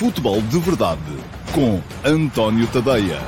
Futebol 0.00 0.40
de 0.40 0.58
Verdade 0.58 1.02
com 1.54 1.78
António 2.02 2.66
Tadeia. 2.72 3.20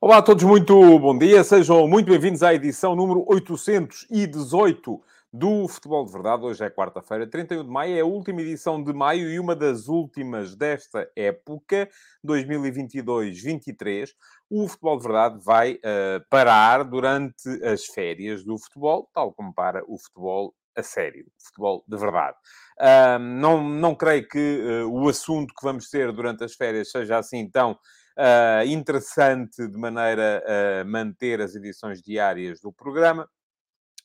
Olá 0.00 0.16
a 0.16 0.22
todos, 0.22 0.42
muito 0.42 0.98
bom 0.98 1.16
dia. 1.16 1.44
Sejam 1.44 1.86
muito 1.86 2.10
bem-vindos 2.10 2.42
à 2.42 2.52
edição 2.52 2.96
número 2.96 3.24
818 3.24 5.00
do 5.32 5.68
Futebol 5.68 6.04
de 6.06 6.12
Verdade. 6.12 6.44
Hoje 6.44 6.64
é 6.64 6.70
quarta-feira, 6.70 7.26
31 7.26 7.64
de 7.64 7.70
maio, 7.70 7.96
é 7.96 8.00
a 8.00 8.06
última 8.06 8.40
edição 8.40 8.82
de 8.82 8.92
maio 8.92 9.30
e 9.30 9.38
uma 9.38 9.54
das 9.54 9.88
últimas 9.88 10.56
desta 10.56 11.10
época, 11.14 11.88
2022-23. 12.26 14.10
O 14.50 14.66
Futebol 14.66 14.96
de 14.96 15.02
Verdade 15.04 15.44
vai 15.44 15.74
uh, 15.74 16.24
parar 16.30 16.82
durante 16.84 17.48
as 17.62 17.84
férias 17.84 18.42
do 18.42 18.58
futebol, 18.58 19.08
tal 19.12 19.32
como 19.32 19.52
para 19.52 19.82
o 19.86 19.98
futebol 19.98 20.54
a 20.78 20.82
sério, 20.82 21.26
futebol 21.38 21.84
de 21.86 21.96
verdade. 21.96 22.36
Uh, 22.78 23.18
não, 23.18 23.62
não 23.68 23.94
creio 23.94 24.26
que 24.28 24.60
uh, 24.84 24.90
o 24.90 25.08
assunto 25.08 25.52
que 25.52 25.62
vamos 25.62 25.90
ter 25.90 26.12
durante 26.12 26.44
as 26.44 26.54
férias 26.54 26.90
seja 26.90 27.18
assim 27.18 27.50
tão 27.50 27.72
uh, 27.72 28.64
interessante 28.66 29.66
de 29.66 29.76
maneira 29.76 30.42
a 30.80 30.84
manter 30.84 31.40
as 31.40 31.54
edições 31.54 32.00
diárias 32.00 32.60
do 32.60 32.72
programa. 32.72 33.28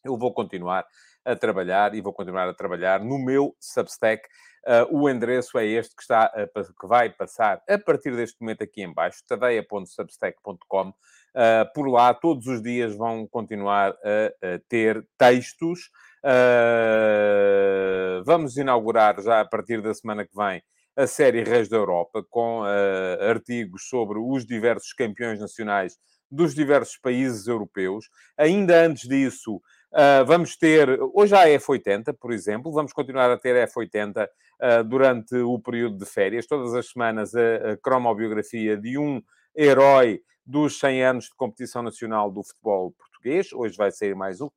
Eu 0.03 0.17
vou 0.17 0.33
continuar 0.33 0.85
a 1.25 1.35
trabalhar 1.35 1.95
e 1.95 2.01
vou 2.01 2.13
continuar 2.13 2.47
a 2.47 2.53
trabalhar 2.53 2.99
no 2.99 3.17
meu 3.17 3.55
Substack. 3.59 4.27
Uh, 4.65 4.97
o 4.97 5.09
endereço 5.09 5.57
é 5.57 5.65
este 5.65 5.95
que, 5.95 6.01
está 6.01 6.25
a, 6.25 6.47
que 6.47 6.87
vai 6.87 7.09
passar 7.09 7.61
a 7.67 7.77
partir 7.77 8.15
deste 8.15 8.39
momento 8.39 8.63
aqui 8.63 8.81
em 8.81 8.93
baixo, 8.93 9.21
tadeia.substack.com. 9.27 10.89
Uh, 10.89 11.73
por 11.73 11.87
lá, 11.87 12.13
todos 12.13 12.47
os 12.47 12.61
dias 12.61 12.95
vão 12.95 13.27
continuar 13.27 13.91
a, 13.91 14.55
a 14.55 14.59
ter 14.69 15.05
textos. 15.17 15.89
Uh, 16.23 18.23
vamos 18.23 18.55
inaugurar 18.55 19.21
já 19.21 19.41
a 19.41 19.45
partir 19.45 19.81
da 19.81 19.93
semana 19.93 20.25
que 20.25 20.35
vem 20.35 20.63
a 20.95 21.07
série 21.07 21.43
Reis 21.43 21.67
da 21.67 21.77
Europa, 21.77 22.23
com 22.29 22.61
uh, 22.61 23.29
artigos 23.29 23.87
sobre 23.89 24.19
os 24.19 24.45
diversos 24.45 24.93
campeões 24.93 25.39
nacionais 25.39 25.97
dos 26.29 26.53
diversos 26.53 26.97
países 26.97 27.47
europeus. 27.47 28.05
Ainda 28.37 28.85
antes 28.85 29.07
disso, 29.07 29.59
uh, 29.93 30.25
vamos 30.25 30.57
ter, 30.57 30.99
hoje 31.13 31.33
há 31.35 31.43
a 31.43 31.47
F80, 31.47 32.15
por 32.19 32.31
exemplo, 32.31 32.71
vamos 32.71 32.91
continuar 32.91 33.31
a 33.31 33.37
ter 33.37 33.55
a 33.55 33.67
F80 33.67 34.27
uh, 34.27 34.83
durante 34.83 35.35
o 35.35 35.59
período 35.59 35.97
de 35.97 36.05
férias, 36.05 36.45
todas 36.45 36.73
as 36.73 36.89
semanas 36.89 37.33
a, 37.35 37.71
a 37.71 37.77
cromobiografia 37.77 38.75
de 38.75 38.97
um 38.97 39.21
herói 39.55 40.21
dos 40.45 40.79
100 40.79 41.03
anos 41.03 41.25
de 41.25 41.35
competição 41.35 41.81
nacional 41.81 42.29
do 42.31 42.43
futebol 42.43 42.91
português. 42.91 43.53
Hoje 43.53 43.77
vai 43.77 43.91
ser 43.91 44.15
mais 44.15 44.41
um, 44.41 44.49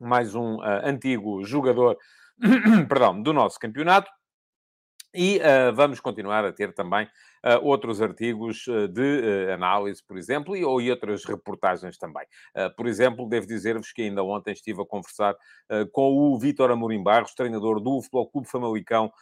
mais 0.00 0.34
um 0.34 0.56
uh, 0.56 0.80
antigo 0.84 1.44
jogador, 1.44 1.96
perdão, 2.88 3.22
do 3.22 3.32
nosso 3.32 3.58
campeonato. 3.58 4.10
E 5.14 5.38
vamos 5.74 6.00
continuar 6.00 6.42
a 6.42 6.52
ter 6.54 6.72
também 6.72 7.06
outros 7.62 8.00
artigos 8.00 8.66
uh, 8.66 8.88
de 8.88 9.50
análise, 9.52 10.02
por 10.02 10.16
exemplo, 10.16 10.56
e, 10.56 10.64
ou, 10.64 10.80
e 10.80 10.90
outras 10.90 11.24
reportagens 11.24 11.98
também. 11.98 12.24
por 12.76 12.86
exemplo, 12.86 13.28
devo 13.28 13.46
dizer-vos 13.46 13.92
que 13.92 14.02
ainda 14.02 14.22
ontem 14.22 14.52
estive 14.52 14.82
a 14.82 14.86
conversar 14.86 15.34
com 15.92 16.12
o 16.12 16.38
Vítor 16.38 16.70
Amorim 16.70 17.02
Barros, 17.02 17.34
treinador 17.34 17.80
do 17.80 18.00
Futebol 18.00 18.30
Clube 18.30 18.48
Famalicão, 18.48 19.12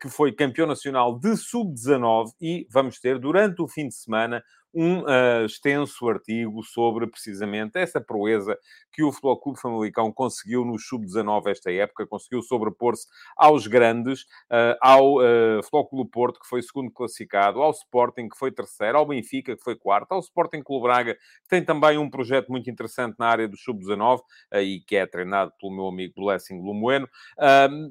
que 0.00 0.08
foi 0.08 0.32
campeão 0.32 0.66
nacional 0.66 1.18
de 1.18 1.36
Sub-19 1.36 2.30
e 2.40 2.66
vamos 2.70 2.98
ter, 2.98 3.18
durante 3.18 3.62
o 3.62 3.68
fim 3.68 3.88
de 3.88 3.94
semana, 3.94 4.42
um 4.74 5.00
uh, 5.00 5.44
extenso 5.44 6.08
artigo 6.08 6.62
sobre 6.62 7.06
precisamente 7.06 7.78
essa 7.78 8.00
proeza 8.00 8.56
que 8.92 9.02
o 9.02 9.10
Futebol 9.10 9.40
Clube 9.40 9.60
Famalicão 9.60 10.12
conseguiu 10.12 10.64
no 10.64 10.78
Sub-19 10.78 11.48
esta 11.48 11.72
época, 11.72 12.06
conseguiu 12.06 12.42
sobrepor-se 12.42 13.06
aos 13.36 13.66
grandes, 13.66 14.22
uh, 14.22 14.76
ao 14.80 15.16
uh, 15.16 15.62
Futebol 15.62 15.88
Clube 15.88 16.10
Porto, 16.10 16.40
que 16.40 16.48
foi 16.48 16.62
segundo 16.62 16.90
classificado, 16.90 17.59
ao 17.62 17.70
Sporting, 17.70 18.28
que 18.28 18.38
foi 18.38 18.50
terceiro, 18.50 18.98
ao 18.98 19.06
Benfica, 19.06 19.56
que 19.56 19.62
foi 19.62 19.76
quarto, 19.76 20.12
ao 20.12 20.20
Sporting 20.20 20.62
Clube 20.62 20.84
Braga, 20.84 21.14
que 21.14 21.48
tem 21.48 21.64
também 21.64 21.98
um 21.98 22.08
projeto 22.08 22.48
muito 22.48 22.70
interessante 22.70 23.16
na 23.18 23.26
área 23.26 23.48
do 23.48 23.56
Sub-19, 23.56 24.20
e 24.54 24.80
que 24.86 24.96
é 24.96 25.06
treinado 25.06 25.52
pelo 25.58 25.72
meu 25.72 25.86
amigo 25.86 26.14
Blessing 26.16 26.60
Lumoeno, 26.60 27.08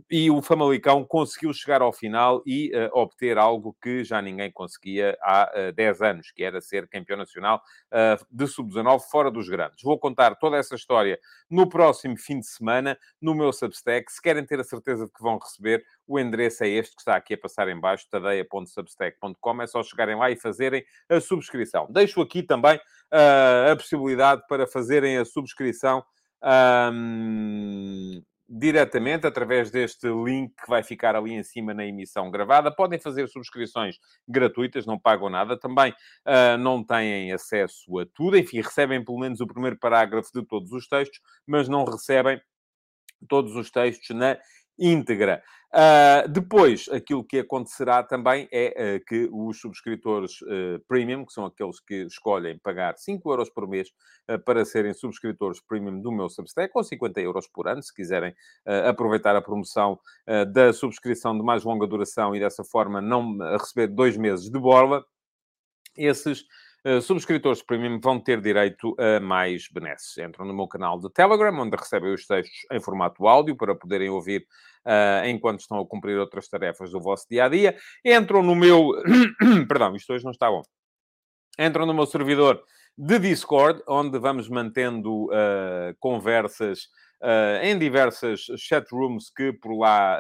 e 0.09 0.29
o 0.31 0.41
Famalicão 0.41 1.03
conseguiu 1.05 1.53
chegar 1.53 1.81
ao 1.81 1.91
final 1.93 2.41
e 2.45 2.71
obter 2.93 3.37
algo 3.37 3.75
que 3.81 4.03
já 4.03 4.21
ninguém 4.21 4.51
conseguia 4.51 5.17
há 5.21 5.71
10 5.75 6.01
anos, 6.01 6.31
que 6.31 6.43
era 6.43 6.61
ser 6.61 6.87
campeão 6.87 7.17
nacional 7.17 7.61
uh, 7.91 8.25
de 8.31 8.47
sub-19 8.47 9.01
fora 9.09 9.31
dos 9.31 9.47
grandes. 9.47 9.83
Vou 9.83 9.97
contar 9.97 10.35
toda 10.35 10.57
essa 10.57 10.75
história 10.75 11.19
no 11.49 11.67
próximo 11.67 12.17
fim 12.17 12.39
de 12.39 12.47
semana 12.47 12.97
no 13.21 13.33
meu 13.33 13.51
Substack. 13.51 14.11
Se 14.11 14.21
querem 14.21 14.45
ter 14.45 14.59
a 14.59 14.63
certeza 14.63 15.05
de 15.05 15.11
que 15.11 15.21
vão 15.21 15.37
receber, 15.37 15.83
o 16.09 16.19
endereço 16.19 16.63
é 16.63 16.67
este 16.67 16.95
que 16.95 17.01
está 17.01 17.15
aqui 17.15 17.35
a 17.35 17.37
passar 17.37 17.67
em 17.67 17.79
baixo, 17.79 18.07
tadeia.substack.com. 18.09 19.61
É 19.61 19.67
só 19.67 19.83
chegarem 19.83 20.15
lá 20.15 20.31
e 20.31 20.35
fazerem 20.35 20.83
a 21.07 21.21
subscrição. 21.21 21.87
Deixo 21.87 22.19
aqui 22.19 22.41
também 22.41 22.77
uh, 22.77 23.71
a 23.71 23.75
possibilidade 23.75 24.41
para 24.47 24.65
fazerem 24.65 25.17
a 25.17 25.23
subscrição 25.23 26.03
um, 26.91 28.23
diretamente 28.49 29.27
através 29.27 29.69
deste 29.69 30.07
link 30.07 30.55
que 30.55 30.67
vai 30.67 30.81
ficar 30.81 31.15
ali 31.15 31.33
em 31.33 31.43
cima 31.43 31.75
na 31.75 31.85
emissão 31.85 32.31
gravada. 32.31 32.71
Podem 32.71 32.97
fazer 32.97 33.29
subscrições 33.29 33.99
gratuitas, 34.27 34.87
não 34.87 34.97
pagam 34.97 35.29
nada. 35.29 35.59
Também 35.59 35.91
uh, 35.91 36.57
não 36.57 36.83
têm 36.83 37.31
acesso 37.31 37.99
a 37.99 38.05
tudo. 38.15 38.35
Enfim, 38.35 38.61
recebem 38.61 39.05
pelo 39.05 39.19
menos 39.19 39.41
o 39.41 39.47
primeiro 39.47 39.77
parágrafo 39.77 40.31
de 40.33 40.43
todos 40.43 40.71
os 40.71 40.87
textos, 40.87 41.21
mas 41.45 41.69
não 41.69 41.85
recebem 41.85 42.41
todos 43.27 43.55
os 43.55 43.69
textos 43.69 44.15
na 44.15 44.37
íntegra. 44.79 45.43
Uh, 45.71 46.27
depois, 46.27 46.89
aquilo 46.89 47.23
que 47.23 47.37
acontecerá 47.37 48.01
também 48.01 48.47
é 48.51 48.97
uh, 48.97 49.05
que 49.05 49.29
os 49.31 49.59
subscritores 49.59 50.41
uh, 50.41 50.79
premium, 50.87 51.23
que 51.23 51.31
são 51.31 51.45
aqueles 51.45 51.79
que 51.79 52.05
escolhem 52.05 52.57
pagar 52.57 52.97
5 52.97 53.29
euros 53.29 53.49
por 53.51 53.67
mês 53.67 53.89
para 54.45 54.63
serem 54.63 54.93
subscritores 54.93 55.59
premium 55.61 56.01
do 56.01 56.11
meu 56.11 56.29
Substack, 56.29 56.71
ou 56.75 56.83
50 56.83 57.19
euros 57.21 57.47
por 57.47 57.67
ano, 57.67 57.81
se 57.81 57.91
quiserem 57.91 58.31
aproveitar 58.87 59.35
a 59.35 59.41
promoção 59.41 59.99
da 60.53 60.71
subscrição 60.71 61.35
de 61.35 61.43
mais 61.43 61.63
longa 61.63 61.87
duração 61.87 62.35
e 62.35 62.39
dessa 62.39 62.63
forma 62.63 63.01
não 63.01 63.39
receber 63.57 63.87
dois 63.87 64.15
meses 64.15 64.47
de 64.47 64.59
borla, 64.59 65.03
esses 65.97 66.45
Uh, 66.85 67.01
subscritores 67.01 67.61
premium 67.61 67.99
vão 67.99 68.19
ter 68.19 68.39
direito 68.39 68.95
a 68.97 69.19
mais 69.19 69.67
benesses. 69.69 70.17
Entram 70.17 70.45
no 70.45 70.53
meu 70.53 70.67
canal 70.67 70.99
de 70.99 71.11
Telegram, 71.11 71.53
onde 71.59 71.75
recebem 71.75 72.13
os 72.13 72.25
textos 72.25 72.59
em 72.71 72.79
formato 72.79 73.27
áudio 73.27 73.55
para 73.55 73.75
poderem 73.75 74.09
ouvir 74.09 74.45
uh, 74.85 75.27
enquanto 75.27 75.59
estão 75.59 75.79
a 75.79 75.85
cumprir 75.85 76.17
outras 76.17 76.47
tarefas 76.47 76.91
do 76.91 77.01
vosso 77.01 77.25
dia 77.29 77.45
a 77.45 77.49
dia. 77.49 77.77
Entram 78.05 78.41
no 78.41 78.55
meu. 78.55 78.91
Perdão, 79.67 79.95
isto 79.95 80.13
hoje 80.13 80.23
não 80.23 80.31
está 80.31 80.49
bom. 80.49 80.61
Entram 81.59 81.85
no 81.85 81.93
meu 81.93 82.05
servidor 82.05 82.63
de 82.97 83.19
Discord, 83.19 83.81
onde 83.87 84.17
vamos 84.17 84.47
mantendo 84.47 85.25
uh, 85.25 85.95
conversas 85.99 86.87
em 87.61 87.77
diversas 87.77 88.45
chatrooms 88.57 89.29
que 89.29 89.51
por 89.51 89.77
lá 89.77 90.17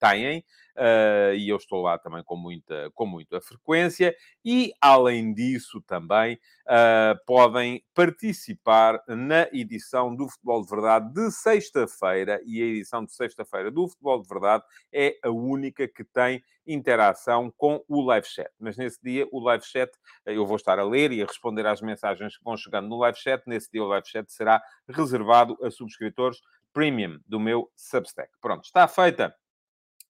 têm. 0.00 0.42
Uh, 0.76 1.34
e 1.34 1.48
eu 1.48 1.56
estou 1.56 1.80
lá 1.80 1.98
também 1.98 2.22
com 2.22 2.36
muita, 2.36 2.90
com 2.94 3.06
muita 3.06 3.40
frequência, 3.40 4.14
e 4.44 4.72
além 4.78 5.32
disso 5.32 5.80
também 5.80 6.34
uh, 6.66 7.18
podem 7.26 7.82
participar 7.94 9.02
na 9.08 9.48
edição 9.52 10.14
do 10.14 10.28
Futebol 10.28 10.62
de 10.62 10.68
Verdade 10.68 11.12
de 11.14 11.30
sexta-feira, 11.30 12.40
e 12.44 12.60
a 12.60 12.66
edição 12.66 13.04
de 13.04 13.12
sexta-feira 13.12 13.70
do 13.70 13.88
Futebol 13.88 14.20
de 14.20 14.28
Verdade 14.28 14.64
é 14.92 15.18
a 15.24 15.30
única 15.30 15.88
que 15.88 16.04
tem 16.04 16.42
interação 16.66 17.50
com 17.56 17.82
o 17.88 18.02
live 18.02 18.26
chat. 18.26 18.50
Mas 18.58 18.76
nesse 18.76 18.98
dia, 19.02 19.26
o 19.32 19.40
live 19.40 19.64
chat, 19.64 19.90
eu 20.26 20.44
vou 20.44 20.56
estar 20.56 20.78
a 20.78 20.84
ler 20.84 21.10
e 21.12 21.22
a 21.22 21.26
responder 21.26 21.64
às 21.66 21.80
mensagens 21.80 22.36
que 22.36 22.44
vão 22.44 22.56
chegando 22.56 22.88
no 22.88 22.98
live 22.98 23.18
chat. 23.18 23.42
Nesse 23.46 23.70
dia, 23.70 23.82
o 23.82 23.86
live 23.86 24.06
chat 24.06 24.30
será 24.30 24.60
reservado 24.88 25.56
a 25.62 25.70
subscritores 25.70 26.38
premium 26.72 27.18
do 27.26 27.40
meu 27.40 27.70
Substack. 27.74 28.30
Pronto, 28.40 28.64
está 28.64 28.86
feita 28.86 29.34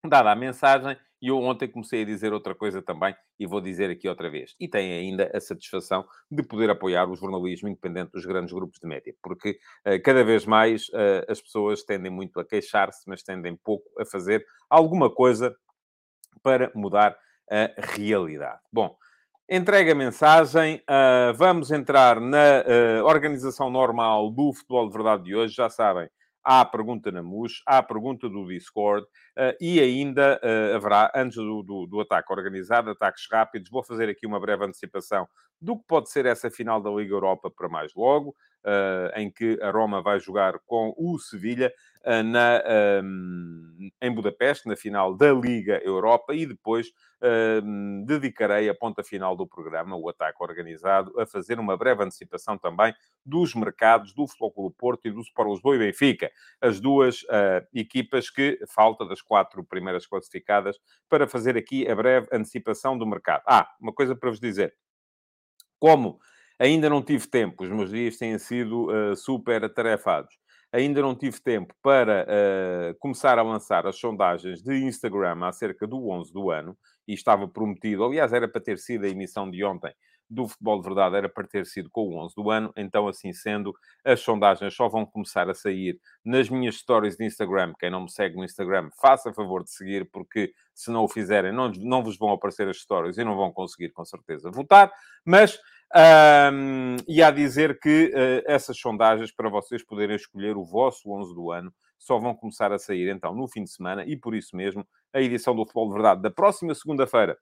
dada 0.11 0.31
a 0.31 0.37
mensagem, 0.37 0.97
e 1.21 1.29
eu 1.29 1.39
ontem 1.39 1.69
comecei 1.69 2.03
a 2.03 2.05
dizer 2.05 2.33
outra 2.33 2.55
coisa 2.55 2.83
também, 2.83 3.15
e 3.39 3.47
vou 3.47 3.61
dizer 3.61 3.91
aqui 3.91 4.09
outra 4.09 4.31
vez. 4.31 4.55
E 4.61 4.69
tem 4.69 4.93
ainda 4.93 5.31
a 5.35 5.41
satisfação 5.41 6.07
de 6.31 6.43
poder 6.43 6.71
apoiar 6.71 7.09
o 7.09 7.17
jornalismo 7.17 7.69
independente 7.69 8.13
dos 8.13 8.25
grandes 8.27 8.53
grupos 8.53 8.79
de 8.79 8.87
média, 8.87 9.15
porque 9.23 9.59
uh, 9.87 10.03
cada 10.03 10.23
vez 10.25 10.45
mais 10.45 10.89
uh, 10.89 11.25
as 11.29 11.41
pessoas 11.41 11.83
tendem 11.83 12.11
muito 12.11 12.39
a 12.39 12.45
queixar-se, 12.45 13.09
mas 13.09 13.23
tendem 13.23 13.57
pouco 13.57 13.89
a 14.01 14.05
fazer 14.05 14.45
alguma 14.69 15.11
coisa 15.11 15.55
para 16.43 16.71
mudar 16.75 17.17
a 17.51 17.71
realidade. 17.79 18.61
Bom, 18.73 18.97
entrega 19.49 19.93
a 19.93 19.95
mensagem, 19.95 20.83
uh, 20.83 21.33
vamos 21.35 21.71
entrar 21.71 22.21
na 22.21 22.63
organização 23.05 23.71
normal 23.71 24.31
do 24.31 24.53
Futebol 24.53 24.87
de 24.89 24.93
Verdade 24.93 25.25
de 25.25 25.35
hoje, 25.35 25.55
já 25.55 25.71
sabem 25.71 26.09
há 26.47 26.61
a 26.61 26.65
pergunta 26.65 27.11
na 27.11 27.25
MUS, 27.25 27.61
há 27.67 27.79
a 27.79 27.83
pergunta 27.83 28.29
do 28.29 28.47
Discord 28.47 29.05
uh, 29.05 29.57
e 29.61 29.81
ainda 29.81 30.41
uh, 30.41 30.77
haverá, 30.77 31.11
antes 31.13 31.37
do, 31.37 31.61
do, 31.65 31.87
do, 31.87 32.01
ataque 32.01 32.33
organizado, 32.33 32.91
ataques 32.91 33.27
rápidos. 33.29 33.69
Vou 33.69 33.83
fazer 33.83 34.09
aqui 34.09 34.25
uma 34.25 34.39
breve 34.39 34.65
antecipação 34.65 35.27
do 35.61 35.77
que 35.77 35.85
pode 35.89 36.09
ser 36.09 36.25
essa 36.25 36.49
final 36.49 36.81
da 36.81 36.91
Liga 36.91 37.13
Europa 37.13 37.51
para 37.51 37.69
mais 37.69 37.93
logo, 37.95 38.31
uh, 38.65 39.19
em 39.19 39.29
que 39.29 39.59
a 39.61 39.71
Roma 39.71 40.01
vai 40.01 40.21
jogar 40.21 40.61
com 40.67 40.95
o 40.97 41.19
Sevilha 41.19 41.73
na, 42.25 42.63
um, 43.03 43.91
em 44.01 44.15
Budapeste, 44.15 44.69
na 44.69 44.77
final 44.77 45.15
da 45.17 45.33
Liga 45.33 45.81
Europa, 45.85 46.35
e 46.35 46.47
depois 46.47 46.93
dedicarei 48.07 48.69
a 48.69 48.75
ponta 48.75 49.03
final 49.03 49.35
do 49.35 49.47
programa, 49.47 49.97
o 49.97 50.09
ataque 50.09 50.37
organizado, 50.41 51.19
a 51.19 51.27
fazer 51.27 51.59
uma 51.59 51.77
breve 51.77 52.05
antecipação 52.05 52.59
também 52.59 52.95
dos 53.25 53.55
mercados 53.55 54.13
do 54.15 54.27
do 54.27 54.71
Porto 54.71 55.07
e 55.07 55.11
do 55.11 55.21
Sport 55.21 55.51
Lisboa 55.51 55.77
e 55.77 55.79
Benfica, 55.79 56.31
as 56.61 56.81
duas 56.81 57.23
uh, 57.23 57.67
equipas 57.75 58.31
que 58.31 58.59
falta 58.69 59.05
das 59.07 59.23
quatro 59.23 59.65
primeiras 59.65 60.07
classificadas, 60.07 60.79
para 61.09 61.27
fazer 61.27 61.57
aqui 61.57 61.89
a 61.89 61.95
breve 61.95 62.29
antecipação 62.33 62.97
do 62.97 63.07
mercado. 63.07 63.43
Ah, 63.47 63.69
uma 63.81 63.93
coisa 63.93 64.15
para 64.15 64.31
vos 64.31 64.41
dizer. 64.41 64.75
Como 65.79 66.19
ainda 66.59 66.89
não 66.89 67.03
tive 67.03 67.27
tempo, 67.27 67.65
os 67.65 67.71
meus 67.71 67.91
dias 67.91 68.17
têm 68.17 68.39
sido 68.39 68.89
uh, 68.91 69.17
super 69.17 69.65
atarefados, 69.65 70.35
ainda 70.77 71.01
não 71.01 71.15
tive 71.15 71.41
tempo 71.41 71.75
para 71.83 72.25
uh, 72.25 72.99
começar 72.99 73.39
a 73.39 73.43
lançar 73.43 73.87
as 73.87 73.97
sondagens 73.97 74.63
de 74.63 74.77
Instagram 74.85 75.47
acerca 75.47 75.87
do 75.87 76.09
11 76.09 76.33
do 76.33 76.51
ano, 76.51 76.77
e 77.09 77.15
estava 77.15 77.49
prometido, 77.49 78.05
aliás, 78.05 78.33
era 78.33 78.47
para 78.47 78.61
ter 78.61 78.79
sido 78.79 79.05
a 79.05 79.09
emissão 79.09 79.51
de 79.51 79.65
ontem, 79.65 79.95
do 80.29 80.49
Futebol 80.49 80.81
de 80.81 80.89
Verdade 80.89 81.17
era 81.17 81.29
para 81.29 81.47
ter 81.47 81.65
sido 81.67 81.89
com 81.89 82.09
o 82.09 82.25
11 82.25 82.35
do 82.35 82.51
ano, 82.51 82.73
então 82.77 83.07
assim 83.09 83.33
sendo, 83.33 83.73
as 84.05 84.21
sondagens 84.21 84.75
só 84.75 84.89
vão 84.89 85.07
começar 85.07 85.49
a 85.49 85.55
sair 85.55 85.99
nas 86.25 86.51
minhas 86.51 86.77
stories 86.77 87.17
de 87.17 87.25
Instagram. 87.25 87.73
Quem 87.79 87.91
não 87.91 88.03
me 88.03 88.11
segue 88.11 88.37
no 88.37 88.45
Instagram, 88.45 88.91
faça 89.01 89.33
favor 89.33 89.63
de 89.63 89.71
seguir, 89.71 90.09
porque 90.11 90.53
se 90.75 90.91
não 90.91 91.05
o 91.05 91.09
fizerem, 91.09 91.53
não, 91.53 91.71
não 91.71 92.03
vos 92.03 92.19
vão 92.19 92.33
aparecer 92.33 92.69
as 92.69 92.79
stories 92.79 93.17
e 93.17 93.25
não 93.25 93.37
vão 93.37 93.53
conseguir, 93.53 93.91
com 93.91 94.05
certeza, 94.05 94.51
votar. 94.51 94.93
Mas, 95.25 95.59
um, 95.95 96.97
e 97.07 97.23
a 97.23 97.31
dizer 97.31 97.79
que 97.79 98.07
uh, 98.09 98.43
essas 98.47 98.79
sondagens, 98.79 99.33
para 99.33 99.49
vocês 99.49 99.85
poderem 99.85 100.17
escolher 100.17 100.57
o 100.57 100.65
vosso 100.65 101.11
11 101.11 101.35
do 101.35 101.51
ano, 101.51 101.73
só 101.99 102.19
vão 102.19 102.35
começar 102.35 102.73
a 102.73 102.79
sair, 102.79 103.09
então, 103.09 103.35
no 103.35 103.49
fim 103.49 103.65
de 103.65 103.71
semana, 103.71 104.05
e 104.05 104.17
por 104.17 104.35
isso 104.35 104.57
mesmo, 104.57 104.87
a 105.13 105.21
edição 105.21 105.55
do 105.55 105.63
Futebol 105.63 105.89
de 105.89 105.95
Verdade 105.95 106.23
da 106.23 106.31
próxima 106.31 106.75
segunda-feira 106.75 107.39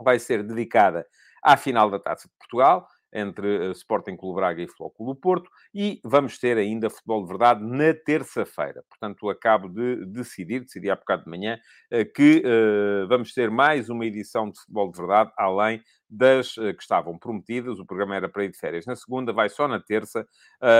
vai 0.00 0.18
ser 0.18 0.42
dedicada 0.42 1.06
à 1.42 1.56
final 1.56 1.90
da 1.90 1.98
Taça 1.98 2.28
de 2.28 2.34
Portugal, 2.38 2.88
entre 3.16 3.70
uh, 3.70 3.72
Sporting 3.72 4.16
Clube 4.16 4.36
Braga 4.36 4.62
e 4.62 4.68
Futebol 4.68 4.90
Clube 4.90 5.20
Porto, 5.20 5.50
e 5.74 6.00
vamos 6.04 6.38
ter 6.38 6.58
ainda 6.58 6.90
futebol 6.90 7.22
de 7.22 7.28
verdade 7.28 7.64
na 7.64 7.94
terça-feira. 7.94 8.84
Portanto, 8.88 9.30
acabo 9.30 9.68
de 9.68 10.04
decidir, 10.04 10.60
decidi 10.60 10.90
há 10.90 10.96
bocado 10.96 11.24
de 11.24 11.30
manhã, 11.30 11.58
uh, 11.92 12.12
que 12.12 12.42
uh, 12.44 13.08
vamos 13.08 13.32
ter 13.32 13.50
mais 13.50 13.88
uma 13.88 14.04
edição 14.04 14.50
de 14.50 14.60
futebol 14.60 14.92
de 14.92 14.98
verdade, 14.98 15.32
além 15.38 15.82
das 16.08 16.54
que 16.54 16.80
estavam 16.80 17.18
prometidas. 17.18 17.80
O 17.80 17.84
programa 17.84 18.14
era 18.14 18.28
para 18.28 18.44
ir 18.44 18.50
de 18.52 18.56
férias 18.56 18.86
na 18.86 18.94
segunda, 18.94 19.32
vai 19.32 19.48
só 19.48 19.66
na 19.66 19.80
terça, 19.80 20.24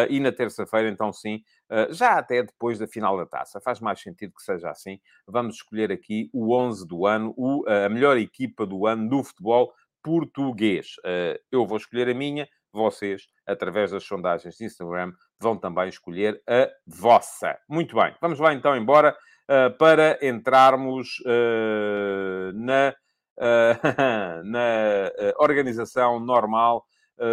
e 0.09 0.21
na 0.21 0.31
terça-feira, 0.31 0.89
então 0.89 1.13
sim, 1.13 1.43
já 1.91 2.13
até 2.13 2.45
depois 2.45 2.79
da 2.79 2.87
final 2.87 3.17
da 3.17 3.27
taça. 3.27 3.61
Faz 3.61 3.81
mais 3.81 4.01
sentido 4.01 4.33
que 4.33 4.43
seja 4.45 4.71
assim. 4.71 5.01
Vamos 5.27 5.57
escolher 5.57 5.91
aqui 5.91 6.31
o 6.33 6.55
11 6.57 6.87
do 6.87 7.07
ano, 7.07 7.35
a 7.67 7.89
melhor 7.89 8.17
equipa 8.17 8.65
do 8.65 8.87
ano 8.87 9.09
do 9.09 9.25
futebol 9.25 9.73
português. 10.07 10.95
Uh, 10.99 11.37
eu 11.51 11.67
vou 11.67 11.79
escolher 11.79 12.09
a 12.09 12.15
minha, 12.15 12.49
vocês, 12.73 13.27
através 13.45 13.91
das 13.91 14.05
sondagens 14.05 14.57
de 14.57 14.65
Instagram, 14.65 15.13
vão 15.41 15.57
também 15.57 15.89
escolher 15.89 16.41
a 16.47 16.71
vossa. 16.87 17.59
Muito 17.69 17.97
bem, 17.97 18.15
vamos 18.21 18.39
lá 18.39 18.55
então 18.55 18.77
embora 18.77 19.17
uh, 19.51 19.77
para 19.77 20.17
entrarmos 20.25 21.09
uh, 21.27 22.53
na, 22.55 22.95
na 24.45 25.11
organização 25.39 26.21
normal 26.21 26.87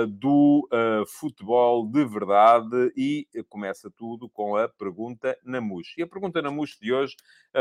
do 0.08 0.66
futebol 1.20 1.86
de 1.86 2.06
verdade 2.06 2.94
e 2.96 3.28
começa 3.50 3.92
tudo 3.92 4.30
com 4.30 4.56
a 4.56 4.70
pergunta 4.70 5.38
na 5.44 5.60
MUS. 5.60 5.94
E 5.98 6.04
a 6.04 6.08
pergunta 6.08 6.42
na 6.42 6.50
MUS 6.50 6.78
de 6.82 6.94
hoje 6.94 7.18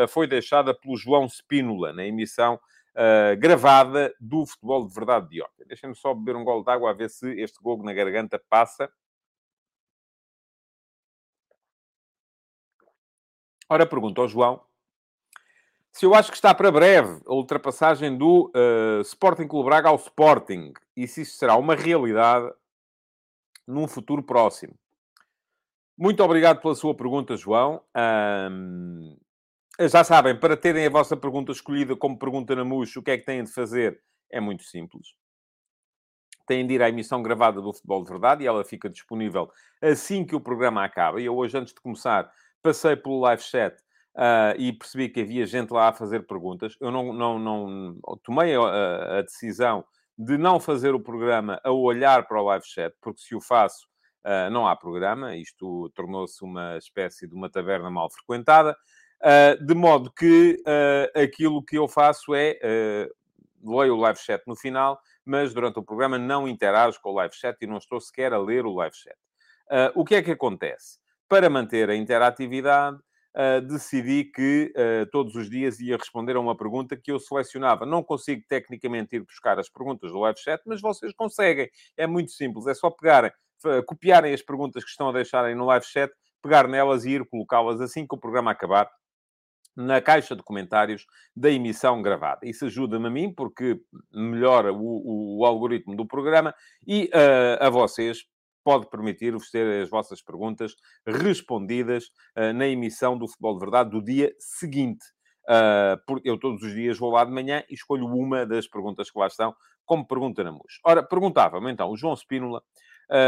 foi 0.08 0.28
deixada 0.28 0.72
pelo 0.72 0.96
João 0.96 1.28
Spínola, 1.28 1.92
na 1.92 2.04
emissão 2.04 2.60
uh, 2.94 3.36
gravada 3.38 4.14
do 4.20 4.46
futebol 4.46 4.86
de 4.86 4.94
verdade 4.94 5.28
de 5.28 5.42
ontem. 5.42 5.66
Deixem-me 5.66 5.94
só 5.94 6.14
beber 6.14 6.36
um 6.36 6.44
golo 6.44 6.64
de 6.64 6.70
água 6.70 6.90
a 6.90 6.94
ver 6.94 7.10
se 7.10 7.30
este 7.40 7.58
golo 7.62 7.82
na 7.82 7.92
garganta 7.92 8.42
passa. 8.48 8.90
Ora, 13.68 13.86
pergunto 13.86 14.20
ao 14.20 14.28
João 14.28 14.62
se 15.92 16.06
eu 16.06 16.14
acho 16.14 16.30
que 16.30 16.36
está 16.36 16.54
para 16.54 16.72
breve 16.72 17.20
a 17.26 17.34
ultrapassagem 17.34 18.16
do 18.16 18.50
uh, 18.56 19.02
Sporting 19.02 19.46
Clube 19.46 19.68
Braga 19.68 19.90
ao 19.90 19.96
Sporting 19.96 20.72
e 20.96 21.06
se 21.06 21.20
isso 21.20 21.36
será 21.36 21.54
uma 21.56 21.74
realidade 21.74 22.50
num 23.66 23.86
futuro 23.86 24.22
próximo. 24.22 24.74
Muito 25.96 26.22
obrigado 26.24 26.62
pela 26.62 26.74
sua 26.74 26.94
pergunta, 26.94 27.36
João. 27.36 27.82
Um, 27.94 29.16
já 29.88 30.04
sabem, 30.04 30.38
para 30.38 30.56
terem 30.56 30.86
a 30.86 30.90
vossa 30.90 31.16
pergunta 31.16 31.52
escolhida 31.52 31.96
como 31.96 32.18
pergunta 32.18 32.54
na 32.54 32.64
MUX, 32.64 32.96
o 32.96 33.02
que 33.02 33.10
é 33.10 33.18
que 33.18 33.24
têm 33.24 33.44
de 33.44 33.52
fazer? 33.52 34.00
É 34.30 34.40
muito 34.40 34.64
simples. 34.64 35.14
Têm 36.46 36.66
de 36.66 36.74
ir 36.74 36.82
à 36.82 36.88
emissão 36.88 37.22
gravada 37.22 37.60
do 37.60 37.72
Futebol 37.72 38.02
de 38.02 38.10
Verdade 38.10 38.44
e 38.44 38.46
ela 38.46 38.64
fica 38.64 38.90
disponível 38.90 39.50
assim 39.80 40.24
que 40.24 40.34
o 40.34 40.40
programa 40.40 40.84
acaba. 40.84 41.20
E 41.20 41.26
eu 41.26 41.36
hoje, 41.36 41.56
antes 41.56 41.72
de 41.72 41.80
começar, 41.80 42.30
passei 42.62 42.96
pelo 42.96 43.20
live 43.20 43.42
chat 43.42 43.76
uh, 44.16 44.58
e 44.58 44.72
percebi 44.72 45.08
que 45.08 45.20
havia 45.20 45.46
gente 45.46 45.70
lá 45.70 45.88
a 45.88 45.92
fazer 45.92 46.26
perguntas. 46.26 46.76
Eu 46.80 46.90
não, 46.90 47.12
não, 47.12 47.38
não 47.38 48.00
tomei 48.22 48.54
a, 48.54 49.18
a, 49.18 49.22
decisão 49.22 49.84
de 50.16 50.36
não 50.36 50.60
fazer 50.60 50.94
o 50.94 51.00
programa 51.00 51.60
a 51.64 51.70
olhar 51.70 52.26
para 52.26 52.40
o 52.40 52.44
live 52.44 52.66
chat, 52.66 52.94
porque 53.00 53.20
se 53.20 53.34
o 53.34 53.40
faço, 53.40 53.86
uh, 54.24 54.50
não 54.50 54.66
há 54.66 54.76
programa. 54.76 55.36
Isto 55.36 55.90
tornou-se 55.94 56.42
uma 56.42 56.76
espécie 56.78 57.26
de 57.26 57.34
uma 57.34 57.50
taberna 57.50 57.90
mal 57.90 58.10
frequentada. 58.10 58.76
Uh, 59.22 59.64
de 59.64 59.72
modo 59.72 60.10
que 60.10 60.60
uh, 60.66 61.20
aquilo 61.22 61.62
que 61.62 61.78
eu 61.78 61.86
faço 61.86 62.34
é 62.34 62.58
uh, 62.58 63.78
leio 63.78 63.94
o 63.94 64.00
live 64.00 64.18
chat 64.18 64.42
no 64.48 64.56
final, 64.56 64.98
mas 65.24 65.54
durante 65.54 65.78
o 65.78 65.82
programa 65.82 66.18
não 66.18 66.48
interajo 66.48 67.00
com 67.00 67.10
o 67.10 67.14
live 67.14 67.32
chat 67.32 67.56
e 67.62 67.66
não 67.66 67.76
estou 67.76 68.00
sequer 68.00 68.32
a 68.32 68.38
ler 68.38 68.66
o 68.66 68.74
live 68.74 68.96
chat. 68.96 69.16
o 69.94 70.04
que 70.04 70.16
é 70.16 70.22
que 70.22 70.32
acontece? 70.32 70.98
Para 71.28 71.48
manter 71.48 71.88
a 71.88 71.94
interatividade, 71.94 72.98
decidi 73.68 74.24
que 74.24 74.74
todos 75.12 75.36
os 75.36 75.48
dias 75.48 75.78
ia 75.78 75.96
responder 75.96 76.34
a 76.34 76.40
uma 76.40 76.56
pergunta 76.56 76.96
que 76.96 77.12
eu 77.12 77.20
selecionava. 77.20 77.86
Não 77.86 78.02
consigo 78.02 78.42
tecnicamente 78.48 79.14
ir 79.14 79.20
buscar 79.20 79.60
as 79.60 79.68
perguntas 79.68 80.10
do 80.10 80.18
live 80.18 80.40
chat, 80.40 80.60
mas 80.66 80.80
vocês 80.80 81.14
conseguem. 81.14 81.70
É 81.96 82.04
muito 82.04 82.32
simples, 82.32 82.66
é 82.66 82.74
só 82.74 82.90
pegarem, 82.90 83.30
copiarem 83.86 84.34
as 84.34 84.42
perguntas 84.42 84.82
que 84.82 84.90
estão 84.90 85.08
a 85.08 85.12
deixarem 85.12 85.54
no 85.54 85.66
live 85.66 85.86
chat, 85.86 86.12
pegar 86.42 86.66
nelas 86.66 87.04
e 87.04 87.10
ir 87.10 87.24
colocá-las 87.26 87.80
assim 87.80 88.04
que 88.04 88.14
o 88.16 88.18
programa 88.18 88.50
acabar 88.50 88.90
na 89.76 90.00
caixa 90.00 90.36
de 90.36 90.42
comentários 90.42 91.06
da 91.34 91.50
emissão 91.50 92.02
gravada. 92.02 92.40
Isso 92.42 92.66
ajuda-me 92.66 93.06
a 93.06 93.10
mim, 93.10 93.32
porque 93.32 93.80
melhora 94.12 94.72
o, 94.72 95.38
o 95.38 95.46
algoritmo 95.46 95.96
do 95.96 96.06
programa 96.06 96.54
e 96.86 97.04
uh, 97.14 97.64
a 97.64 97.70
vocês 97.70 98.24
pode 98.64 98.88
permitir-vos 98.88 99.50
ter 99.50 99.82
as 99.82 99.90
vossas 99.90 100.22
perguntas 100.22 100.74
respondidas 101.06 102.04
uh, 102.36 102.52
na 102.54 102.66
emissão 102.66 103.18
do 103.18 103.26
Futebol 103.26 103.54
de 103.54 103.60
Verdade 103.60 103.90
do 103.90 104.02
dia 104.02 104.32
seguinte. 104.38 105.04
Uh, 105.44 105.98
porque 106.06 106.30
eu 106.30 106.38
todos 106.38 106.62
os 106.62 106.72
dias 106.72 106.98
vou 106.98 107.10
lá 107.10 107.24
de 107.24 107.32
manhã 107.32 107.64
e 107.68 107.74
escolho 107.74 108.06
uma 108.06 108.46
das 108.46 108.68
perguntas 108.68 109.10
que 109.10 109.18
lá 109.18 109.26
estão 109.26 109.54
como 109.84 110.06
pergunta 110.06 110.44
na 110.44 110.52
MUS. 110.52 110.78
Ora, 110.84 111.02
perguntava-me 111.02 111.72
então 111.72 111.90
o 111.90 111.96
João 111.96 112.14
Spínola 112.14 112.62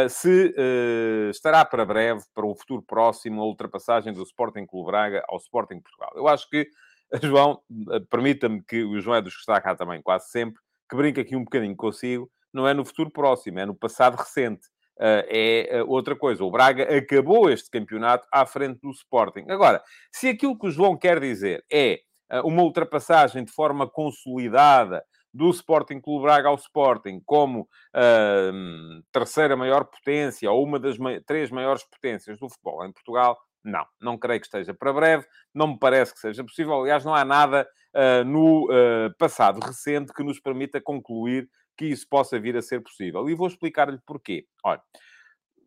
se 0.08 0.54
uh, 0.56 1.30
estará 1.30 1.64
para 1.64 1.84
breve, 1.84 2.22
para 2.34 2.46
um 2.46 2.54
futuro 2.54 2.82
próximo, 2.82 3.42
a 3.42 3.44
ultrapassagem 3.44 4.12
do 4.12 4.22
Sporting 4.22 4.66
Clube 4.66 4.90
Braga 4.90 5.24
ao 5.28 5.36
Sporting 5.36 5.80
Portugal. 5.80 6.12
Eu 6.14 6.28
acho 6.28 6.48
que, 6.48 6.68
João, 7.22 7.60
uh, 7.70 8.00
permita-me 8.08 8.62
que 8.62 8.82
o 8.82 9.00
João 9.00 9.16
é 9.16 9.22
dos 9.22 9.34
que 9.34 9.40
está 9.40 9.60
cá 9.60 9.74
também 9.74 10.00
quase 10.02 10.30
sempre, 10.30 10.60
que 10.88 10.96
brinca 10.96 11.20
aqui 11.20 11.36
um 11.36 11.44
bocadinho 11.44 11.76
consigo, 11.76 12.30
não 12.52 12.68
é 12.68 12.72
no 12.72 12.84
futuro 12.84 13.10
próximo, 13.10 13.58
é 13.58 13.66
no 13.66 13.74
passado 13.74 14.16
recente. 14.16 14.66
Uh, 14.96 15.26
é 15.26 15.82
outra 15.88 16.14
coisa. 16.14 16.44
O 16.44 16.50
Braga 16.50 16.96
acabou 16.96 17.50
este 17.50 17.68
campeonato 17.68 18.28
à 18.30 18.46
frente 18.46 18.80
do 18.80 18.92
Sporting. 18.92 19.44
Agora, 19.48 19.82
se 20.12 20.28
aquilo 20.28 20.56
que 20.56 20.68
o 20.68 20.70
João 20.70 20.96
quer 20.96 21.18
dizer 21.18 21.64
é 21.70 22.00
uh, 22.32 22.46
uma 22.46 22.62
ultrapassagem 22.62 23.44
de 23.44 23.50
forma 23.50 23.88
consolidada 23.90 25.04
do 25.34 25.50
Sporting 25.50 26.00
Clube 26.00 26.22
Braga 26.22 26.48
ao 26.48 26.54
Sporting 26.54 27.20
como 27.26 27.62
uh, 27.62 29.02
terceira 29.10 29.56
maior 29.56 29.84
potência 29.84 30.48
ou 30.50 30.62
uma 30.62 30.78
das 30.78 30.96
três 31.26 31.50
maiores 31.50 31.82
potências 31.82 32.38
do 32.38 32.48
futebol 32.48 32.86
em 32.86 32.92
Portugal, 32.92 33.36
não, 33.64 33.84
não 34.00 34.16
creio 34.16 34.40
que 34.40 34.46
esteja 34.46 34.72
para 34.72 34.92
breve, 34.92 35.26
não 35.52 35.68
me 35.68 35.78
parece 35.78 36.14
que 36.14 36.20
seja 36.20 36.44
possível. 36.44 36.80
Aliás, 36.80 37.04
não 37.04 37.12
há 37.12 37.24
nada 37.24 37.68
uh, 37.94 38.24
no 38.24 38.66
uh, 38.66 39.12
passado 39.18 39.58
recente 39.58 40.12
que 40.12 40.22
nos 40.22 40.38
permita 40.38 40.80
concluir 40.80 41.50
que 41.76 41.86
isso 41.86 42.06
possa 42.08 42.38
vir 42.38 42.56
a 42.56 42.62
ser 42.62 42.80
possível. 42.80 43.28
E 43.28 43.34
vou 43.34 43.48
explicar-lhe 43.48 43.98
porquê. 44.06 44.46
Olha, 44.62 44.82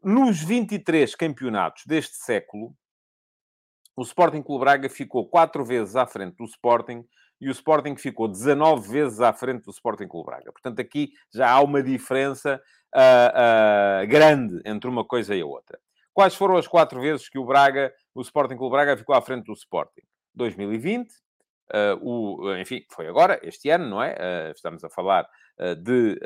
nos 0.01 0.41
23 0.41 1.13
campeonatos 1.15 1.83
deste 1.86 2.15
século, 2.15 2.74
o 3.97 4.03
Sporting 4.03 4.43
Clube 4.43 4.63
Braga 4.63 4.88
ficou 4.88 5.27
quatro 5.27 5.65
vezes 5.65 5.97
à 5.97 6.05
frente 6.05 6.38
do 6.38 6.45
Sporting 6.45 7.03
e 7.39 7.48
o 7.50 7.51
Sporting 7.51 7.96
ficou 7.96 8.27
19 8.27 8.88
vezes 8.89 9.22
à 9.22 9.32
frente 9.32 9.63
do 9.63 9.72
Sporting 9.72 10.08
Clube 10.08 10.25
Braga. 10.25 10.51
Portanto, 10.51 10.79
aqui 10.79 11.12
já 11.34 11.50
há 11.51 11.62
uma 11.62 11.84
diferença 11.84 12.62
uh, 12.96 14.03
uh, 14.03 14.08
grande 14.08 14.62
entre 14.65 14.89
uma 14.89 15.06
coisa 15.06 15.36
e 15.36 15.41
a 15.41 15.46
outra. 15.46 15.79
Quais 16.13 16.36
foram 16.36 16.58
as 16.58 16.67
quatro 16.67 17.00
vezes 17.00 17.29
que 17.29 17.38
o 17.38 17.46
Braga, 17.46 17.94
o 18.15 18.22
Sporting 18.22 18.58
Clube 18.58 18.72
Braga, 18.72 18.98
ficou 18.98 19.13
à 19.15 19.22
frente 19.22 19.46
do 19.46 19.53
Sporting? 19.53 20.01
2020, 20.34 21.08
uh, 21.08 21.12
o, 22.01 22.55
enfim, 22.57 22.86
foi 22.89 23.07
agora, 23.07 23.39
este 23.43 23.69
ano, 23.69 23.89
não 23.89 24.01
é? 24.01 24.13
Uh, 24.13 24.51
estamos 24.51 24.83
a 24.83 24.89
falar 24.89 25.27
de 25.83 26.19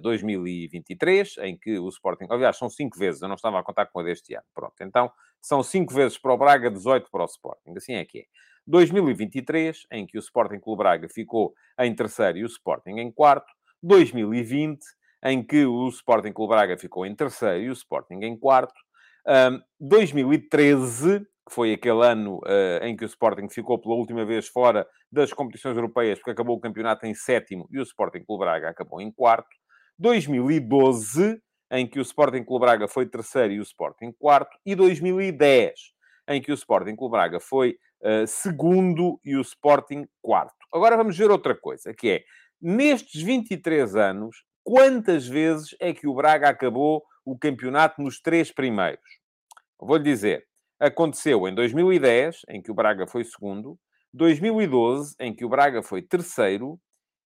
2023, 0.00 1.38
em 1.38 1.56
que 1.58 1.76
o 1.76 1.88
Sporting, 1.88 2.26
aliás, 2.30 2.56
são 2.56 2.70
cinco 2.70 2.96
vezes, 2.96 3.20
eu 3.20 3.26
não 3.26 3.34
estava 3.34 3.58
a 3.58 3.64
contar 3.64 3.86
com 3.86 3.98
a 3.98 4.02
deste 4.04 4.32
ano. 4.32 4.44
Pronto, 4.54 4.74
então 4.80 5.10
são 5.40 5.60
cinco 5.62 5.92
vezes 5.92 6.16
para 6.16 6.32
o 6.32 6.38
Braga, 6.38 6.70
18 6.70 7.10
para 7.10 7.22
o 7.22 7.26
Sporting, 7.26 7.74
assim 7.76 7.94
é 7.94 8.04
que 8.04 8.20
é. 8.20 8.24
2023, 8.66 9.86
em 9.90 10.06
que 10.06 10.16
o 10.16 10.20
Sporting 10.20 10.58
Clube 10.58 10.78
Braga 10.78 11.08
ficou 11.08 11.54
em 11.78 11.94
terceiro 11.94 12.38
e 12.38 12.44
o 12.44 12.46
Sporting 12.46 12.98
em 12.98 13.10
quarto. 13.12 13.52
2020, 13.82 14.80
em 15.24 15.42
que 15.42 15.66
o 15.66 15.88
Sporting 15.88 16.32
Clube 16.32 16.54
Braga 16.54 16.78
ficou 16.78 17.04
em 17.04 17.14
terceiro 17.14 17.64
e 17.64 17.70
o 17.70 17.72
Sporting 17.72 18.20
em 18.22 18.36
quarto. 18.36 18.74
Um, 19.26 19.60
2013, 19.80 21.26
que 21.46 21.54
foi 21.54 21.72
aquele 21.72 22.04
ano 22.04 22.38
uh, 22.38 22.84
em 22.84 22.96
que 22.96 23.04
o 23.04 23.06
Sporting 23.06 23.48
ficou 23.48 23.78
pela 23.78 23.94
última 23.94 24.24
vez 24.24 24.48
fora 24.48 24.86
das 25.12 25.32
competições 25.32 25.76
europeias, 25.76 26.18
porque 26.18 26.30
acabou 26.30 26.56
o 26.56 26.60
campeonato 26.60 27.06
em 27.06 27.14
sétimo 27.14 27.68
e 27.70 27.78
o 27.78 27.82
Sporting 27.82 28.24
Clube 28.24 28.44
Braga 28.44 28.70
acabou 28.70 29.00
em 29.00 29.12
quarto. 29.12 29.48
2012, 29.98 31.38
em 31.70 31.86
que 31.86 31.98
o 31.98 32.02
Sporting 32.02 32.44
Clube 32.44 32.64
Braga 32.64 32.88
foi 32.88 33.06
terceiro 33.06 33.52
e 33.52 33.60
o 33.60 33.62
Sporting 33.62 34.12
quarto. 34.18 34.56
E 34.64 34.74
2010, 34.74 35.72
em 36.28 36.40
que 36.40 36.50
o 36.50 36.54
Sporting 36.54 36.96
Clube 36.96 37.12
Braga 37.12 37.38
foi 37.38 37.76
uh, 38.00 38.26
segundo 38.26 39.20
e 39.24 39.36
o 39.36 39.40
Sporting 39.42 40.06
quarto. 40.22 40.54
Agora 40.72 40.96
vamos 40.96 41.16
ver 41.16 41.30
outra 41.30 41.54
coisa, 41.54 41.92
que 41.92 42.10
é, 42.10 42.24
nestes 42.60 43.22
23 43.22 43.94
anos, 43.96 44.44
quantas 44.62 45.28
vezes 45.28 45.76
é 45.78 45.92
que 45.92 46.06
o 46.06 46.14
Braga 46.14 46.48
acabou 46.48 47.04
o 47.24 47.38
campeonato 47.38 48.00
nos 48.02 48.20
três 48.20 48.50
primeiros? 48.50 49.04
Vou-lhe 49.78 50.02
dizer, 50.02 50.46
aconteceu 50.84 51.48
em 51.48 51.54
2010, 51.54 52.42
em 52.48 52.60
que 52.60 52.70
o 52.70 52.74
Braga 52.74 53.06
foi 53.06 53.24
segundo, 53.24 53.78
2012, 54.12 55.16
em 55.18 55.34
que 55.34 55.44
o 55.44 55.48
Braga 55.48 55.82
foi 55.82 56.02
terceiro, 56.02 56.78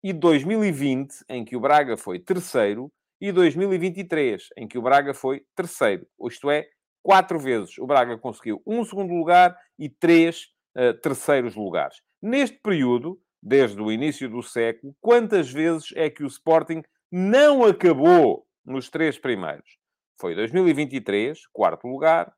e 0.04 0.12
2020, 0.12 1.14
em 1.30 1.46
que 1.46 1.56
o 1.56 1.60
Braga 1.60 1.96
foi 1.96 2.20
terceiro, 2.20 2.92
e 3.22 3.32
2023, 3.32 4.50
em 4.58 4.68
que 4.68 4.78
o 4.78 4.82
Braga 4.82 5.14
foi 5.14 5.44
terceiro. 5.56 6.06
Isto 6.28 6.50
é, 6.50 6.68
quatro 7.02 7.40
vezes 7.40 7.78
o 7.78 7.86
Braga 7.86 8.18
conseguiu 8.18 8.62
um 8.66 8.84
segundo 8.84 9.14
lugar 9.14 9.56
e 9.78 9.88
três 9.88 10.48
uh, 10.76 10.94
terceiros 11.00 11.56
lugares. 11.56 12.02
Neste 12.22 12.60
período, 12.60 13.22
desde 13.42 13.80
o 13.82 13.92
início 13.92 14.28
do 14.30 14.42
século, 14.42 14.96
quantas 15.00 15.52
vezes 15.52 15.94
é 15.96 16.10
que 16.10 16.24
o 16.24 16.28
Sporting 16.28 16.82
não 17.12 17.64
acabou 17.64 18.46
nos 18.66 18.90
três 18.90 19.18
primeiros? 19.18 19.78
Foi 20.20 20.34
2023, 20.36 21.48
quarto 21.54 21.88
lugar. 21.88 22.34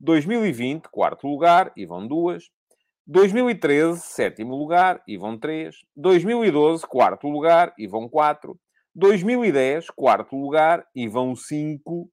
2020, 0.00 0.88
quarto 0.90 1.26
lugar, 1.26 1.72
e 1.76 1.86
vão 1.86 2.06
duas. 2.06 2.44
2013, 3.06 4.00
sétimo 4.00 4.54
lugar, 4.54 5.02
e 5.06 5.16
vão 5.16 5.38
três. 5.38 5.76
2012, 5.96 6.86
quarto 6.86 7.28
lugar, 7.28 7.72
e 7.78 7.86
vão 7.86 8.08
quatro. 8.08 8.58
2010, 8.94 9.90
quarto 9.90 10.36
lugar, 10.36 10.84
e 10.94 11.08
vão 11.08 11.34
cinco. 11.34 12.10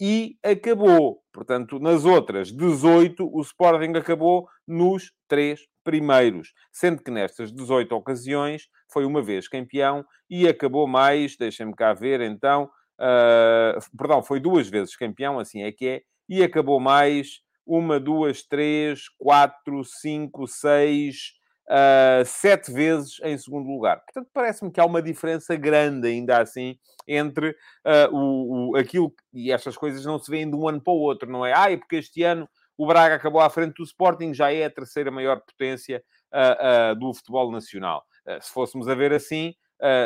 E 0.00 0.36
acabou. 0.42 1.22
Portanto, 1.32 1.78
nas 1.78 2.04
outras 2.04 2.50
18, 2.50 3.24
o 3.32 3.40
Sporting 3.40 3.96
acabou 3.96 4.48
nos 4.66 5.12
três 5.28 5.60
primeiros. 5.84 6.52
Sendo 6.72 7.02
que 7.02 7.10
nestas 7.10 7.52
18 7.52 7.94
ocasiões 7.94 8.68
foi 8.92 9.04
uma 9.04 9.22
vez 9.22 9.48
campeão 9.48 10.04
e 10.28 10.48
acabou 10.48 10.86
mais, 10.86 11.36
deixem-me 11.36 11.74
cá 11.74 11.92
ver 11.92 12.20
então, 12.20 12.70
uh, 13.00 13.96
perdão, 13.96 14.22
foi 14.22 14.40
duas 14.40 14.68
vezes 14.68 14.96
campeão, 14.96 15.38
assim 15.38 15.62
é 15.62 15.72
que 15.72 15.86
é, 15.86 16.02
e 16.32 16.42
acabou 16.42 16.80
mais 16.80 17.42
uma, 17.66 18.00
duas, 18.00 18.42
três, 18.42 19.06
quatro, 19.18 19.84
cinco, 19.84 20.46
seis, 20.46 21.34
uh, 21.68 22.24
sete 22.24 22.72
vezes 22.72 23.20
em 23.22 23.36
segundo 23.36 23.68
lugar. 23.68 24.00
Portanto, 24.00 24.30
parece-me 24.32 24.70
que 24.70 24.80
há 24.80 24.86
uma 24.86 25.02
diferença 25.02 25.54
grande 25.56 26.08
ainda 26.08 26.40
assim 26.40 26.78
entre 27.06 27.50
uh, 27.50 28.16
o, 28.16 28.70
o, 28.70 28.76
aquilo 28.76 29.12
e 29.30 29.52
estas 29.52 29.76
coisas 29.76 30.06
não 30.06 30.18
se 30.18 30.30
vêem 30.30 30.48
de 30.48 30.56
um 30.56 30.66
ano 30.66 30.80
para 30.80 30.94
o 30.94 31.00
outro, 31.00 31.30
não 31.30 31.44
é? 31.44 31.52
Ah, 31.54 31.70
é 31.70 31.76
porque 31.76 31.96
este 31.96 32.22
ano 32.22 32.48
o 32.78 32.86
Braga 32.86 33.16
acabou 33.16 33.42
à 33.42 33.50
frente 33.50 33.74
do 33.74 33.84
Sporting, 33.84 34.32
já 34.32 34.50
é 34.50 34.64
a 34.64 34.70
terceira 34.70 35.10
maior 35.10 35.38
potência 35.38 36.02
uh, 36.32 36.98
do 36.98 37.12
futebol 37.12 37.52
nacional. 37.52 38.06
se 38.40 38.50
fôssemos 38.50 38.88
a 38.88 38.94
ver 38.94 39.12
assim, 39.12 39.54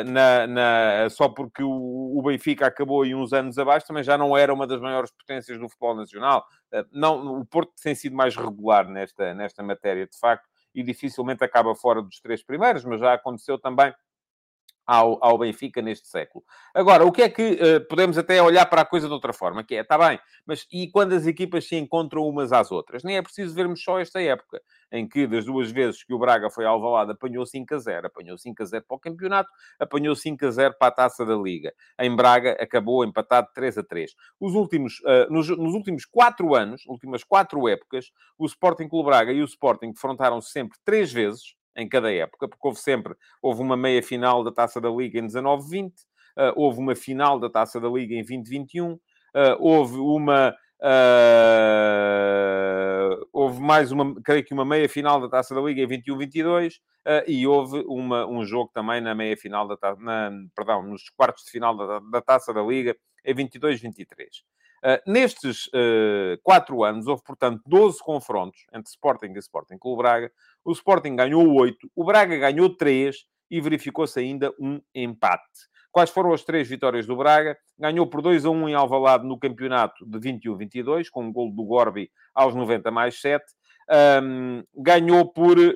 na, 0.05 0.47
na, 0.47 1.09
só 1.09 1.29
porque 1.29 1.61
o, 1.61 2.17
o, 2.17 2.21
Benfica 2.23 2.65
acabou 2.65 3.03
aí 3.03 3.13
uns 3.13 3.31
anos 3.31 3.59
abaixo, 3.59 3.85
também 3.85 4.03
já 4.03 4.17
não 4.17 4.35
era 4.35 4.51
uma 4.51 4.65
das 4.65 4.81
maiores 4.81 5.11
potências 5.11 5.59
do 5.59 5.69
futebol 5.69 5.95
nacional. 5.95 6.43
Uh, 6.73 6.83
não, 6.91 7.39
o 7.39 7.45
Porto 7.45 7.71
tem 7.81 7.93
sido 7.93 8.15
mais 8.15 8.35
regular 8.35 8.89
nesta, 8.89 9.35
nesta 9.35 9.61
matéria, 9.61 10.07
de 10.07 10.17
facto, 10.17 10.49
e 10.73 10.81
dificilmente 10.81 11.43
acaba 11.43 11.75
fora 11.75 12.01
dos 12.01 12.19
três 12.19 12.43
primeiros, 12.43 12.83
mas 12.85 12.99
já 12.99 13.13
aconteceu 13.13 13.59
também 13.59 13.93
ao, 14.87 15.17
ao 15.21 15.37
Benfica 15.37 15.81
neste 15.81 16.07
século. 16.07 16.45
Agora, 16.73 17.05
o 17.05 17.11
que 17.11 17.21
é 17.21 17.29
que 17.29 17.51
uh, 17.51 17.87
podemos 17.89 18.17
até 18.17 18.41
olhar 18.41 18.65
para 18.65 18.81
a 18.81 18.85
coisa 18.85 19.07
de 19.07 19.13
outra 19.13 19.33
forma? 19.33 19.63
Que 19.63 19.75
é, 19.75 19.81
está 19.81 19.97
bem, 19.97 20.17
mas 20.45 20.65
e 20.71 20.89
quando 20.89 21.13
as 21.13 21.27
equipas 21.27 21.67
se 21.67 21.75
encontram 21.75 22.23
umas 22.23 22.53
às 22.53 22.71
outras? 22.71 23.03
Nem 23.03 23.17
é 23.17 23.21
preciso 23.21 23.53
vermos 23.53 23.83
só 23.83 23.99
esta 23.99 24.21
época, 24.21 24.61
em 24.89 25.05
que 25.05 25.27
das 25.27 25.43
duas 25.43 25.69
vezes 25.69 26.03
que 26.03 26.13
o 26.13 26.17
Braga 26.17 26.49
foi 26.49 26.65
ao 26.65 26.79
Valado 26.79 27.11
apanhou 27.11 27.45
5 27.45 27.75
a 27.75 27.79
0. 27.79 28.07
Apanhou 28.07 28.37
5 28.37 28.63
a 28.63 28.65
0 28.65 28.85
para 28.87 28.95
o 28.95 28.99
campeonato, 28.99 29.49
apanhou 29.77 30.15
5 30.15 30.45
a 30.45 30.51
0 30.51 30.75
para 30.79 30.87
a 30.87 30.91
Taça 30.91 31.25
da 31.25 31.35
Liga. 31.35 31.73
Em 31.99 32.15
Braga 32.15 32.53
acabou 32.53 33.03
empatado 33.03 33.49
3 33.53 33.79
a 33.79 33.83
3. 33.83 34.15
Os 34.39 34.53
últimos, 34.53 34.99
uh, 35.01 35.31
nos, 35.31 35.49
nos, 35.49 35.73
últimos 35.73 36.05
quatro 36.05 36.55
anos, 36.55 36.85
últimas 36.87 37.25
quatro 37.25 37.67
épocas, 37.67 38.11
o 38.37 38.45
Sporting 38.45 38.87
Clube 38.87 39.09
Braga 39.09 39.33
e 39.33 39.41
o 39.41 39.45
Sporting 39.45 39.91
defrontaram-se 39.91 40.51
sempre 40.51 40.77
três 40.85 41.11
vezes, 41.11 41.56
em 41.77 41.87
cada 41.87 42.11
época, 42.11 42.47
porque 42.47 42.67
houve 42.67 42.79
sempre, 42.79 43.13
houve 43.41 43.61
uma 43.61 43.77
meia 43.77 44.01
final 44.01 44.43
da 44.43 44.51
Taça 44.51 44.81
da 44.81 44.89
Liga 44.89 45.19
em 45.19 45.27
19-20, 45.27 45.89
uh, 45.89 45.91
houve 46.55 46.79
uma 46.79 46.95
final 46.95 47.39
da 47.39 47.49
Taça 47.49 47.79
da 47.79 47.87
Liga 47.87 48.15
em 48.15 48.23
2021, 48.23 48.93
uh, 48.93 48.99
houve 49.59 49.97
uma... 49.97 50.55
Uh, 50.79 52.17
houve 53.33 53.59
mais 53.59 53.91
uma, 53.91 54.13
creio 54.21 54.43
que 54.43 54.53
uma 54.53 54.65
meia 54.65 54.87
final 54.87 55.19
da 55.19 55.27
Taça 55.27 55.55
da 55.55 55.61
Liga 55.61 55.81
em 55.81 55.87
21-22 55.87 56.75
uh, 56.75 57.23
e 57.27 57.47
houve 57.47 57.83
uma, 57.87 58.27
um 58.27 58.45
jogo 58.45 58.69
também 58.73 59.01
na 59.01 59.15
meia 59.15 59.35
final 59.37 59.67
da 59.67 59.77
na, 59.95 60.31
perdão, 60.55 60.83
nos 60.83 61.09
quartos 61.09 61.45
de 61.45 61.51
final 61.51 61.75
da, 61.75 61.99
da 61.99 62.21
Taça 62.21 62.53
da 62.53 62.61
Liga 62.61 62.95
em 63.25 63.33
22-23. 63.33 64.27
Uh, 64.83 65.01
nestes 65.11 65.67
uh, 65.67 66.37
quatro 66.43 66.83
anos, 66.83 67.07
houve, 67.07 67.23
portanto, 67.23 67.61
12 67.65 67.99
confrontos 67.99 68.65
entre 68.71 68.89
Sporting 68.89 69.33
e 69.35 69.39
Sporting 69.39 69.77
o 69.81 69.97
Braga. 69.97 70.31
O 70.67 70.73
Sporting 70.73 71.15
ganhou 71.15 71.49
8, 71.49 71.89
o 71.95 72.03
Braga 72.03 72.35
ganhou 72.35 72.69
3 72.69 73.15
e 73.49 73.61
verificou-se 73.61 74.19
ainda 74.19 74.53
um 74.59 74.81
empate. 74.93 75.41
Quais 75.93 76.09
foram 76.09 76.33
as 76.33 76.43
três 76.43 76.67
vitórias 76.67 77.07
do 77.07 77.15
Braga? 77.15 77.57
Ganhou 77.79 78.05
por 78.05 78.21
2 78.21 78.43
a 78.45 78.49
1 78.49 78.67
em 78.67 78.73
Alvalade 78.73 79.25
no 79.25 79.39
campeonato 79.39 80.05
de 80.05 80.19
21-22, 80.19 81.09
com 81.09 81.23
um 81.23 81.31
gol 81.31 81.53
do 81.53 81.63
Gorbi 81.63 82.11
aos 82.35 82.53
90 82.53 82.91
mais 82.91 83.17
7. 83.21 83.45
Um, 84.21 84.61
ganhou 84.75 85.31
por 85.31 85.57
uh, 85.57 85.73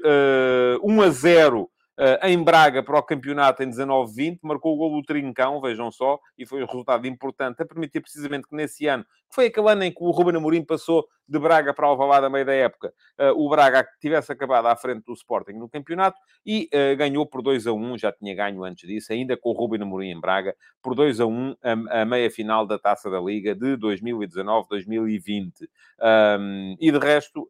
1 0.84 1.02
a 1.02 1.10
0 1.10 1.72
Uh, 2.02 2.18
em 2.26 2.42
Braga 2.42 2.82
para 2.82 2.98
o 2.98 3.04
campeonato 3.04 3.62
em 3.62 3.70
19-20, 3.70 4.40
marcou 4.42 4.74
o 4.74 4.78
gol 4.78 5.00
do 5.00 5.06
Trincão, 5.06 5.62
vejam 5.62 5.92
só, 5.92 6.18
e 6.36 6.48
foi 6.48 6.64
um 6.64 6.66
resultado 6.66 7.06
importante 7.06 7.62
a 7.62 7.66
permitir 7.66 8.02
precisamente 8.02 8.48
que 8.48 8.56
nesse 8.56 8.88
ano, 8.88 9.04
que 9.04 9.36
foi 9.36 9.48
aquele 9.48 9.70
ano 9.70 9.84
em 9.84 9.92
que 9.92 10.02
o 10.02 10.10
Ruben 10.10 10.38
Amorim 10.38 10.64
passou 10.64 11.06
de 11.32 11.40
Braga 11.40 11.74
para 11.74 11.88
Alvalade 11.88 12.26
a 12.26 12.30
meio 12.30 12.46
da 12.46 12.54
época, 12.54 12.94
uh, 13.18 13.32
o 13.42 13.50
Braga 13.50 13.88
tivesse 14.02 14.34
acabado 14.34 14.66
à 14.68 14.76
frente 14.76 15.06
do 15.06 15.14
Sporting 15.14 15.54
no 15.54 15.70
campeonato 15.70 16.18
e 16.46 16.70
uh, 16.74 16.98
ganhou 16.98 17.26
por 17.26 17.42
2 17.42 17.68
a 17.68 17.72
1, 17.72 17.98
já 17.98 18.12
tinha 18.12 18.36
ganho 18.36 18.62
antes 18.66 18.86
disso, 18.86 19.14
ainda 19.14 19.38
com 19.38 19.50
o 19.50 19.54
Ruben 19.54 19.82
Amorim 19.82 20.10
em 20.10 20.20
Braga, 20.20 20.54
por 20.82 20.94
2 20.94 21.22
a 21.22 21.26
1 21.26 21.56
a, 21.64 22.02
a 22.02 22.06
meia 22.06 22.30
final 22.30 22.68
da 22.68 22.78
Taça 22.78 23.10
da 23.10 23.22
Liga 23.22 23.56
de 23.56 23.78
2019-2020. 23.78 25.70
Um, 26.04 26.76
e 26.80 26.92
de 26.92 26.98
resto, 26.98 27.48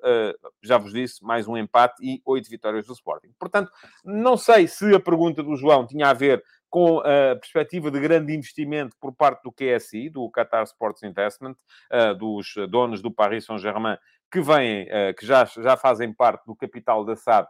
já 0.62 0.78
vos 0.78 0.92
disse, 0.92 1.24
mais 1.24 1.48
um 1.48 1.58
empate 1.58 1.96
e 2.06 2.22
oito 2.26 2.50
vitórias 2.50 2.86
do 2.86 2.94
Sporting. 2.94 3.30
Portanto, 3.40 3.72
não 4.04 4.38
sei 4.38 4.68
se 4.68 4.94
a 4.94 5.00
pergunta 5.00 5.42
do 5.42 5.56
João 5.56 5.88
tinha 5.88 6.10
a 6.10 6.14
ver 6.14 6.44
com 6.72 7.00
a 7.00 7.36
perspectiva 7.36 7.92
de 7.92 8.00
grande 8.00 8.34
investimento 8.34 8.96
por 9.00 9.14
parte 9.14 9.44
do 9.44 9.52
QSI, 9.52 10.10
do 10.10 10.32
Qatar 10.32 10.64
Sports 10.64 11.04
Investment, 11.04 11.56
uh, 11.92 12.16
dos 12.18 12.56
donos 12.70 13.02
do 13.02 13.12
Paris 13.12 13.46
Saint-Germain, 13.46 13.98
que 14.32 14.40
vêm, 14.40 14.84
uh, 14.84 15.14
que 15.14 15.26
já, 15.26 15.44
já 15.44 15.76
fazem 15.76 16.14
parte 16.14 16.46
do 16.46 16.56
capital 16.56 17.04
da 17.04 17.16
SAD 17.16 17.48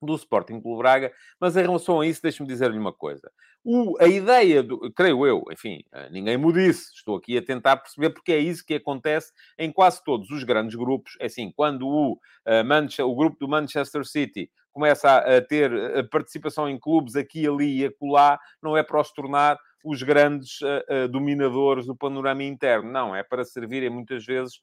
do 0.00 0.14
Sporting 0.14 0.60
Clube 0.60 0.78
Braga, 0.78 1.12
mas 1.40 1.56
em 1.56 1.62
relação 1.62 2.00
a 2.00 2.06
isso, 2.06 2.22
deixe-me 2.22 2.48
dizer-lhe 2.48 2.78
uma 2.78 2.92
coisa. 2.92 3.30
O, 3.64 3.96
a 4.00 4.06
ideia, 4.06 4.62
do, 4.62 4.90
creio 4.92 5.26
eu, 5.26 5.44
enfim, 5.50 5.84
eh, 5.92 6.08
ninguém 6.10 6.38
me 6.38 6.52
disse, 6.52 6.92
estou 6.94 7.16
aqui 7.16 7.36
a 7.36 7.42
tentar 7.44 7.76
perceber 7.76 8.10
porque 8.10 8.32
é 8.32 8.38
isso 8.38 8.64
que 8.64 8.74
acontece 8.74 9.32
em 9.58 9.70
quase 9.70 10.02
todos 10.04 10.30
os 10.30 10.44
grandes 10.44 10.74
grupos. 10.74 11.16
É 11.20 11.26
assim, 11.26 11.52
quando 11.54 11.86
o, 11.86 12.12
uh, 12.12 13.04
o 13.04 13.14
grupo 13.16 13.36
do 13.40 13.48
Manchester 13.48 14.04
City 14.06 14.50
começa 14.72 15.18
a, 15.18 15.40
ter 15.42 15.72
a 15.98 16.04
participação 16.04 16.68
em 16.68 16.78
clubes 16.78 17.16
aqui, 17.16 17.46
ali 17.48 17.80
e 17.80 17.86
acolá, 17.86 18.38
não 18.62 18.76
é 18.76 18.82
para 18.82 19.00
os 19.00 19.10
tornar 19.12 19.58
os 19.84 20.02
grandes 20.02 20.60
uh, 20.60 21.04
uh, 21.04 21.08
dominadores 21.08 21.84
do 21.84 21.96
panorama 21.96 22.44
interno. 22.44 22.90
Não, 22.90 23.14
é 23.14 23.24
para 23.24 23.44
servirem 23.44 23.90
muitas 23.90 24.24
vezes 24.24 24.60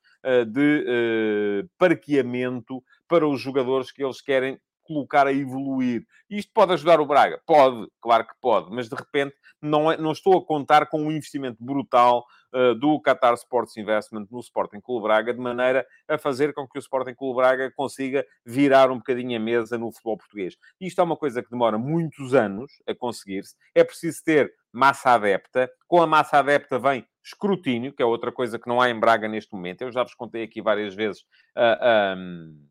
de 0.47 1.67
parqueamento 1.77 2.83
para 3.07 3.27
os 3.27 3.39
jogadores 3.39 3.91
que 3.91 4.03
eles 4.03 4.21
querem 4.21 4.59
colocar 4.85 5.27
a 5.27 5.33
evoluir. 5.33 6.05
Isto 6.29 6.51
pode 6.53 6.73
ajudar 6.73 6.99
o 7.01 7.05
Braga? 7.05 7.41
Pode, 7.45 7.87
claro 8.01 8.25
que 8.25 8.33
pode, 8.41 8.71
mas 8.71 8.87
de 8.87 8.95
repente 8.95 9.35
não, 9.61 9.91
é, 9.91 9.97
não 9.97 10.11
estou 10.11 10.37
a 10.37 10.45
contar 10.45 10.87
com 10.87 11.01
um 11.01 11.11
investimento 11.11 11.63
brutal 11.63 12.25
uh, 12.53 12.75
do 12.75 13.01
Qatar 13.01 13.33
Sports 13.33 13.75
Investment 13.77 14.27
no 14.31 14.39
Sporting 14.39 14.79
Clube 14.79 15.03
Braga, 15.03 15.33
de 15.33 15.39
maneira 15.39 15.85
a 16.07 16.17
fazer 16.17 16.53
com 16.53 16.67
que 16.67 16.77
o 16.77 16.79
Sporting 16.79 17.13
Clube 17.13 17.37
Braga 17.37 17.71
consiga 17.75 18.25
virar 18.45 18.91
um 18.91 18.97
bocadinho 18.97 19.35
a 19.35 19.39
mesa 19.39 19.77
no 19.77 19.91
futebol 19.91 20.17
português. 20.17 20.55
Isto 20.79 21.01
é 21.01 21.03
uma 21.03 21.17
coisa 21.17 21.41
que 21.43 21.49
demora 21.49 21.77
muitos 21.77 22.33
anos 22.33 22.71
a 22.87 22.93
conseguir-se. 22.93 23.55
É 23.73 23.83
preciso 23.83 24.23
ter 24.23 24.53
massa 24.71 25.11
adepta. 25.11 25.69
Com 25.87 26.01
a 26.01 26.07
massa 26.07 26.39
adepta 26.39 26.77
vem 26.77 27.05
escrutínio, 27.23 27.91
que 27.91 28.03
é 28.03 28.05
outra 28.05 28.31
coisa 28.31 28.59
que 28.59 28.67
não 28.67 28.79
há 28.79 28.89
em 28.89 28.99
Braga 28.99 29.27
neste 29.27 29.53
momento. 29.53 29.81
Eu 29.81 29.91
já 29.91 30.03
vos 30.03 30.13
contei 30.13 30.43
aqui 30.43 30.61
várias 30.61 30.93
vezes 30.93 31.21
uh, 31.21 31.79
ah, 31.81 32.15
um, 32.17 32.67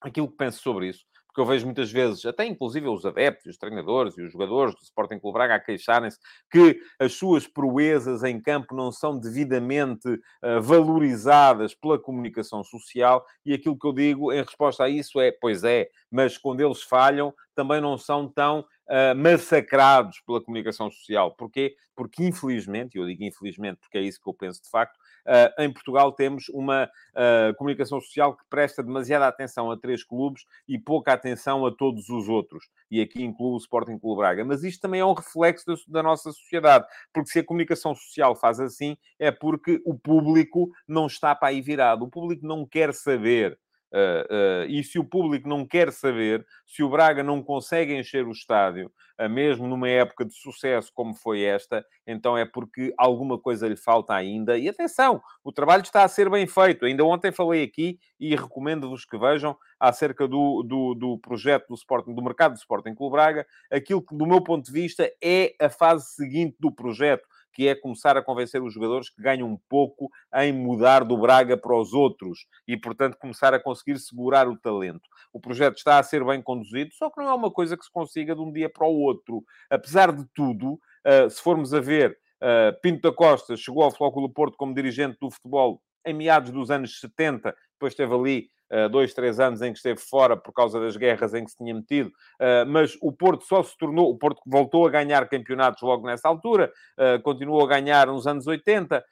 aquilo 0.00 0.28
que 0.28 0.36
penso 0.36 0.62
sobre 0.62 0.88
isso 0.88 1.04
porque 1.30 1.40
eu 1.40 1.46
vejo 1.46 1.64
muitas 1.64 1.90
vezes, 1.92 2.26
até 2.26 2.44
inclusive 2.44 2.88
os 2.88 3.06
adeptos, 3.06 3.46
os 3.46 3.56
treinadores 3.56 4.18
e 4.18 4.22
os 4.22 4.32
jogadores 4.32 4.74
do 4.74 4.82
Sporting 4.82 5.20
Clube 5.20 5.34
Braga 5.34 5.54
a 5.54 5.60
queixarem-se 5.60 6.18
que 6.50 6.80
as 6.98 7.12
suas 7.12 7.46
proezas 7.46 8.24
em 8.24 8.40
campo 8.40 8.74
não 8.74 8.90
são 8.90 9.16
devidamente 9.16 10.08
uh, 10.08 10.60
valorizadas 10.60 11.72
pela 11.72 11.98
comunicação 11.98 12.64
social, 12.64 13.24
e 13.46 13.54
aquilo 13.54 13.78
que 13.78 13.86
eu 13.86 13.92
digo 13.92 14.32
em 14.32 14.42
resposta 14.42 14.84
a 14.84 14.88
isso 14.88 15.20
é, 15.20 15.30
pois 15.30 15.62
é, 15.62 15.88
mas 16.10 16.36
quando 16.36 16.60
eles 16.60 16.82
falham, 16.82 17.32
também 17.54 17.80
não 17.80 17.96
são 17.96 18.28
tão 18.28 18.60
uh, 18.60 19.14
massacrados 19.16 20.20
pela 20.26 20.42
comunicação 20.42 20.90
social. 20.90 21.34
Porquê? 21.36 21.76
Porque, 21.94 22.24
infelizmente, 22.24 22.96
e 22.96 22.98
eu 22.98 23.06
digo 23.06 23.22
infelizmente 23.22 23.78
porque 23.80 23.98
é 23.98 24.02
isso 24.02 24.20
que 24.20 24.28
eu 24.28 24.34
penso 24.34 24.62
de 24.62 24.70
facto, 24.70 24.98
uh, 25.30 25.62
em 25.62 25.72
Portugal 25.72 26.12
temos 26.12 26.48
uma 26.48 26.84
uh, 26.84 27.54
comunicação 27.56 28.00
social 28.00 28.36
que 28.36 28.44
presta 28.50 28.82
demasiada 28.82 29.28
atenção 29.28 29.70
a 29.70 29.78
três 29.78 30.02
clubes 30.02 30.44
e 30.66 30.78
pouca 30.78 31.12
atenção 31.12 31.64
a 31.64 31.70
todos 31.70 32.08
os 32.08 32.28
outros. 32.28 32.68
E 32.90 33.00
aqui 33.00 33.22
incluo 33.22 33.54
o 33.54 33.58
Sporting 33.58 33.98
Clube 33.98 34.18
Braga. 34.20 34.44
Mas 34.44 34.64
isto 34.64 34.80
também 34.80 35.00
é 35.00 35.04
um 35.04 35.12
reflexo 35.12 35.64
da, 35.66 35.74
da 35.86 36.02
nossa 36.02 36.32
sociedade. 36.32 36.84
Porque 37.12 37.30
se 37.30 37.38
a 37.38 37.44
comunicação 37.44 37.94
social 37.94 38.34
faz 38.34 38.58
assim, 38.58 38.96
é 39.18 39.30
porque 39.30 39.80
o 39.86 39.96
público 39.96 40.70
não 40.88 41.06
está 41.06 41.34
para 41.34 41.48
aí 41.48 41.60
virado. 41.60 42.04
O 42.04 42.10
público 42.10 42.44
não 42.44 42.66
quer 42.66 42.92
saber 42.92 43.58
Uh, 43.92 44.62
uh, 44.62 44.66
e 44.68 44.84
se 44.84 45.00
o 45.00 45.04
público 45.04 45.48
não 45.48 45.66
quer 45.66 45.90
saber, 45.90 46.46
se 46.64 46.82
o 46.82 46.88
Braga 46.88 47.24
não 47.24 47.42
consegue 47.42 47.92
encher 47.92 48.24
o 48.24 48.30
estádio, 48.30 48.90
uh, 49.20 49.28
mesmo 49.28 49.66
numa 49.66 49.88
época 49.88 50.24
de 50.24 50.32
sucesso 50.32 50.92
como 50.94 51.12
foi 51.12 51.42
esta, 51.42 51.84
então 52.06 52.38
é 52.38 52.44
porque 52.44 52.94
alguma 52.96 53.36
coisa 53.36 53.66
lhe 53.66 53.76
falta 53.76 54.14
ainda. 54.14 54.56
E 54.56 54.68
atenção, 54.68 55.20
o 55.42 55.50
trabalho 55.50 55.82
está 55.82 56.04
a 56.04 56.08
ser 56.08 56.30
bem 56.30 56.46
feito. 56.46 56.84
Ainda 56.84 57.04
ontem 57.04 57.32
falei 57.32 57.64
aqui 57.64 57.98
e 58.18 58.36
recomendo-vos 58.36 59.04
que 59.04 59.18
vejam 59.18 59.56
acerca 59.78 60.28
do, 60.28 60.62
do, 60.62 60.94
do, 60.94 61.18
projeto 61.18 61.68
do 61.68 61.74
Sporting, 61.74 62.14
do 62.14 62.22
mercado 62.22 62.52
do 62.52 62.58
Sporting 62.58 62.94
Clube 62.94 63.12
Braga, 63.12 63.46
aquilo 63.72 64.02
que, 64.02 64.16
do 64.16 64.26
meu 64.26 64.40
ponto 64.40 64.64
de 64.64 64.72
vista, 64.72 65.10
é 65.22 65.54
a 65.60 65.68
fase 65.68 66.14
seguinte 66.14 66.56
do 66.60 66.70
projeto 66.70 67.26
que 67.52 67.68
é 67.68 67.74
começar 67.74 68.16
a 68.16 68.22
convencer 68.22 68.62
os 68.62 68.72
jogadores 68.72 69.10
que 69.10 69.22
ganham 69.22 69.48
um 69.48 69.58
pouco 69.68 70.10
em 70.36 70.52
mudar 70.52 71.04
do 71.04 71.16
Braga 71.16 71.56
para 71.56 71.76
os 71.76 71.92
outros 71.92 72.46
e, 72.66 72.76
portanto, 72.76 73.16
começar 73.18 73.52
a 73.54 73.60
conseguir 73.60 73.98
segurar 73.98 74.48
o 74.48 74.56
talento. 74.56 75.08
O 75.32 75.40
projeto 75.40 75.76
está 75.76 75.98
a 75.98 76.02
ser 76.02 76.24
bem 76.24 76.42
conduzido, 76.42 76.92
só 76.94 77.10
que 77.10 77.20
não 77.20 77.28
é 77.28 77.34
uma 77.34 77.50
coisa 77.50 77.76
que 77.76 77.84
se 77.84 77.92
consiga 77.92 78.34
de 78.34 78.40
um 78.40 78.52
dia 78.52 78.68
para 78.68 78.86
o 78.86 79.00
outro. 79.00 79.44
Apesar 79.68 80.12
de 80.12 80.24
tudo, 80.34 80.78
eh, 81.04 81.28
se 81.28 81.42
formos 81.42 81.74
a 81.74 81.80
ver, 81.80 82.18
eh, 82.40 82.72
Pinto 82.82 83.02
da 83.10 83.14
Costa 83.14 83.56
chegou 83.56 83.82
ao 83.82 83.90
Flóculo 83.90 84.28
Porto 84.28 84.56
como 84.56 84.74
dirigente 84.74 85.18
do 85.20 85.30
futebol 85.30 85.82
em 86.06 86.14
meados 86.14 86.50
dos 86.50 86.70
anos 86.70 86.98
70, 87.00 87.54
depois 87.72 87.92
esteve 87.92 88.14
ali 88.14 88.50
dois, 88.90 89.12
três 89.12 89.40
anos 89.40 89.62
em 89.62 89.72
que 89.72 89.78
esteve 89.78 90.00
fora 90.00 90.36
por 90.36 90.52
causa 90.52 90.80
das 90.80 90.96
guerras 90.96 91.34
em 91.34 91.44
que 91.44 91.50
se 91.50 91.56
tinha 91.56 91.74
metido, 91.74 92.08
uh, 92.08 92.66
mas 92.66 92.96
o 93.00 93.12
Porto 93.12 93.44
só 93.44 93.62
se 93.62 93.76
tornou, 93.76 94.10
o 94.10 94.16
Porto 94.16 94.40
voltou 94.46 94.86
a 94.86 94.90
ganhar 94.90 95.28
campeonatos 95.28 95.82
logo 95.82 96.06
nessa 96.06 96.28
altura, 96.28 96.72
uh, 96.98 97.20
continuou 97.22 97.64
a 97.64 97.68
ganhar 97.68 98.06
nos 98.06 98.26
anos 98.26 98.46
80, 98.46 99.04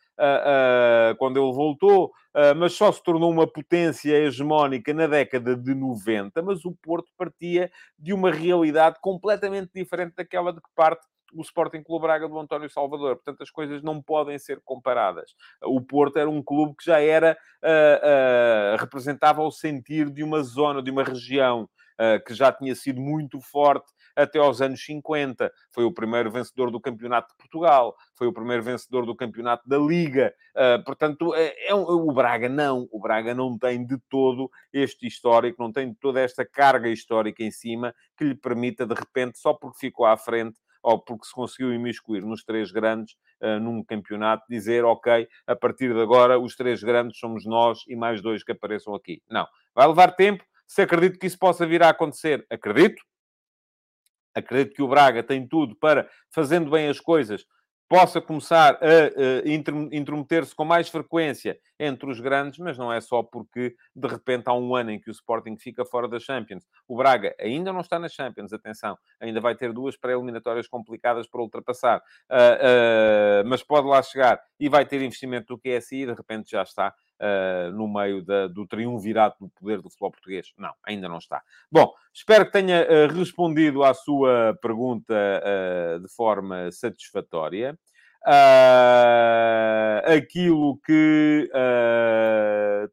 quando 1.16 1.38
ele 1.38 1.52
voltou, 1.52 2.10
mas 2.56 2.72
só 2.72 2.90
se 2.90 3.00
tornou 3.00 3.30
uma 3.30 3.46
potência 3.46 4.12
hegemónica 4.16 4.92
na 4.92 5.06
década 5.06 5.54
de 5.54 5.72
90, 5.72 6.42
mas 6.42 6.64
o 6.64 6.72
Porto 6.82 7.08
partia 7.16 7.70
de 7.96 8.12
uma 8.12 8.32
realidade 8.32 8.96
completamente 9.00 9.70
diferente 9.72 10.14
daquela 10.16 10.52
de 10.52 10.60
que 10.60 10.68
parte 10.74 11.06
o 11.32 11.42
Sporting 11.42 11.82
Clube 11.82 12.02
Braga 12.02 12.28
do 12.28 12.38
António 12.38 12.70
Salvador. 12.70 13.16
Portanto, 13.16 13.42
as 13.42 13.50
coisas 13.50 13.82
não 13.82 14.02
podem 14.02 14.38
ser 14.38 14.60
comparadas. 14.64 15.34
O 15.62 15.80
Porto 15.80 16.18
era 16.18 16.28
um 16.28 16.42
clube 16.42 16.76
que 16.76 16.84
já 16.84 17.00
era, 17.00 17.36
uh, 17.62 18.74
uh, 18.74 18.80
representava 18.80 19.42
o 19.42 19.50
sentir 19.50 20.10
de 20.10 20.22
uma 20.22 20.42
zona, 20.42 20.82
de 20.82 20.90
uma 20.90 21.04
região, 21.04 21.68
uh, 21.98 22.24
que 22.24 22.34
já 22.34 22.52
tinha 22.52 22.74
sido 22.74 23.00
muito 23.00 23.40
forte 23.40 23.92
até 24.18 24.38
aos 24.38 24.60
anos 24.60 24.84
50. 24.84 25.50
Foi 25.72 25.84
o 25.84 25.92
primeiro 25.92 26.30
vencedor 26.30 26.70
do 26.70 26.80
Campeonato 26.80 27.28
de 27.28 27.36
Portugal, 27.36 27.96
foi 28.16 28.26
o 28.26 28.32
primeiro 28.32 28.62
vencedor 28.62 29.06
do 29.06 29.14
Campeonato 29.14 29.68
da 29.68 29.78
Liga. 29.78 30.34
Uh, 30.56 30.82
portanto, 30.84 31.34
é, 31.34 31.68
é 31.68 31.74
um, 31.74 31.82
o 31.82 32.12
Braga 32.12 32.48
não. 32.48 32.88
O 32.90 33.00
Braga 33.00 33.34
não 33.34 33.56
tem 33.56 33.84
de 33.86 33.96
todo 34.08 34.50
este 34.72 35.06
histórico, 35.06 35.62
não 35.62 35.72
tem 35.72 35.90
de 35.90 35.98
toda 35.98 36.20
esta 36.20 36.44
carga 36.44 36.88
histórica 36.88 37.42
em 37.42 37.50
cima 37.50 37.94
que 38.16 38.24
lhe 38.24 38.34
permita, 38.34 38.86
de 38.86 38.94
repente, 38.94 39.38
só 39.38 39.54
porque 39.54 39.78
ficou 39.78 40.06
à 40.06 40.16
frente, 40.16 40.58
ou 40.82 40.98
porque 40.98 41.26
se 41.26 41.32
conseguiu 41.32 41.72
imiscuir 41.72 42.22
nos 42.22 42.44
três 42.44 42.70
grandes 42.70 43.14
uh, 43.42 43.60
num 43.60 43.82
campeonato, 43.84 44.44
dizer, 44.48 44.84
ok, 44.84 45.28
a 45.46 45.56
partir 45.56 45.92
de 45.92 46.00
agora 46.00 46.38
os 46.38 46.54
três 46.56 46.82
grandes 46.82 47.18
somos 47.18 47.44
nós 47.44 47.84
e 47.88 47.96
mais 47.96 48.20
dois 48.22 48.42
que 48.42 48.52
apareçam 48.52 48.94
aqui. 48.94 49.22
Não. 49.28 49.46
Vai 49.74 49.86
levar 49.86 50.12
tempo. 50.12 50.44
Se 50.66 50.82
acredito 50.82 51.18
que 51.18 51.26
isso 51.26 51.38
possa 51.38 51.66
vir 51.66 51.82
a 51.82 51.88
acontecer, 51.88 52.46
acredito. 52.50 53.02
Acredito 54.34 54.74
que 54.74 54.82
o 54.82 54.88
Braga 54.88 55.22
tem 55.22 55.46
tudo 55.46 55.74
para, 55.76 56.08
fazendo 56.30 56.70
bem 56.70 56.88
as 56.88 57.00
coisas, 57.00 57.44
possa 57.88 58.20
começar 58.20 58.74
a, 58.74 59.48
a 59.48 59.96
intrometer-se 59.96 60.54
com 60.54 60.64
mais 60.64 60.88
frequência 60.88 61.58
entre 61.80 62.10
os 62.10 62.20
grandes, 62.20 62.58
mas 62.58 62.76
não 62.76 62.92
é 62.92 63.00
só 63.00 63.22
porque 63.22 63.74
de 63.96 64.08
repente 64.08 64.44
há 64.46 64.52
um 64.52 64.74
ano 64.74 64.90
em 64.90 65.00
que 65.00 65.08
o 65.08 65.12
Sporting 65.12 65.56
fica 65.56 65.84
fora 65.84 66.06
da 66.06 66.20
Champions. 66.20 66.64
O 66.86 66.96
Braga 66.96 67.34
ainda 67.40 67.72
não 67.72 67.80
está 67.80 67.98
na 67.98 68.08
Champions, 68.08 68.52
atenção, 68.52 68.98
ainda 69.18 69.40
vai 69.40 69.54
ter 69.54 69.72
duas 69.72 69.96
pré-eliminatórias 69.96 70.68
complicadas 70.68 71.26
para 71.26 71.40
ultrapassar, 71.40 71.98
uh, 71.98 73.42
uh, 73.42 73.48
mas 73.48 73.62
pode 73.62 73.86
lá 73.86 74.02
chegar 74.02 74.40
e 74.60 74.68
vai 74.68 74.84
ter 74.84 75.00
investimento 75.00 75.54
do 75.54 75.58
QSI 75.58 76.02
e 76.02 76.06
de 76.06 76.12
repente 76.12 76.50
já 76.50 76.62
está 76.62 76.94
uh, 77.20 77.72
no 77.72 77.88
meio 77.88 78.22
da, 78.22 78.46
do 78.46 78.66
triunvirato 78.66 79.36
do 79.40 79.48
poder 79.50 79.82
do 79.82 79.90
futebol 79.90 80.10
português. 80.10 80.52
Não, 80.56 80.72
ainda 80.82 81.08
não 81.08 81.18
está. 81.18 81.42
Bom, 81.70 81.92
espero 82.12 82.46
que 82.46 82.52
tenha 82.52 82.82
uh, 82.82 83.12
respondido 83.12 83.82
à 83.82 83.94
sua 83.94 84.56
pergunta 84.60 85.14
uh, 85.14 86.00
de 86.00 86.08
forma 86.08 86.70
satisfatória. 86.72 87.78
aquilo 90.04 90.78
que 90.84 91.50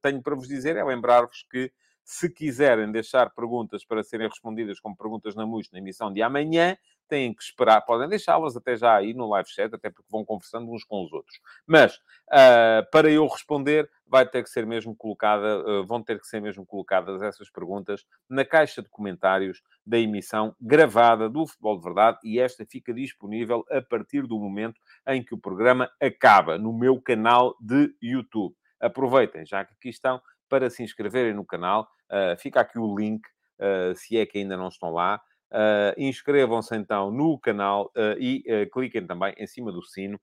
tenho 0.01 0.21
para 0.21 0.35
vos 0.35 0.47
dizer 0.47 0.77
é 0.77 0.83
lembrar-vos 0.83 1.45
que 1.51 1.71
se 2.05 2.29
quiserem 2.29 2.91
deixar 2.91 3.31
perguntas 3.31 3.83
para 3.83 4.03
serem 4.03 4.29
respondidas 4.29 4.79
como 4.79 4.95
perguntas 4.95 5.35
na 5.35 5.43
MUS 5.43 5.71
na 5.71 5.79
emissão 5.79 6.13
de 6.13 6.21
amanhã, 6.21 6.77
têm 7.07 7.33
que 7.33 7.43
esperar, 7.43 7.81
podem 7.81 8.07
deixá-las 8.07 8.55
até 8.55 8.75
já 8.75 8.95
aí 8.95 9.13
no 9.13 9.29
live 9.29 9.49
chat, 9.49 9.73
até 9.73 9.89
porque 9.89 10.09
vão 10.09 10.23
conversando 10.23 10.71
uns 10.71 10.83
com 10.83 11.03
os 11.03 11.11
outros. 11.11 11.39
Mas, 11.65 11.95
uh, 11.95 12.89
para 12.91 13.09
eu 13.09 13.25
responder, 13.27 13.89
vai 14.07 14.27
ter 14.27 14.43
que 14.43 14.49
ser 14.49 14.65
mesmo 14.65 14.95
colocada, 14.95 15.59
uh, 15.59 15.85
vão 15.85 16.01
ter 16.01 16.19
que 16.19 16.27
ser 16.27 16.39
mesmo 16.39 16.65
colocadas 16.65 17.21
essas 17.21 17.49
perguntas 17.49 18.05
na 18.29 18.45
caixa 18.45 18.81
de 18.81 18.89
comentários 18.89 19.63
da 19.85 19.97
emissão 19.97 20.55
gravada 20.61 21.27
do 21.27 21.45
Futebol 21.47 21.77
de 21.77 21.83
Verdade 21.83 22.19
e 22.23 22.39
esta 22.39 22.65
fica 22.65 22.93
disponível 22.93 23.65
a 23.71 23.81
partir 23.81 24.27
do 24.27 24.39
momento 24.39 24.79
em 25.07 25.23
que 25.23 25.33
o 25.33 25.39
programa 25.39 25.89
acaba 25.99 26.57
no 26.57 26.71
meu 26.71 27.01
canal 27.01 27.55
de 27.59 27.95
YouTube. 28.01 28.55
Aproveitem, 28.79 29.45
já 29.45 29.63
que 29.65 29.73
aqui 29.73 29.89
estão, 29.89 30.21
para 30.49 30.69
se 30.69 30.83
inscreverem 30.83 31.33
no 31.33 31.45
canal. 31.45 31.87
Uh, 32.11 32.39
fica 32.39 32.61
aqui 32.61 32.77
o 32.77 32.95
link, 32.95 33.21
uh, 33.59 33.95
se 33.95 34.17
é 34.17 34.25
que 34.25 34.37
ainda 34.37 34.55
não 34.55 34.67
estão 34.67 34.91
lá. 34.91 35.21
Uh, 35.51 35.93
Inscrevam-se 35.97 36.75
então 36.75 37.11
no 37.11 37.39
canal 37.39 37.91
e 38.19 38.43
cliquem 38.73 39.05
também 39.05 39.33
em 39.37 39.47
cima 39.47 39.71
do 39.71 39.81
sino 39.83 40.19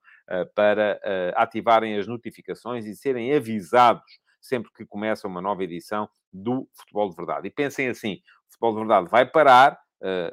para 0.55 1.01
ativarem 1.37 1.97
as 1.97 2.07
notificações 2.07 2.85
e 2.85 2.95
serem 2.95 3.33
avisados 3.35 4.21
sempre 4.41 4.71
que 4.75 4.85
começa 4.85 5.29
uma 5.29 5.41
nova 5.41 5.63
edição 5.63 6.09
do 6.31 6.69
Futebol 6.75 7.09
de 7.09 7.17
Verdade. 7.17 7.47
E 7.47 7.51
pensem 7.51 7.89
assim: 7.89 8.21
Futebol 8.49 8.73
de 8.73 8.79
Verdade 8.81 9.09
vai 9.11 9.25
parar. 9.25 9.81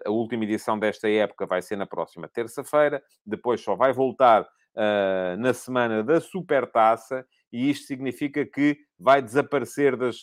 A 0.04 0.10
última 0.10 0.44
edição 0.44 0.78
desta 0.78 1.08
época 1.08 1.46
vai 1.46 1.62
ser 1.62 1.76
na 1.76 1.86
próxima 1.86 2.28
terça-feira. 2.28 3.02
Depois 3.24 3.62
só 3.62 3.76
vai 3.76 3.94
voltar 3.94 4.46
na 5.38 5.54
semana 5.54 6.04
da 6.04 6.20
Supertaça. 6.20 7.26
E 7.52 7.70
isto 7.70 7.88
significa 7.88 8.46
que 8.46 8.78
vai 8.98 9.22
desaparecer 9.22 9.96
das, 9.98 10.22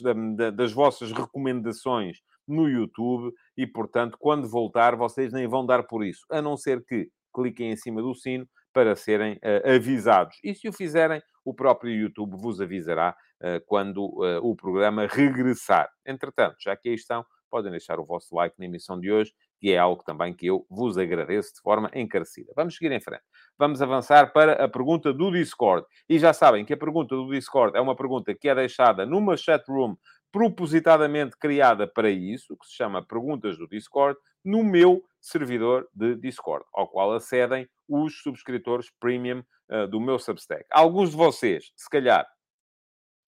das 0.55 0.73
vossas 0.73 1.13
recomendações 1.13 2.19
no 2.47 2.69
YouTube 2.69 3.35
e, 3.57 3.67
portanto, 3.67 4.17
quando 4.19 4.49
voltar, 4.49 4.95
vocês 4.95 5.33
nem 5.33 5.47
vão 5.49 5.67
dar 5.67 5.83
por 5.85 6.05
isso, 6.05 6.25
a 6.31 6.41
não 6.41 6.57
ser 6.57 6.85
que 6.85 7.09
cliquem 7.35 7.73
em 7.73 7.77
cima 7.77 8.01
do 8.01 8.15
sino 8.15 8.49
para 8.73 8.95
serem 8.95 9.35
uh, 9.37 9.75
avisados. 9.75 10.37
E 10.45 10.55
se 10.55 10.69
o 10.69 10.73
fizerem, 10.73 11.23
o 11.45 11.55
próprio 11.55 11.93
YouTube 11.93 12.37
vos 12.37 12.61
avisará 12.61 13.17
uh, 13.41 13.65
quando 13.67 14.05
uh, 14.05 14.39
o 14.43 14.55
programa 14.55 15.07
regressar. 15.07 15.91
Entretanto, 16.05 16.57
já 16.61 16.77
que 16.77 16.91
aí 16.91 16.95
estão, 16.95 17.25
podem 17.51 17.71
deixar 17.71 17.99
o 17.99 18.05
vosso 18.05 18.35
like 18.35 18.55
na 18.59 18.67
emissão 18.67 19.01
de 19.01 19.11
hoje, 19.11 19.33
que 19.67 19.73
é 19.73 19.79
algo 19.79 20.01
também 20.05 20.33
que 20.33 20.47
eu 20.47 20.65
vos 20.71 20.97
agradeço 20.97 21.55
de 21.55 21.61
forma 21.61 21.91
encarecida. 21.93 22.53
Vamos 22.55 22.77
seguir 22.77 22.93
em 22.93 23.01
frente. 23.01 23.25
Vamos 23.59 23.83
avançar 23.83 24.33
para 24.33 24.65
a 24.65 24.69
pergunta 24.69 25.13
do 25.13 25.33
Discord. 25.33 25.85
E 26.09 26.21
já 26.21 26.33
sabem 26.33 26.65
que 26.65 26.73
a 26.73 26.77
pergunta 26.77 27.17
do 27.17 27.29
Discord 27.33 27.77
é 27.77 27.81
uma 27.81 27.97
pergunta 27.97 28.33
que 28.33 28.49
é 28.49 28.55
deixada 28.55 29.05
numa 29.05 29.37
chat 29.37 29.65
room 29.67 29.97
propositadamente 30.31 31.37
criada 31.37 31.85
para 31.85 32.09
isso, 32.09 32.57
que 32.57 32.65
se 32.65 32.75
chama 32.77 33.05
Perguntas 33.05 33.59
do 33.59 33.67
Discord, 33.67 34.17
no 34.45 34.63
meu 34.63 35.03
servidor 35.21 35.89
de 35.93 36.15
Discord, 36.15 36.65
ao 36.73 36.87
qual 36.87 37.13
acedem 37.13 37.69
os 37.89 38.23
subscritores 38.23 38.89
premium 39.01 39.43
uh, 39.69 39.89
do 39.89 40.01
meu 40.01 40.21
Substack. 40.21 40.65
Alguns 40.71 41.11
de 41.11 41.17
vocês, 41.17 41.73
se 41.75 41.91
calhar, 41.91 42.25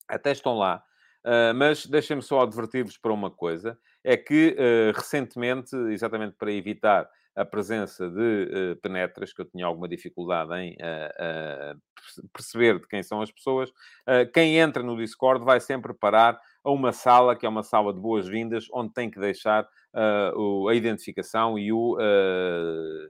até 0.06 0.30
estão 0.30 0.56
lá, 0.56 0.84
uh, 1.24 1.54
mas 1.54 1.86
deixem-me 1.86 2.22
só 2.22 2.42
advertir-vos 2.42 2.98
para 2.98 3.12
uma 3.12 3.30
coisa: 3.30 3.78
é 4.04 4.16
que 4.16 4.56
uh, 4.58 4.96
recentemente, 4.96 5.74
exatamente 5.90 6.36
para 6.36 6.52
evitar 6.52 7.08
a 7.36 7.44
presença 7.44 8.08
de 8.10 8.72
uh, 8.72 8.76
penetras, 8.82 9.32
que 9.32 9.40
eu 9.40 9.44
tinha 9.44 9.64
alguma 9.64 9.88
dificuldade 9.88 10.52
em 10.56 10.76
perceber 12.32 12.80
de 12.80 12.88
quem 12.88 13.02
são 13.02 13.20
as 13.20 13.30
pessoas. 13.30 13.70
quem 14.32 14.56
entra 14.56 14.82
no 14.82 14.96
Discord 14.96 15.44
vai 15.44 15.60
sempre 15.60 15.92
parar 15.92 16.40
a 16.64 16.70
uma 16.70 16.90
sala, 16.90 17.36
que 17.36 17.44
é 17.44 17.48
uma 17.48 17.62
sala 17.62 17.92
de 17.92 18.00
boas-vindas, 18.00 18.66
onde 18.72 18.92
tem 18.92 19.10
que 19.10 19.20
deixar 19.20 19.68
a 19.94 20.74
identificação 20.74 21.58
e 21.58 21.72
o 21.72 21.98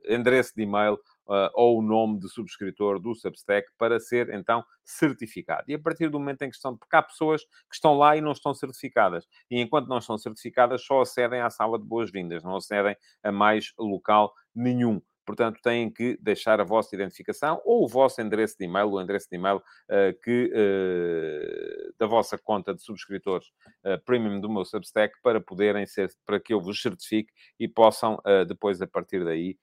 endereço 0.08 0.52
de 0.56 0.62
e-mail 0.62 0.98
uh, 1.28 1.50
ou 1.54 1.78
o 1.78 1.82
nome 1.82 2.18
de 2.18 2.28
subscritor 2.28 2.98
do 2.98 3.14
Substack 3.14 3.68
para 3.78 4.00
ser, 4.00 4.30
então, 4.30 4.64
certificado. 4.84 5.64
E 5.68 5.74
a 5.74 5.78
partir 5.78 6.08
do 6.08 6.18
momento 6.18 6.42
em 6.42 6.50
que 6.50 6.56
estão... 6.56 6.76
Porque 6.76 6.96
há 6.96 7.02
pessoas 7.02 7.42
que 7.44 7.74
estão 7.74 7.94
lá 7.96 8.16
e 8.16 8.20
não 8.20 8.32
estão 8.32 8.54
certificadas. 8.54 9.26
E 9.50 9.60
enquanto 9.60 9.88
não 9.88 9.98
estão 9.98 10.16
certificadas, 10.16 10.84
só 10.84 11.00
acedem 11.00 11.40
à 11.40 11.50
sala 11.50 11.78
de 11.78 11.84
boas-vindas, 11.84 12.42
não 12.42 12.56
acedem 12.56 12.96
a 13.22 13.30
mais 13.30 13.72
local 13.78 14.32
nenhum. 14.54 15.00
Portanto, 15.28 15.60
têm 15.62 15.90
que 15.90 16.16
deixar 16.22 16.58
a 16.58 16.64
vossa 16.64 16.94
identificação 16.94 17.60
ou 17.62 17.84
o 17.84 17.86
vosso 17.86 18.18
endereço 18.18 18.56
de 18.58 18.64
e-mail, 18.64 18.88
o 18.88 18.98
endereço 18.98 19.28
de 19.30 19.36
e-mail 19.36 19.58
uh, 19.58 20.18
que, 20.24 20.50
uh, 20.50 21.94
da 21.98 22.06
vossa 22.06 22.38
conta 22.38 22.74
de 22.74 22.82
subscritores 22.82 23.48
uh, 23.84 24.02
premium 24.06 24.40
do 24.40 24.48
meu 24.48 24.64
Substack 24.64 25.14
para 25.22 25.38
poderem 25.38 25.84
ser, 25.84 26.10
para 26.24 26.40
que 26.40 26.54
eu 26.54 26.62
vos 26.62 26.80
certifique 26.80 27.30
e 27.60 27.68
possam 27.68 28.18
depois, 28.46 28.80
a 28.80 28.86
partir 28.86 29.22
daí, 29.22 29.58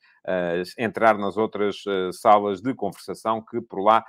entrar 0.77 1.17
nas 1.17 1.35
outras 1.37 1.83
salas 2.13 2.61
de 2.61 2.73
conversação 2.75 3.43
que 3.43 3.59
por 3.61 3.81
lá 3.81 4.03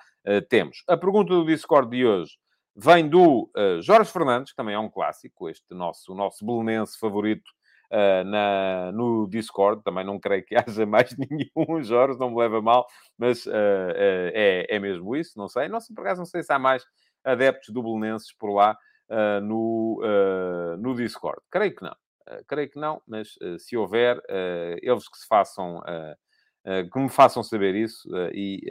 temos. 0.48 0.82
A 0.88 0.96
pergunta 0.96 1.32
do 1.32 1.46
Discord 1.46 1.88
de 1.88 2.04
hoje 2.04 2.32
vem 2.74 3.08
do 3.08 3.50
Jorge 3.80 4.10
Fernandes, 4.10 4.52
que 4.52 4.56
também 4.56 4.74
é 4.74 4.78
um 4.78 4.90
clássico, 4.90 5.48
este 5.48 5.74
nosso, 5.74 6.12
o 6.12 6.14
nosso 6.14 6.44
belenense 6.44 6.98
favorito 6.98 7.55
uh, 7.90 8.24
na, 8.24 8.92
no 8.92 9.26
Discord. 9.28 9.82
Também 9.82 10.04
não 10.04 10.18
creio 10.18 10.44
que 10.44 10.54
haja 10.56 10.86
mais 10.86 11.14
nenhum, 11.16 11.82
Jorge, 11.82 12.18
não 12.18 12.30
me 12.30 12.38
leva 12.38 12.60
mal, 12.60 12.86
mas 13.18 13.46
uh, 13.46 13.50
é, 13.94 14.66
é 14.68 14.78
mesmo 14.78 15.14
isso, 15.16 15.38
não 15.38 15.48
sei. 15.48 15.68
Não 15.68 15.78
por 15.94 16.02
acaso, 16.02 16.20
não 16.20 16.26
sei 16.26 16.42
se 16.42 16.52
há 16.52 16.58
mais 16.58 16.84
adeptos 17.24 17.70
dublinenses 17.70 18.32
por 18.32 18.52
lá 18.52 18.76
no, 19.42 20.00
no 20.78 20.94
Discord. 20.94 21.40
Creio 21.50 21.74
que 21.74 21.82
não. 21.82 21.94
creio 22.46 22.70
que 22.70 22.78
não, 22.78 23.00
mas 23.06 23.36
se 23.58 23.76
houver, 23.76 24.20
eles 24.80 25.08
que 25.08 25.18
se 25.18 25.26
façam... 25.26 25.80
que 26.64 26.98
me 26.98 27.08
façam 27.08 27.42
saber 27.42 27.74
isso 27.74 28.08
e, 28.32 28.62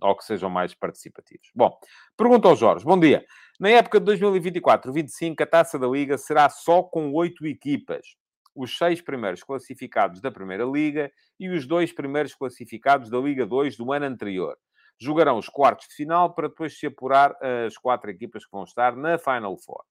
ou 0.00 0.16
que 0.16 0.24
sejam 0.24 0.50
mais 0.50 0.74
participativos. 0.74 1.50
Bom, 1.54 1.76
pergunta 2.16 2.48
ao 2.48 2.56
Jorge. 2.56 2.84
Bom 2.84 2.98
dia. 2.98 3.24
Na 3.60 3.68
época 3.68 4.00
de 4.00 4.12
2024-25, 4.18 5.42
a 5.42 5.46
Taça 5.46 5.78
da 5.78 5.86
Liga 5.86 6.16
será 6.16 6.48
só 6.48 6.82
com 6.82 7.12
oito 7.12 7.46
equipas 7.46 8.16
os 8.54 8.76
seis 8.76 9.00
primeiros 9.00 9.42
classificados 9.42 10.20
da 10.20 10.30
Primeira 10.30 10.64
Liga 10.64 11.10
e 11.38 11.48
os 11.48 11.66
dois 11.66 11.92
primeiros 11.92 12.34
classificados 12.34 13.10
da 13.10 13.18
Liga 13.18 13.46
2 13.46 13.76
do 13.76 13.92
ano 13.92 14.06
anterior. 14.06 14.56
Jogarão 15.00 15.38
os 15.38 15.48
quartos 15.48 15.88
de 15.88 15.94
final 15.94 16.34
para 16.34 16.48
depois 16.48 16.78
se 16.78 16.86
apurar 16.86 17.34
as 17.66 17.76
quatro 17.78 18.10
equipas 18.10 18.44
que 18.44 18.52
vão 18.52 18.64
estar 18.64 18.94
na 18.94 19.18
Final 19.18 19.56
Four. 19.56 19.82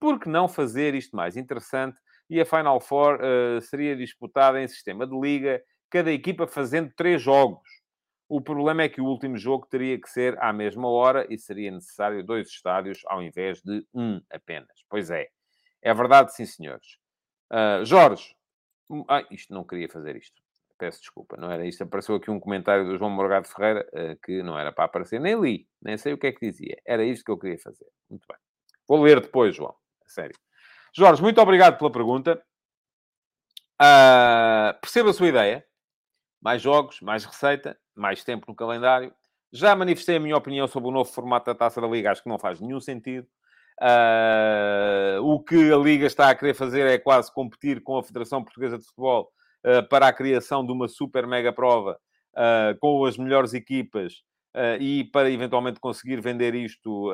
Por 0.00 0.18
que 0.18 0.28
não 0.28 0.48
fazer 0.48 0.94
isto 0.94 1.14
mais 1.14 1.36
interessante? 1.36 1.96
E 2.28 2.40
a 2.40 2.44
Final 2.44 2.80
Four 2.80 3.20
uh, 3.20 3.60
seria 3.60 3.94
disputada 3.96 4.60
em 4.60 4.66
sistema 4.66 5.06
de 5.06 5.18
liga, 5.18 5.62
cada 5.88 6.10
equipa 6.10 6.46
fazendo 6.46 6.92
três 6.96 7.22
jogos. 7.22 7.68
O 8.28 8.40
problema 8.40 8.82
é 8.82 8.88
que 8.88 9.00
o 9.00 9.04
último 9.04 9.38
jogo 9.38 9.68
teria 9.70 10.00
que 10.00 10.10
ser 10.10 10.36
à 10.42 10.52
mesma 10.52 10.88
hora 10.88 11.24
e 11.30 11.38
seria 11.38 11.70
necessário 11.70 12.24
dois 12.24 12.48
estádios 12.48 12.98
ao 13.06 13.22
invés 13.22 13.62
de 13.62 13.86
um 13.94 14.20
apenas. 14.28 14.84
Pois 14.90 15.10
é, 15.10 15.28
é 15.80 15.94
verdade, 15.94 16.34
sim, 16.34 16.44
senhores. 16.44 16.98
Uh, 17.52 17.84
Jorge, 17.84 18.34
ah, 19.08 19.24
isto 19.30 19.52
não 19.52 19.64
queria 19.64 19.88
fazer 19.88 20.16
isto. 20.16 20.40
Peço 20.78 21.00
desculpa, 21.00 21.36
não 21.36 21.50
era 21.50 21.66
isto. 21.66 21.82
Apareceu 21.82 22.16
aqui 22.16 22.30
um 22.30 22.38
comentário 22.38 22.84
do 22.84 22.98
João 22.98 23.10
Morgado 23.10 23.48
Ferreira 23.48 23.88
uh, 23.92 24.16
que 24.22 24.42
não 24.42 24.58
era 24.58 24.72
para 24.72 24.84
aparecer. 24.84 25.20
Nem 25.20 25.40
li, 25.40 25.68
nem 25.80 25.96
sei 25.96 26.12
o 26.12 26.18
que 26.18 26.26
é 26.26 26.32
que 26.32 26.46
dizia. 26.50 26.76
Era 26.86 27.04
isto 27.04 27.24
que 27.24 27.30
eu 27.30 27.38
queria 27.38 27.58
fazer. 27.58 27.86
Muito 28.10 28.26
bem. 28.28 28.38
Vou 28.86 29.02
ler 29.02 29.20
depois, 29.20 29.54
João. 29.56 29.74
Sério. 30.06 30.36
Jorge, 30.94 31.22
muito 31.22 31.40
obrigado 31.40 31.78
pela 31.78 31.90
pergunta. 31.90 32.42
Uh, 33.80 34.78
percebo 34.80 35.10
a 35.10 35.12
sua 35.14 35.28
ideia. 35.28 35.64
Mais 36.40 36.60
jogos, 36.62 37.00
mais 37.00 37.24
receita, 37.24 37.78
mais 37.94 38.22
tempo 38.22 38.46
no 38.48 38.54
calendário. 38.54 39.12
Já 39.52 39.74
manifestei 39.74 40.16
a 40.16 40.20
minha 40.20 40.36
opinião 40.36 40.68
sobre 40.68 40.88
o 40.88 40.92
novo 40.92 41.10
formato 41.10 41.46
da 41.46 41.54
Taça 41.54 41.80
da 41.80 41.86
Liga. 41.86 42.10
Acho 42.10 42.22
que 42.22 42.28
não 42.28 42.38
faz 42.38 42.60
nenhum 42.60 42.80
sentido. 42.80 43.26
Uh, 43.82 45.20
o 45.22 45.38
que 45.38 45.70
a 45.70 45.76
Liga 45.76 46.06
está 46.06 46.30
a 46.30 46.34
querer 46.34 46.54
fazer 46.54 46.86
é 46.86 46.98
quase 46.98 47.32
competir 47.32 47.82
com 47.82 47.98
a 47.98 48.02
Federação 48.02 48.42
Portuguesa 48.42 48.78
de 48.78 48.84
Futebol 48.84 49.30
uh, 49.64 49.86
para 49.88 50.08
a 50.08 50.12
criação 50.12 50.64
de 50.64 50.72
uma 50.72 50.88
super 50.88 51.26
mega 51.26 51.52
prova 51.52 51.98
uh, 52.34 52.78
com 52.80 53.04
as 53.04 53.18
melhores 53.18 53.54
equipas 53.54 54.24
e 54.80 55.04
para 55.12 55.30
eventualmente 55.30 55.78
conseguir 55.78 56.18
vender 56.22 56.54
isto 56.54 57.12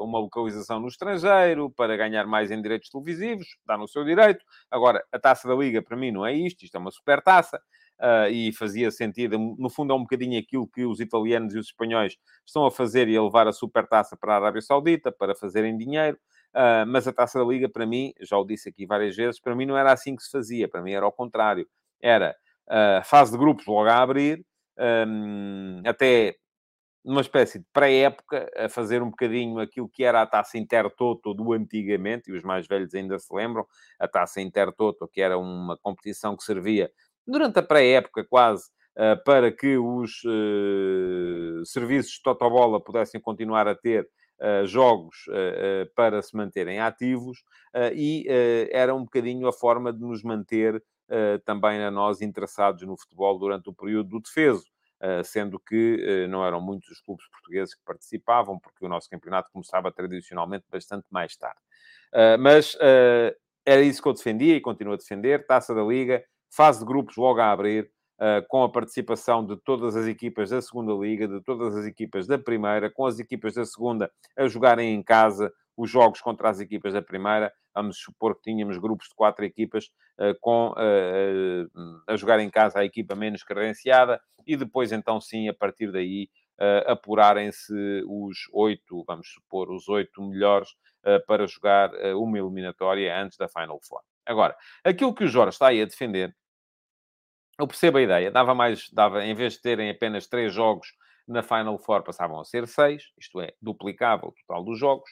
uma 0.00 0.18
localização 0.18 0.80
no 0.80 0.88
estrangeiro, 0.88 1.70
para 1.70 1.96
ganhar 1.96 2.26
mais 2.26 2.50
em 2.50 2.60
direitos 2.60 2.90
televisivos, 2.90 3.46
dá 3.64 3.78
no 3.78 3.86
seu 3.86 4.04
direito. 4.04 4.44
Agora, 4.68 5.00
a 5.12 5.18
taça 5.20 5.46
da 5.46 5.54
Liga 5.54 5.80
para 5.80 5.96
mim 5.96 6.10
não 6.10 6.26
é 6.26 6.32
isto, 6.32 6.64
isto 6.64 6.74
é 6.74 6.80
uma 6.80 6.90
super 6.90 7.22
taça 7.22 7.62
uh, 8.00 8.30
e 8.30 8.52
fazia 8.52 8.90
sentido. 8.90 9.38
No 9.38 9.68
fundo, 9.68 9.92
é 9.92 9.96
um 9.96 10.02
bocadinho 10.02 10.38
aquilo 10.38 10.66
que 10.66 10.84
os 10.84 11.00
italianos 11.00 11.54
e 11.54 11.58
os 11.58 11.66
espanhóis 11.66 12.16
estão 12.46 12.66
a 12.66 12.70
fazer 12.70 13.08
e 13.08 13.16
a 13.16 13.22
levar 13.22 13.46
a 13.46 13.52
supertaça 13.52 14.16
para 14.16 14.34
a 14.34 14.36
Arábia 14.36 14.62
Saudita 14.62 15.12
para 15.12 15.34
fazerem 15.34 15.76
dinheiro. 15.76 16.18
Uh, 16.54 16.84
mas 16.86 17.06
a 17.06 17.12
taça 17.12 17.38
da 17.38 17.44
Liga, 17.44 17.68
para 17.68 17.86
mim, 17.86 18.12
já 18.20 18.36
o 18.36 18.44
disse 18.44 18.68
aqui 18.68 18.84
várias 18.84 19.14
vezes, 19.14 19.40
para 19.40 19.54
mim 19.54 19.66
não 19.66 19.76
era 19.76 19.92
assim 19.92 20.16
que 20.16 20.22
se 20.22 20.30
fazia, 20.30 20.68
para 20.68 20.82
mim 20.82 20.92
era 20.92 21.04
ao 21.06 21.12
contrário. 21.12 21.66
Era 22.02 22.34
uh, 22.66 23.04
fase 23.04 23.32
de 23.32 23.38
grupos 23.38 23.66
logo 23.66 23.88
a 23.88 24.02
abrir, 24.02 24.44
um, 25.06 25.82
até 25.86 26.34
numa 27.04 27.20
espécie 27.20 27.58
de 27.58 27.64
pré-época, 27.72 28.50
a 28.56 28.68
fazer 28.68 29.02
um 29.02 29.10
bocadinho 29.10 29.58
aquilo 29.58 29.88
que 29.88 30.04
era 30.04 30.20
a 30.20 30.26
taça 30.26 30.58
Intertoto 30.58 31.32
do 31.32 31.52
antigamente, 31.52 32.30
e 32.30 32.34
os 32.34 32.42
mais 32.42 32.66
velhos 32.66 32.94
ainda 32.94 33.18
se 33.18 33.34
lembram, 33.34 33.66
a 33.98 34.06
taça 34.06 34.40
Intertoto, 34.40 35.08
que 35.08 35.20
era 35.20 35.38
uma 35.38 35.78
competição 35.78 36.36
que 36.36 36.44
servia 36.44 36.90
durante 37.26 37.58
a 37.58 37.62
pré-época 37.62 38.24
quase, 38.24 38.64
uh, 38.96 39.22
para 39.24 39.50
que 39.52 39.76
os 39.76 40.22
uh, 40.24 41.64
serviços 41.64 42.12
de 42.12 42.22
Totobola 42.22 42.80
pudessem 42.80 43.20
continuar 43.20 43.66
a 43.68 43.74
ter 43.74 44.08
uh, 44.40 44.66
jogos 44.66 45.26
para 45.94 46.22
se 46.22 46.36
manterem 46.36 46.80
ativos, 46.80 47.42
e 47.94 48.26
era 48.72 48.94
um 48.94 49.04
bocadinho 49.04 49.46
a 49.46 49.52
forma 49.52 49.92
de 49.92 50.00
nos 50.00 50.22
manter 50.22 50.82
também 51.44 51.82
a 51.82 51.90
nós 51.90 52.20
interessados 52.20 52.82
no 52.82 52.96
futebol 52.96 53.38
durante 53.38 53.68
o 53.68 53.74
período 53.74 54.10
do 54.10 54.20
defeso. 54.20 54.64
sendo 55.24 55.58
que 55.58 56.26
não 56.28 56.44
eram 56.44 56.60
muitos 56.60 56.88
os 56.90 57.00
clubes 57.00 57.26
portugueses 57.28 57.74
que 57.74 57.82
participavam, 57.84 58.58
porque 58.58 58.84
o 58.84 58.88
nosso 58.88 59.08
campeonato 59.08 59.50
começava 59.52 59.92
tradicionalmente 59.92 60.64
bastante 60.70 61.06
mais 61.10 61.36
tarde. 61.36 61.60
mas 62.38 62.76
era 63.64 63.82
isso 63.82 64.02
que 64.02 64.08
eu 64.08 64.14
defendia 64.14 64.56
e 64.56 64.60
continuo 64.60 64.94
a 64.94 64.96
defender. 64.96 65.46
Taça 65.46 65.74
da 65.74 65.82
Liga, 65.82 66.24
fase 66.50 66.80
de 66.80 66.84
grupos 66.84 67.16
logo 67.16 67.40
a 67.40 67.50
abrir, 67.50 67.90
uh, 68.20 68.46
com 68.48 68.62
a 68.62 68.68
participação 68.68 69.44
de 69.44 69.56
todas 69.56 69.96
as 69.96 70.06
equipas 70.06 70.50
da 70.50 70.60
segunda 70.60 70.92
liga, 70.92 71.26
de 71.26 71.40
todas 71.42 71.74
as 71.76 71.86
equipas 71.86 72.26
da 72.26 72.38
primeira, 72.38 72.90
com 72.90 73.06
as 73.06 73.18
equipas 73.18 73.54
da 73.54 73.64
segunda 73.64 74.10
a 74.36 74.46
jogarem 74.46 74.94
em 74.94 75.02
casa 75.02 75.52
os 75.76 75.88
jogos 75.88 76.20
contra 76.20 76.50
as 76.50 76.60
equipas 76.60 76.92
da 76.92 77.00
primeira, 77.00 77.50
vamos 77.74 77.98
supor 77.98 78.34
que 78.34 78.42
tínhamos 78.42 78.76
grupos 78.76 79.08
de 79.08 79.14
quatro 79.14 79.44
equipas 79.44 79.86
uh, 80.18 80.38
com, 80.40 80.72
uh, 80.72 82.02
a 82.06 82.16
jogar 82.16 82.38
em 82.40 82.50
casa 82.50 82.80
a 82.80 82.84
equipa 82.84 83.14
menos 83.14 83.42
credenciada 83.42 84.20
e 84.46 84.56
depois, 84.56 84.92
então, 84.92 85.20
sim, 85.20 85.48
a 85.48 85.54
partir 85.54 85.90
daí, 85.90 86.28
apurarem-se 86.86 87.72
os 88.06 88.36
oito, 88.52 89.02
vamos 89.06 89.32
supor, 89.32 89.70
os 89.70 89.88
oito 89.88 90.20
melhores 90.22 90.68
para 91.26 91.46
jogar 91.46 91.90
uma 92.14 92.38
eliminatória 92.38 93.18
antes 93.18 93.38
da 93.38 93.48
Final 93.48 93.80
Four. 93.82 94.02
Agora, 94.26 94.54
aquilo 94.84 95.14
que 95.14 95.24
o 95.24 95.28
Jorge 95.28 95.54
está 95.54 95.68
aí 95.68 95.80
a 95.80 95.86
defender, 95.86 96.36
eu 97.60 97.66
percebo 97.66 97.98
a 97.98 98.02
ideia, 98.02 98.30
dava 98.30 98.54
mais, 98.54 98.88
dava, 98.90 99.24
em 99.24 99.34
vez 99.34 99.54
de 99.54 99.60
terem 99.60 99.90
apenas 99.90 100.26
três 100.26 100.52
jogos 100.52 100.88
na 101.28 101.42
Final 101.42 101.78
Four 101.78 102.02
passavam 102.02 102.40
a 102.40 102.44
ser 102.44 102.66
seis, 102.66 103.04
isto 103.18 103.40
é, 103.40 103.52
duplicava 103.60 104.26
o 104.26 104.32
total 104.32 104.64
dos 104.64 104.78
jogos. 104.78 105.10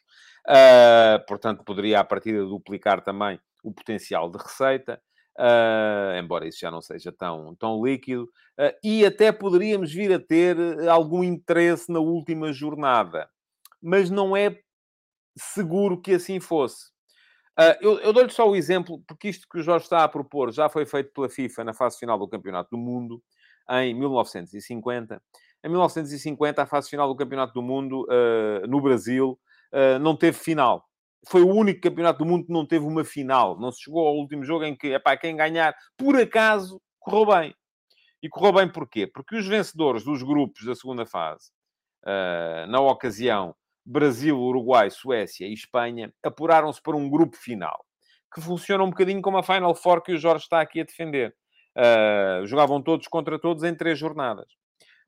Uh, 0.49 1.25
portanto, 1.27 1.63
poderia, 1.63 2.01
a 2.01 2.05
partir 2.05 2.33
de 2.33 2.49
duplicar 2.49 3.03
também 3.03 3.39
o 3.63 3.73
potencial 3.73 4.31
de 4.31 4.39
receita. 4.39 5.01
Uh, 5.39 6.19
embora 6.19 6.49
isso 6.49 6.59
já 6.59 6.71
não 6.71 6.81
seja 6.81 7.13
tão, 7.13 7.55
tão 7.55 7.85
líquido, 7.85 8.25
uh, 8.25 8.75
e 8.83 9.07
até 9.07 9.31
poderíamos 9.31 9.93
vir 9.93 10.13
a 10.13 10.19
ter 10.19 10.57
algum 10.89 11.23
interesse 11.23 11.93
na 11.93 12.01
última 12.01 12.53
jornada, 12.53 13.31
mas 13.81 14.11
não 14.11 14.37
é 14.37 14.59
seguro 15.37 16.01
que 16.01 16.15
assim 16.15 16.41
fosse. 16.41 16.91
Uh, 17.59 17.75
eu, 17.81 17.99
eu 17.99 18.13
dou-lhe 18.13 18.31
só 18.31 18.49
o 18.49 18.55
exemplo, 18.55 19.03
porque 19.05 19.29
isto 19.29 19.49
que 19.51 19.59
o 19.59 19.63
Jorge 19.63 19.85
está 19.85 20.05
a 20.05 20.09
propor 20.09 20.53
já 20.53 20.69
foi 20.69 20.87
feito 20.87 21.13
pela 21.13 21.29
FIFA 21.29 21.65
na 21.65 21.75
fase 21.75 21.99
final 21.99 22.17
do 22.17 22.29
Campeonato 22.29 22.71
do 22.71 22.79
Mundo, 22.79 23.21
em 23.69 23.93
1950, 23.95 25.21
em 25.65 25.69
1950, 25.69 26.63
a 26.63 26.67
fase 26.67 26.89
final 26.89 27.09
do 27.09 27.17
Campeonato 27.17 27.53
do 27.53 27.61
Mundo 27.61 28.05
uh, 28.05 28.67
no 28.69 28.81
Brasil 28.81 29.39
uh, 29.73 29.99
não 29.99 30.15
teve 30.15 30.39
final. 30.39 30.87
Foi 31.27 31.43
o 31.43 31.49
único 31.49 31.81
campeonato 31.81 32.21
do 32.21 32.25
mundo 32.25 32.47
que 32.47 32.53
não 32.53 32.65
teve 32.65 32.87
uma 32.87 33.05
final. 33.05 33.59
Não 33.59 33.73
se 33.73 33.83
chegou 33.83 34.07
ao 34.07 34.15
último 34.15 34.45
jogo 34.45 34.65
em 34.65 34.77
que, 34.77 34.95
epá, 34.95 35.17
quem 35.17 35.37
ganhar, 35.37 35.75
por 35.97 36.17
acaso, 36.17 36.81
correu 37.01 37.27
bem. 37.27 37.55
E 38.23 38.29
correu 38.29 38.53
bem 38.53 38.69
porquê? 38.71 39.05
Porque 39.05 39.35
os 39.35 39.47
vencedores 39.47 40.05
dos 40.05 40.23
grupos 40.23 40.65
da 40.65 40.77
segunda 40.77 41.05
fase, 41.05 41.51
na 42.69 42.81
ocasião, 42.81 43.55
Brasil, 43.91 44.39
Uruguai, 44.39 44.91
Suécia 44.91 45.47
e 45.47 45.55
Espanha, 45.55 46.13
apuraram-se 46.23 46.83
para 46.83 46.95
um 46.95 47.09
grupo 47.09 47.37
final. 47.37 47.83
Que 48.35 48.41
funciona 48.41 48.85
um 48.85 48.91
bocadinho 48.91 49.23
como 49.23 49.39
a 49.39 49.43
Final 49.43 49.75
Four 49.75 50.03
que 50.03 50.13
o 50.13 50.19
Jorge 50.19 50.45
está 50.45 50.61
aqui 50.61 50.81
a 50.83 50.85
defender. 50.85 51.35
Uh, 51.75 52.47
jogavam 52.47 52.83
todos 52.83 53.09
contra 53.09 53.39
todos 53.39 53.65
em 53.65 53.75
três 53.75 53.99
jornadas. 53.99 54.47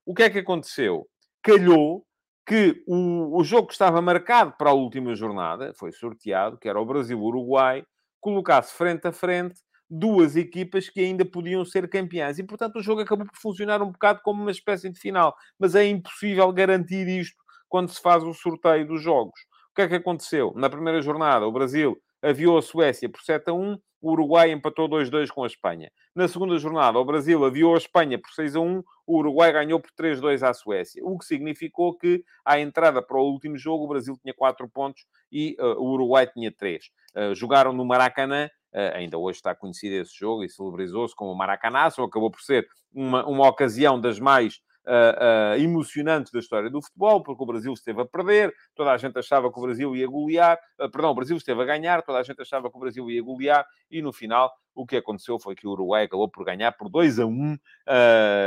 O 0.07 0.15
que 0.15 0.23
é 0.23 0.31
que 0.31 0.39
aconteceu? 0.39 1.07
Calhou 1.43 2.07
que 2.47 2.83
o, 2.87 3.39
o 3.39 3.45
jogo 3.45 3.67
que 3.67 3.75
estava 3.75 4.01
marcado 4.01 4.55
para 4.57 4.71
a 4.71 4.75
última 4.75 5.15
jornada, 5.15 5.75
foi 5.75 5.93
sorteado, 5.93 6.57
que 6.57 6.69
era 6.69 6.81
o 6.81 6.87
Brasil-Uruguai, 6.87 7.85
colocasse 8.19 8.73
frente 8.73 9.07
a 9.07 9.13
frente 9.13 9.61
duas 9.91 10.37
equipas 10.37 10.89
que 10.89 11.01
ainda 11.01 11.25
podiam 11.25 11.65
ser 11.65 11.89
campeãs. 11.89 12.39
E, 12.39 12.45
portanto, 12.45 12.77
o 12.77 12.83
jogo 12.83 13.03
acabou 13.03 13.27
por 13.27 13.37
funcionar 13.37 13.83
um 13.83 13.91
bocado 13.91 14.21
como 14.23 14.41
uma 14.41 14.51
espécie 14.51 14.89
de 14.89 14.99
final. 14.99 15.35
Mas 15.59 15.75
é 15.75 15.87
impossível 15.87 16.51
garantir 16.53 17.07
isto 17.09 17.40
quando 17.71 17.89
se 17.89 18.03
faz 18.03 18.23
o 18.23 18.35
sorteio 18.35 18.87
dos 18.87 19.01
jogos. 19.01 19.41
O 19.71 19.75
que 19.75 19.83
é 19.83 19.89
que 19.89 19.95
aconteceu? 19.95 20.53
Na 20.57 20.69
primeira 20.69 21.01
jornada, 21.01 21.47
o 21.47 21.53
Brasil 21.53 21.97
aviou 22.21 22.59
a 22.59 22.63
Suécia 22.63 23.09
por 23.09 23.23
7 23.23 23.49
a 23.49 23.55
1, 23.55 23.79
o 24.03 24.13
Uruguai 24.13 24.51
empatou 24.51 24.89
2-2 24.89 25.29
com 25.29 25.45
a 25.45 25.47
Espanha. 25.47 25.91
Na 26.15 26.27
segunda 26.27 26.59
jornada, 26.59 26.99
o 26.99 27.05
Brasil 27.05 27.45
aviou 27.45 27.75
a 27.75 27.79
Espanha 27.79 28.19
por 28.19 28.31
6 28.31 28.57
a 28.57 28.61
1, 28.61 28.83
o 29.07 29.19
Uruguai 29.19 29.53
ganhou 29.53 29.79
por 29.79 29.91
3-2 29.93 30.43
à 30.43 30.53
Suécia. 30.53 31.03
O 31.05 31.19
que 31.19 31.25
significou 31.25 31.97
que, 31.97 32.25
à 32.45 32.59
entrada 32.59 33.01
para 33.01 33.19
o 33.19 33.31
último 33.31 33.57
jogo, 33.57 33.85
o 33.85 33.89
Brasil 33.89 34.19
tinha 34.21 34.35
4 34.35 34.69
pontos 34.69 35.05
e 35.31 35.57
uh, 35.61 35.81
o 35.81 35.93
Uruguai 35.93 36.27
tinha 36.27 36.51
3. 36.51 36.85
Uh, 37.15 37.35
jogaram 37.35 37.73
no 37.73 37.85
Maracanã, 37.85 38.49
uh, 38.75 38.97
ainda 38.97 39.17
hoje 39.17 39.37
está 39.37 39.55
conhecido 39.55 39.95
esse 39.95 40.19
jogo 40.19 40.43
e 40.43 40.49
celebrizou-se 40.49 41.15
como 41.15 41.31
o 41.33 41.37
Maracanã, 41.37 41.89
só 41.91 42.05
acabou 42.05 42.31
por 42.31 42.41
ser 42.41 42.67
uma, 42.93 43.25
uma 43.27 43.49
ocasião 43.49 44.01
das 44.01 44.19
mais 44.19 44.61
uh, 44.87 45.57
uh, 45.57 45.61
emocionantes 45.61 46.33
da 46.33 46.39
história 46.39 46.71
do 46.71 46.83
futebol, 46.83 47.23
porque 47.23 47.43
o 47.43 47.47
Brasil 47.47 47.73
esteve 47.73 48.01
a 48.01 48.05
perder, 48.05 48.55
toda 48.75 48.93
a 48.93 48.97
gente 48.97 49.19
achava 49.19 49.53
que 49.53 49.59
o 49.59 49.63
Brasil 49.63 49.95
ia 49.95 50.07
golear, 50.07 50.59
uh, 50.79 50.91
perdão, 50.91 51.11
o 51.11 51.15
Brasil 51.15 51.37
esteve 51.37 51.63
a 51.63 51.65
ganhar, 51.65 52.03
toda 52.03 52.19
a 52.19 52.23
gente 52.23 52.41
achava 52.41 52.71
que 52.71 52.77
o 52.77 52.81
Brasil 52.81 53.11
ia 53.11 53.23
golear, 53.23 53.67
e 53.91 54.01
no 54.03 54.13
final 54.13 54.53
o 54.75 54.87
que 54.87 54.97
aconteceu 54.97 55.39
foi 55.39 55.55
que 55.55 55.67
o 55.67 55.71
Uruguai 55.71 56.05
acabou 56.05 56.29
por 56.29 56.45
ganhar 56.45 56.73
por 56.73 56.89
2 56.89 57.19
a 57.19 57.27
1 57.27 57.57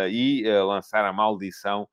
e 0.10 0.44
lançar 0.66 1.04
a 1.06 1.12
maldição 1.12 1.88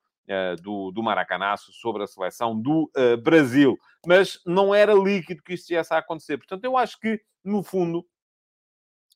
do, 0.63 0.89
do 0.89 1.03
Maracanaço 1.03 1.73
sobre 1.73 2.01
a 2.01 2.07
seleção 2.07 2.59
do 2.59 2.89
Brasil. 3.21 3.77
Mas 4.07 4.39
não 4.45 4.73
era 4.73 4.93
líquido 4.93 5.43
que 5.43 5.53
isto 5.53 5.67
viesse 5.67 5.93
a 5.93 5.97
acontecer. 5.97 6.37
Portanto, 6.37 6.63
eu 6.63 6.77
acho 6.77 6.97
que, 6.97 7.21
no 7.43 7.61
fundo, 7.61 8.07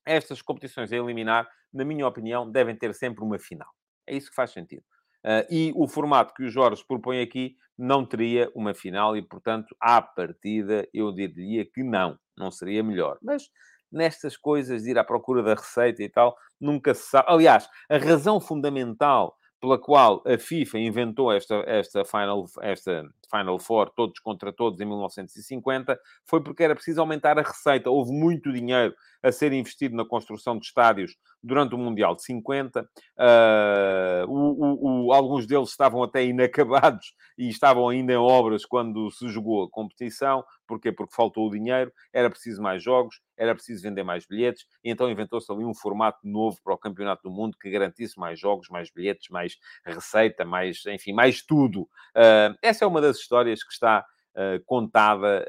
estas 0.05 0.41
competições 0.41 0.91
a 0.91 0.97
eliminar, 0.97 1.47
na 1.73 1.85
minha 1.85 2.05
opinião, 2.05 2.51
devem 2.51 2.75
ter 2.75 2.93
sempre 2.93 3.23
uma 3.23 3.39
final. 3.39 3.69
É 4.05 4.15
isso 4.15 4.29
que 4.29 4.35
faz 4.35 4.51
sentido. 4.51 4.83
Uh, 5.25 5.41
e 5.49 5.73
o 5.75 5.87
formato 5.87 6.35
que 6.35 6.43
o 6.43 6.49
Jorge 6.49 6.85
propõe 6.87 7.19
aqui 7.19 7.55
não 7.75 8.05
teria 8.05 8.51
uma 8.53 8.75
final 8.75 9.17
e, 9.17 9.23
portanto, 9.23 9.75
à 9.81 9.99
partida, 9.99 10.87
eu 10.93 11.11
diria 11.11 11.65
que 11.65 11.83
não, 11.83 12.15
não 12.37 12.51
seria 12.51 12.83
melhor. 12.83 13.17
Mas 13.23 13.49
nestas 13.91 14.37
coisas 14.37 14.83
de 14.83 14.91
ir 14.91 14.99
à 14.99 15.03
procura 15.03 15.41
da 15.41 15.55
receita 15.55 16.03
e 16.03 16.09
tal, 16.09 16.37
nunca 16.61 16.93
se 16.93 17.09
sabe. 17.09 17.25
Aliás, 17.27 17.67
a 17.89 17.97
razão 17.97 18.39
fundamental 18.39 19.35
pela 19.59 19.79
qual 19.79 20.21
a 20.27 20.37
FIFA 20.37 20.77
inventou 20.77 21.31
esta, 21.31 21.55
esta, 21.65 22.05
final, 22.05 22.45
esta 22.61 23.03
Final 23.29 23.59
Four, 23.59 23.89
todos 23.89 24.19
contra 24.19 24.51
todos, 24.51 24.79
em 24.79 24.85
1950, 24.85 25.99
foi 26.25 26.41
porque 26.41 26.63
era 26.63 26.75
preciso 26.75 27.01
aumentar 27.01 27.37
a 27.37 27.41
receita. 27.41 27.89
Houve 27.89 28.11
muito 28.11 28.51
dinheiro 28.51 28.93
a 29.21 29.31
ser 29.31 29.51
investido 29.53 29.95
na 29.95 30.05
construção 30.05 30.57
de 30.57 30.65
estádios 30.65 31.15
durante 31.41 31.75
o 31.75 31.77
Mundial 31.77 32.15
de 32.15 32.23
50. 32.23 32.81
Uh, 32.81 34.27
o, 34.27 34.35
o, 34.35 35.05
o, 35.07 35.13
alguns 35.13 35.45
deles 35.45 35.69
estavam 35.69 36.03
até 36.03 36.23
inacabados 36.23 37.13
e 37.37 37.49
estavam 37.49 37.89
ainda 37.89 38.13
em 38.13 38.17
obras 38.17 38.65
quando 38.65 39.09
se 39.11 39.27
jogou 39.29 39.63
a 39.63 39.69
competição. 39.69 40.43
Porquê? 40.67 40.91
Porque 40.91 41.15
faltou 41.15 41.47
o 41.47 41.51
dinheiro, 41.51 41.91
era 42.11 42.29
preciso 42.29 42.61
mais 42.61 42.81
jogos, 42.81 43.21
era 43.37 43.53
preciso 43.53 43.83
vender 43.83 44.03
mais 44.03 44.25
bilhetes, 44.25 44.65
então 44.83 45.09
inventou-se 45.09 45.51
ali 45.51 45.63
um 45.63 45.73
formato 45.73 46.19
novo 46.23 46.57
para 46.63 46.73
o 46.73 46.77
Campeonato 46.77 47.23
do 47.23 47.31
Mundo 47.31 47.57
que 47.61 47.69
garantisse 47.69 48.17
mais 48.17 48.39
jogos, 48.39 48.69
mais 48.69 48.89
bilhetes, 48.89 49.29
mais 49.29 49.57
receita, 49.85 50.43
mais, 50.43 50.83
enfim, 50.87 51.13
mais 51.13 51.43
tudo. 51.43 51.81
Uh, 52.15 52.57
essa 52.61 52.85
é 52.85 52.87
uma 52.87 53.01
das 53.01 53.14
histórias 53.17 53.63
que 53.63 53.73
está 53.73 54.05
uh, 54.35 54.63
contada 54.65 55.45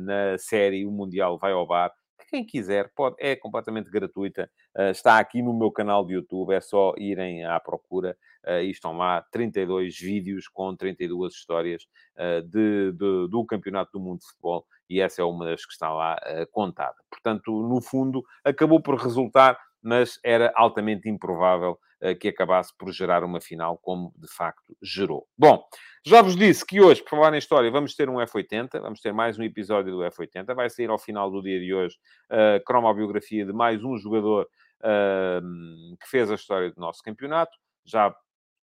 na 0.00 0.38
série 0.38 0.86
O 0.86 0.90
Mundial 0.90 1.38
Vai 1.38 1.52
ao 1.52 1.66
Bar, 1.66 1.92
quem 2.34 2.44
quiser, 2.44 2.90
pode, 2.96 3.14
é 3.20 3.36
completamente 3.36 3.88
gratuita. 3.88 4.50
Uh, 4.76 4.90
está 4.90 5.20
aqui 5.20 5.40
no 5.40 5.56
meu 5.56 5.70
canal 5.70 6.04
de 6.04 6.14
YouTube, 6.14 6.52
é 6.52 6.60
só 6.60 6.92
irem 6.98 7.44
à 7.44 7.60
procura 7.60 8.16
uh, 8.44 8.60
e 8.60 8.70
estão 8.72 8.96
lá 8.96 9.22
32 9.30 9.96
vídeos 9.96 10.48
com 10.48 10.74
32 10.74 11.32
histórias 11.32 11.84
uh, 12.16 12.42
de, 12.42 12.90
de, 12.90 13.28
do 13.28 13.44
Campeonato 13.46 13.92
do 13.92 14.00
Mundo 14.00 14.18
de 14.18 14.26
Futebol 14.26 14.66
e 14.90 15.00
essa 15.00 15.22
é 15.22 15.24
uma 15.24 15.44
das 15.44 15.64
que 15.64 15.72
está 15.72 15.92
lá 15.92 16.18
contada. 16.50 16.96
Portanto, 17.08 17.50
no 17.62 17.80
fundo, 17.80 18.22
acabou 18.44 18.80
por 18.82 18.96
resultar, 18.96 19.58
mas 19.84 20.18
era 20.24 20.52
altamente 20.56 21.08
improvável 21.08 21.78
que 22.20 22.28
acabasse 22.28 22.70
por 22.76 22.92
gerar 22.92 23.24
uma 23.24 23.40
final, 23.40 23.78
como 23.78 24.12
de 24.18 24.28
facto 24.28 24.76
gerou. 24.82 25.26
Bom, 25.38 25.64
já 26.06 26.20
vos 26.20 26.36
disse 26.36 26.66
que 26.66 26.78
hoje, 26.78 27.02
por 27.02 27.10
falar 27.10 27.30
na 27.30 27.38
história, 27.38 27.70
vamos 27.70 27.94
ter 27.94 28.10
um 28.10 28.16
F80, 28.16 28.78
vamos 28.78 29.00
ter 29.00 29.14
mais 29.14 29.38
um 29.38 29.42
episódio 29.42 29.96
do 29.96 30.02
F80. 30.02 30.54
Vai 30.54 30.68
sair 30.68 30.90
ao 30.90 30.98
final 30.98 31.30
do 31.30 31.40
dia 31.40 31.58
de 31.58 31.72
hoje 31.72 31.96
a 32.28 32.60
cromobiografia 32.60 33.46
de 33.46 33.54
mais 33.54 33.82
um 33.82 33.96
jogador 33.96 34.46
uh, 34.82 35.96
que 35.96 36.06
fez 36.06 36.30
a 36.30 36.34
história 36.34 36.70
do 36.70 36.78
nosso 36.78 37.02
campeonato. 37.02 37.56
Já 37.86 38.14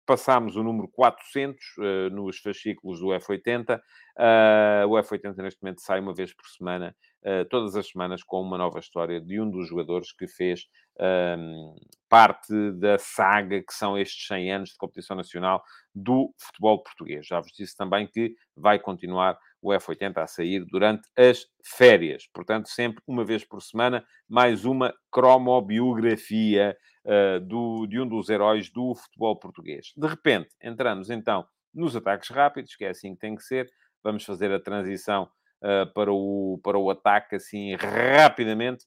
passámos 0.05 0.57
o 0.57 0.63
número 0.63 0.89
400 0.89 1.57
uh, 1.77 1.81
nos 2.11 2.37
fascículos 2.39 2.99
do 2.99 3.07
F80. 3.07 3.79
Uh, 3.79 4.87
o 4.89 5.01
F80 5.01 5.37
neste 5.37 5.61
momento 5.63 5.81
sai 5.81 6.01
uma 6.01 6.13
vez 6.13 6.33
por 6.33 6.45
semana, 6.47 6.93
todas 7.49 7.75
as 7.75 7.87
semanas, 7.87 8.23
com 8.23 8.41
uma 8.41 8.57
nova 8.57 8.79
história 8.79 9.21
de 9.21 9.39
um 9.39 9.49
dos 9.49 9.67
jogadores 9.67 10.11
que 10.11 10.27
fez 10.27 10.67
parte 12.09 12.71
da 12.73 12.97
saga 12.97 13.61
que 13.61 13.73
são 13.73 13.97
estes 13.97 14.27
100 14.27 14.51
anos 14.51 14.69
de 14.69 14.77
competição 14.77 15.15
nacional 15.15 15.63
do 15.93 16.33
futebol 16.37 16.83
português. 16.83 17.25
Já 17.25 17.39
vos 17.39 17.51
disse 17.51 17.75
também 17.75 18.07
que 18.07 18.35
vai 18.55 18.79
continuar 18.79 19.37
o 19.61 19.69
F80 19.69 20.17
a 20.17 20.27
sair 20.27 20.65
durante 20.65 21.07
as 21.15 21.45
férias. 21.63 22.27
Portanto, 22.33 22.67
sempre 22.67 23.01
uma 23.07 23.23
vez 23.23 23.45
por 23.45 23.61
semana, 23.61 24.03
mais 24.27 24.65
uma 24.65 24.93
cromobiografia 25.11 26.75
uh, 27.05 27.39
do, 27.39 27.85
de 27.87 27.99
um 27.99 28.07
dos 28.07 28.29
heróis 28.29 28.69
do 28.71 28.95
futebol 28.95 29.37
português. 29.37 29.93
De 29.95 30.07
repente, 30.07 30.49
entramos 30.61 31.09
então 31.09 31.45
nos 31.73 31.95
ataques 31.95 32.29
rápidos, 32.29 32.75
que 32.75 32.83
é 32.83 32.89
assim 32.89 33.13
que 33.13 33.21
tem 33.21 33.35
que 33.35 33.43
ser. 33.43 33.71
Vamos 34.03 34.25
fazer 34.25 34.51
a 34.51 34.59
transição 34.59 35.29
uh, 35.61 35.91
para, 35.93 36.11
o, 36.11 36.59
para 36.63 36.77
o 36.77 36.89
ataque 36.89 37.35
assim 37.35 37.75
rapidamente. 37.75 38.85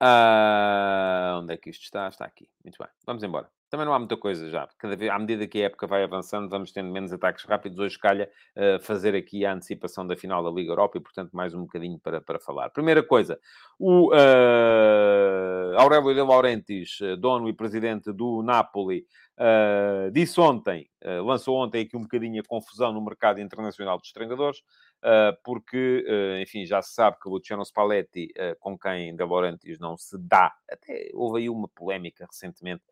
Uh, 0.00 1.38
onde 1.40 1.54
é 1.54 1.56
que 1.56 1.70
isto 1.70 1.82
está? 1.82 2.08
Está 2.08 2.24
aqui. 2.24 2.48
Muito 2.64 2.76
bem. 2.78 2.88
Vamos 3.04 3.22
embora. 3.22 3.57
Também 3.70 3.86
não 3.86 3.92
há 3.92 3.98
muita 3.98 4.16
coisa 4.16 4.48
já. 4.48 4.68
Cada 4.78 4.96
vez, 4.96 5.10
à 5.10 5.18
medida 5.18 5.46
que 5.46 5.60
a 5.62 5.66
época 5.66 5.86
vai 5.86 6.02
avançando, 6.02 6.48
vamos 6.48 6.72
tendo 6.72 6.90
menos 6.90 7.12
ataques 7.12 7.44
rápidos. 7.44 7.78
Hoje 7.78 7.98
calha 7.98 8.30
uh, 8.56 8.80
fazer 8.80 9.14
aqui 9.14 9.44
a 9.44 9.52
antecipação 9.52 10.06
da 10.06 10.16
final 10.16 10.42
da 10.42 10.50
Liga 10.50 10.72
Europa 10.72 10.98
e, 10.98 11.00
portanto, 11.00 11.30
mais 11.32 11.54
um 11.54 11.62
bocadinho 11.62 11.98
para, 11.98 12.20
para 12.20 12.38
falar. 12.38 12.70
Primeira 12.70 13.02
coisa, 13.02 13.38
o 13.78 14.10
uh, 14.10 15.78
Aurélio 15.78 16.14
de 16.14 16.22
Laurentiis, 16.22 16.98
dono 17.18 17.48
e 17.48 17.52
presidente 17.52 18.12
do 18.12 18.42
Napoli, 18.42 19.04
uh, 19.38 20.10
disse 20.10 20.40
ontem, 20.40 20.88
lançou 21.24 21.56
ontem 21.56 21.82
aqui 21.82 21.96
um 21.96 22.02
bocadinho 22.02 22.40
a 22.40 22.44
confusão 22.44 22.92
no 22.92 23.04
mercado 23.04 23.40
internacional 23.40 23.98
dos 23.98 24.12
treinadores. 24.12 24.62
Uh, 24.98 25.30
porque, 25.44 26.04
uh, 26.08 26.42
enfim, 26.42 26.66
já 26.66 26.82
se 26.82 26.92
sabe 26.92 27.18
que 27.22 27.28
o 27.28 27.32
Luciano 27.32 27.64
Spalletti, 27.64 28.32
uh, 28.36 28.58
com 28.58 28.76
quem 28.76 29.14
De 29.14 29.24
Laurentiis 29.24 29.78
não 29.78 29.96
se 29.96 30.18
dá, 30.18 30.52
até 30.68 31.10
houve 31.14 31.40
aí 31.40 31.48
uma 31.48 31.68
polémica 31.68 32.26
recentemente, 32.26 32.82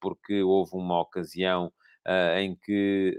porque 0.00 0.42
houve 0.42 0.72
uma 0.74 1.00
ocasião 1.00 1.72
em 2.36 2.56
que 2.56 3.16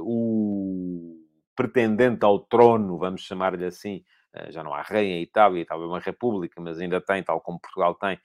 o 0.00 1.18
pretendente 1.54 2.24
ao 2.24 2.38
trono, 2.38 2.96
vamos 2.96 3.22
chamar-lhe 3.22 3.66
assim, 3.66 4.02
já 4.48 4.64
não 4.64 4.72
há 4.72 4.80
rei 4.80 5.10
em 5.10 5.22
Itália, 5.22 5.60
Itália 5.60 5.84
é 5.84 5.86
uma 5.86 5.98
república, 5.98 6.60
mas 6.60 6.78
ainda 6.78 6.98
tem, 6.98 7.22
tal 7.22 7.42
como 7.42 7.60
Portugal 7.60 7.94
tem, 7.96 8.18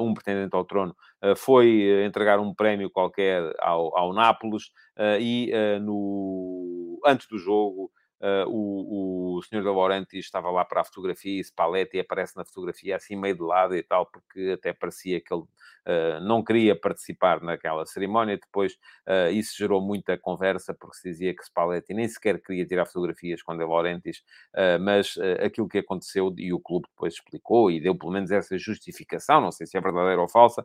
um 0.00 0.12
pretendente 0.14 0.56
ao 0.56 0.64
trono, 0.64 0.96
foi 1.36 2.04
entregar 2.04 2.40
um 2.40 2.52
prémio 2.52 2.90
qualquer 2.90 3.54
ao, 3.60 3.96
ao 3.96 4.12
Nápoles 4.12 4.64
e 5.20 5.52
no, 5.80 7.00
antes 7.06 7.28
do 7.28 7.38
jogo 7.38 7.92
Uh, 8.22 8.48
o, 8.48 9.38
o 9.38 9.42
senhor 9.42 9.64
da 9.64 9.72
Laurenti 9.72 10.16
estava 10.16 10.48
lá 10.48 10.64
para 10.64 10.82
a 10.82 10.84
fotografia 10.84 11.40
e 11.40 11.42
Spalletti 11.42 11.98
aparece 11.98 12.36
na 12.36 12.44
fotografia 12.44 12.94
assim 12.94 13.16
meio 13.16 13.34
de 13.34 13.42
lado 13.42 13.74
e 13.74 13.82
tal, 13.82 14.06
porque 14.06 14.52
até 14.54 14.72
parecia 14.72 15.20
que 15.20 15.34
ele 15.34 15.42
uh, 15.42 16.20
não 16.20 16.44
queria 16.44 16.78
participar 16.78 17.40
naquela 17.40 17.84
cerimónia. 17.84 18.38
Depois 18.38 18.74
uh, 19.08 19.32
isso 19.32 19.56
gerou 19.58 19.80
muita 19.80 20.16
conversa, 20.16 20.72
porque 20.72 20.98
se 20.98 21.10
dizia 21.10 21.34
que 21.34 21.44
Spalletti 21.44 21.92
nem 21.92 22.06
sequer 22.06 22.40
queria 22.40 22.64
tirar 22.64 22.86
fotografias 22.86 23.42
com 23.42 23.56
De 23.56 23.64
Laurentiis, 23.64 24.22
mas 24.80 25.16
aquilo 25.44 25.68
que 25.68 25.78
aconteceu, 25.78 26.32
e 26.38 26.52
o 26.52 26.60
clube 26.60 26.86
depois 26.88 27.14
explicou 27.14 27.70
e 27.70 27.80
deu 27.80 27.96
pelo 27.96 28.12
menos 28.12 28.30
essa 28.30 28.56
justificação, 28.56 29.40
não 29.40 29.50
sei 29.50 29.66
se 29.66 29.76
é 29.76 29.80
verdadeira 29.80 30.20
ou 30.20 30.28
falsa, 30.28 30.64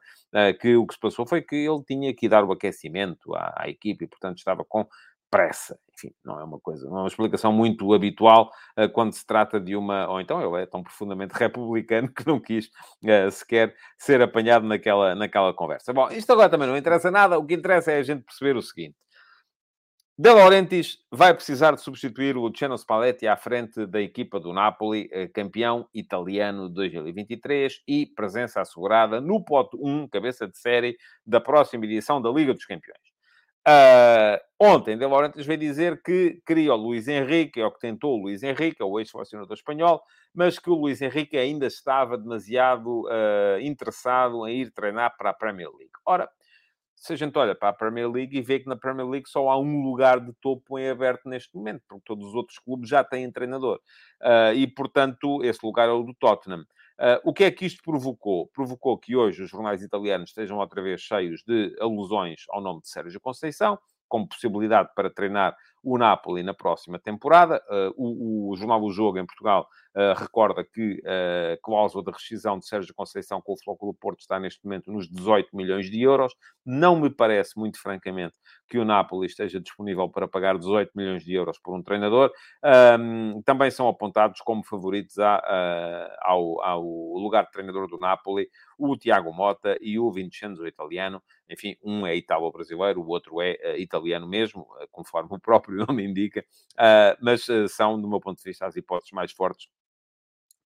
que 0.59 0.75
o 0.75 0.85
que 0.85 0.93
se 0.93 0.99
passou 0.99 1.25
foi 1.25 1.41
que 1.41 1.55
ele 1.55 1.83
tinha 1.83 2.13
que 2.13 2.29
dar 2.29 2.43
o 2.43 2.51
aquecimento 2.51 3.33
à, 3.35 3.53
à 3.57 3.69
equipe 3.69 4.05
e, 4.05 4.07
portanto, 4.07 4.37
estava 4.37 4.63
com 4.65 4.87
pressa. 5.29 5.79
Enfim, 5.93 6.13
não 6.23 6.39
é 6.39 6.43
uma 6.43 6.59
coisa, 6.59 6.87
não 6.87 6.97
é 6.97 7.01
uma 7.01 7.07
explicação 7.07 7.51
muito 7.51 7.93
habitual 7.93 8.51
uh, 8.77 8.89
quando 8.89 9.13
se 9.13 9.25
trata 9.25 9.59
de 9.59 9.75
uma. 9.75 10.07
Ou 10.09 10.21
então 10.21 10.41
ele 10.41 10.63
é 10.63 10.65
tão 10.65 10.83
profundamente 10.83 11.33
republicano 11.37 12.11
que 12.11 12.25
não 12.25 12.39
quis 12.39 12.67
uh, 12.67 13.31
sequer 13.31 13.75
ser 13.97 14.21
apanhado 14.21 14.65
naquela, 14.65 15.15
naquela 15.15 15.53
conversa. 15.53 15.93
Bom, 15.93 16.09
isto 16.09 16.31
agora 16.31 16.49
também 16.49 16.67
não 16.67 16.77
interessa 16.77 17.09
nada, 17.11 17.37
o 17.37 17.45
que 17.45 17.55
interessa 17.55 17.91
é 17.91 17.97
a 17.99 18.03
gente 18.03 18.23
perceber 18.23 18.55
o 18.55 18.61
seguinte. 18.61 18.95
De 20.19 20.33
Laurentiis 20.33 20.97
vai 21.11 21.31
precisar 21.31 21.75
de 21.75 21.81
substituir 21.81 22.35
o 22.35 22.41
Luciano 22.41 22.75
Spalletti 22.75 23.27
à 23.27 23.37
frente 23.37 23.85
da 23.85 24.01
equipa 24.01 24.39
do 24.39 24.51
Napoli, 24.51 25.07
eh, 25.11 25.27
campeão 25.27 25.87
italiano 25.93 26.69
de 26.69 26.73
2023 26.73 27.83
e 27.87 28.07
presença 28.07 28.59
assegurada 28.59 29.21
no 29.21 29.45
pote 29.45 29.77
1, 29.79 30.07
cabeça 30.07 30.47
de 30.47 30.57
série, 30.57 30.97
da 31.23 31.39
próxima 31.39 31.85
edição 31.85 32.19
da 32.19 32.31
Liga 32.31 32.51
dos 32.51 32.65
Campeões. 32.65 33.16
Uh, 33.65 34.39
ontem, 34.59 34.97
De 34.97 35.05
Laurentiis 35.05 35.45
veio 35.45 35.59
dizer 35.59 36.01
que 36.01 36.41
queria 36.45 36.73
o 36.73 36.77
Luís 36.77 37.07
Henrique, 37.07 37.59
é 37.59 37.65
o 37.65 37.71
que 37.71 37.79
tentou 37.79 38.17
o 38.17 38.21
Luís 38.21 38.43
Henrique, 38.43 38.81
é 38.81 38.85
o 38.85 38.99
ex-selecionador 38.99 39.55
espanhol, 39.55 40.01
mas 40.33 40.57
que 40.57 40.69
o 40.69 40.75
Luís 40.75 41.01
Henrique 41.01 41.37
ainda 41.37 41.65
estava 41.65 42.17
demasiado 42.17 43.01
uh, 43.07 43.59
interessado 43.61 44.47
em 44.47 44.61
ir 44.61 44.71
treinar 44.71 45.15
para 45.17 45.31
a 45.31 45.33
Premier 45.33 45.69
League. 45.69 45.91
Ora, 46.05 46.29
se 46.97 47.13
a 47.13 47.15
gente 47.15 47.37
olha 47.37 47.53
para 47.53 47.69
a 47.69 47.73
Premier 47.73 48.09
League 48.09 48.37
e 48.37 48.41
vê 48.41 48.59
que 48.59 48.67
na 48.67 48.75
Premier 48.75 49.07
League 49.07 49.29
só 49.29 49.49
há 49.49 49.59
um 49.59 49.83
lugar 49.83 50.19
de 50.19 50.33
topo 50.41 50.79
em 50.79 50.89
aberto 50.89 51.29
neste 51.29 51.55
momento, 51.55 51.83
porque 51.87 52.03
todos 52.05 52.25
os 52.27 52.33
outros 52.33 52.57
clubes 52.57 52.89
já 52.89 53.03
têm 53.03 53.31
treinador. 53.31 53.79
Uh, 54.21 54.53
e, 54.55 54.65
portanto, 54.65 55.43
esse 55.43 55.59
lugar 55.63 55.87
é 55.87 55.91
o 55.91 56.03
do 56.03 56.13
Tottenham. 56.15 56.65
Uh, 56.99 57.21
o 57.23 57.33
que 57.33 57.43
é 57.43 57.51
que 57.51 57.65
isto 57.65 57.83
provocou? 57.83 58.47
Provocou 58.47 58.97
que 58.97 59.15
hoje 59.15 59.43
os 59.43 59.49
jornais 59.49 59.83
italianos 59.83 60.29
estejam 60.29 60.57
outra 60.57 60.81
vez 60.81 61.01
cheios 61.01 61.43
de 61.45 61.75
alusões 61.79 62.45
ao 62.49 62.59
nome 62.59 62.81
de 62.81 62.89
Sérgio 62.89 63.21
Conceição, 63.21 63.77
como 64.07 64.27
possibilidade 64.27 64.89
para 64.95 65.09
treinar 65.09 65.55
o 65.83 65.97
Napoli 65.97 66.43
na 66.43 66.53
próxima 66.53 66.99
temporada. 66.99 67.61
Uh, 67.69 67.93
o, 67.95 68.51
o, 68.51 68.55
jornal 68.55 68.81
O 68.83 68.91
Jogo, 68.91 69.17
em 69.17 69.25
Portugal, 69.25 69.67
uh, 69.95 70.19
recorda 70.19 70.63
que 70.63 71.01
a 71.05 71.57
cláusula 71.61 72.03
de 72.03 72.11
rescisão 72.11 72.59
de 72.59 72.67
Sérgio 72.67 72.93
Conceição 72.93 73.41
com 73.41 73.53
o 73.53 73.57
Flóculo 73.57 73.93
Porto 73.93 74.19
está 74.19 74.39
neste 74.39 74.63
momento 74.63 74.91
nos 74.91 75.09
18 75.09 75.55
milhões 75.55 75.89
de 75.89 76.01
euros. 76.01 76.33
Não 76.65 76.99
me 76.99 77.09
parece, 77.09 77.57
muito 77.57 77.81
francamente, 77.81 78.35
que 78.69 78.77
o 78.77 78.85
Napoli 78.85 79.27
esteja 79.27 79.59
disponível 79.59 80.09
para 80.09 80.27
pagar 80.27 80.57
18 80.57 80.91
milhões 80.95 81.23
de 81.23 81.33
euros 81.33 81.57
por 81.59 81.75
um 81.75 81.81
treinador. 81.81 82.31
Também 83.45 83.71
são 83.71 83.87
apontados 83.87 84.41
como 84.41 84.63
favoritos 84.63 85.17
ao, 85.19 86.61
ao, 86.61 86.81
lugar 86.81 87.45
de 87.45 87.51
treinador 87.51 87.87
do 87.87 87.97
Napoli 87.97 88.47
o 88.77 88.95
Tiago 88.95 89.33
Mota 89.33 89.77
e 89.81 89.97
o 89.97 90.11
Vincenzo 90.11 90.67
Italiano. 90.67 91.21
Enfim, 91.49 91.75
um 91.83 92.05
é 92.05 92.15
italo-brasileiro, 92.15 93.01
o 93.01 93.07
outro 93.07 93.41
é 93.41 93.79
italiano 93.79 94.27
mesmo, 94.27 94.67
conforme 94.91 95.29
o 95.31 95.39
próprio 95.39 95.66
nome 95.87 96.05
indica, 96.05 96.45
uh, 96.73 97.17
mas 97.21 97.47
são, 97.69 97.99
do 97.99 98.07
meu 98.07 98.19
ponto 98.19 98.37
de 98.37 98.43
vista, 98.43 98.65
as 98.65 98.75
hipóteses 98.75 99.11
mais 99.11 99.31
fortes 99.31 99.67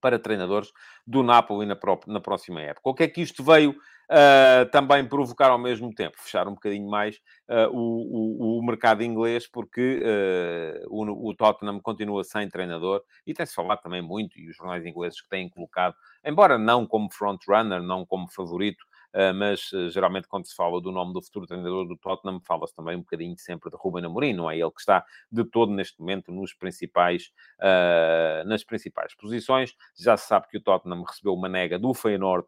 para 0.00 0.18
treinadores 0.18 0.72
do 1.06 1.22
Napoli 1.22 1.66
na, 1.66 1.78
na 2.06 2.20
próxima 2.20 2.60
época. 2.62 2.88
O 2.88 2.94
que 2.94 3.02
é 3.04 3.08
que 3.08 3.20
isto 3.20 3.44
veio 3.44 3.70
uh, 3.72 4.70
também 4.70 5.06
provocar 5.06 5.50
ao 5.50 5.58
mesmo 5.58 5.92
tempo? 5.94 6.16
Fechar 6.18 6.48
um 6.48 6.54
bocadinho 6.54 6.88
mais 6.88 7.16
uh, 7.48 7.68
o, 7.70 8.56
o, 8.56 8.58
o, 8.58 8.66
mercado 8.66 9.02
inglês, 9.02 9.46
porque 9.46 10.02
uh, 10.02 10.86
o, 10.88 11.28
o, 11.28 11.34
Tottenham 11.34 11.80
continua 11.80 12.24
sem 12.24 12.48
treinador 12.48 13.02
e 13.26 13.34
tem-se 13.34 13.54
falado 13.54 13.80
também 13.80 14.02
muito, 14.02 14.38
e 14.38 14.48
os 14.48 14.56
jornais 14.56 14.84
ingleses 14.84 15.20
que 15.20 15.28
têm 15.28 15.48
colocado, 15.48 15.94
embora 16.24 16.58
não 16.58 16.86
como 16.86 17.12
front-runner, 17.12 17.82
não 17.82 18.06
como 18.06 18.28
favorito, 18.28 18.84
ah, 18.84 18.89
mas 19.34 19.70
ah, 19.74 19.88
geralmente 19.88 20.28
quando 20.28 20.46
se 20.46 20.54
fala 20.54 20.80
do 20.80 20.92
nome 20.92 21.12
do 21.12 21.22
futuro 21.22 21.46
treinador 21.46 21.86
do 21.86 21.96
Tottenham, 21.96 22.40
fala-se 22.40 22.74
também 22.74 22.96
um 22.96 23.00
bocadinho 23.00 23.36
sempre 23.38 23.70
de 23.70 23.76
Ruben 23.76 24.04
Amorim, 24.04 24.32
não 24.32 24.50
é 24.50 24.58
ele 24.58 24.70
que 24.70 24.80
está 24.80 25.04
de 25.30 25.44
todo 25.44 25.72
neste 25.72 25.98
momento 26.00 26.30
nos 26.32 26.54
principais, 26.54 27.32
uh, 27.58 28.46
nas 28.46 28.64
principais 28.64 29.14
posições. 29.14 29.74
Já 29.98 30.16
se 30.16 30.26
sabe 30.26 30.48
que 30.48 30.58
o 30.58 30.60
Tottenham 30.60 31.02
recebeu 31.02 31.34
uma 31.34 31.48
nega 31.48 31.78
do 31.78 31.92
Feyenoord 31.92 32.46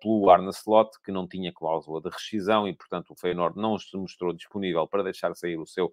pelo 0.00 0.30
Arne 0.30 0.50
Slot, 0.50 0.90
que 1.04 1.12
não 1.12 1.26
tinha 1.26 1.52
cláusula 1.52 2.00
de 2.00 2.08
rescisão 2.08 2.66
e, 2.66 2.74
portanto, 2.74 3.10
o 3.10 3.14
Feyenoord 3.14 3.58
não 3.58 3.78
se 3.78 3.96
mostrou 3.96 4.32
disponível 4.32 4.86
para 4.86 5.02
deixar 5.02 5.34
sair 5.34 5.58
o 5.58 5.66
seu 5.66 5.92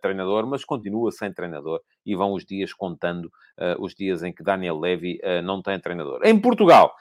treinador, 0.00 0.46
mas 0.46 0.64
continua 0.64 1.10
sem 1.10 1.32
treinador 1.32 1.80
e 2.04 2.14
vão 2.14 2.32
os 2.32 2.44
dias 2.44 2.72
contando 2.72 3.30
os 3.78 3.94
dias 3.94 4.22
em 4.22 4.32
que 4.32 4.42
Daniel 4.42 4.78
Levy 4.78 5.20
não 5.44 5.62
tem 5.62 5.78
treinador. 5.78 6.20
Em 6.24 6.38
Portugal, 6.38 6.92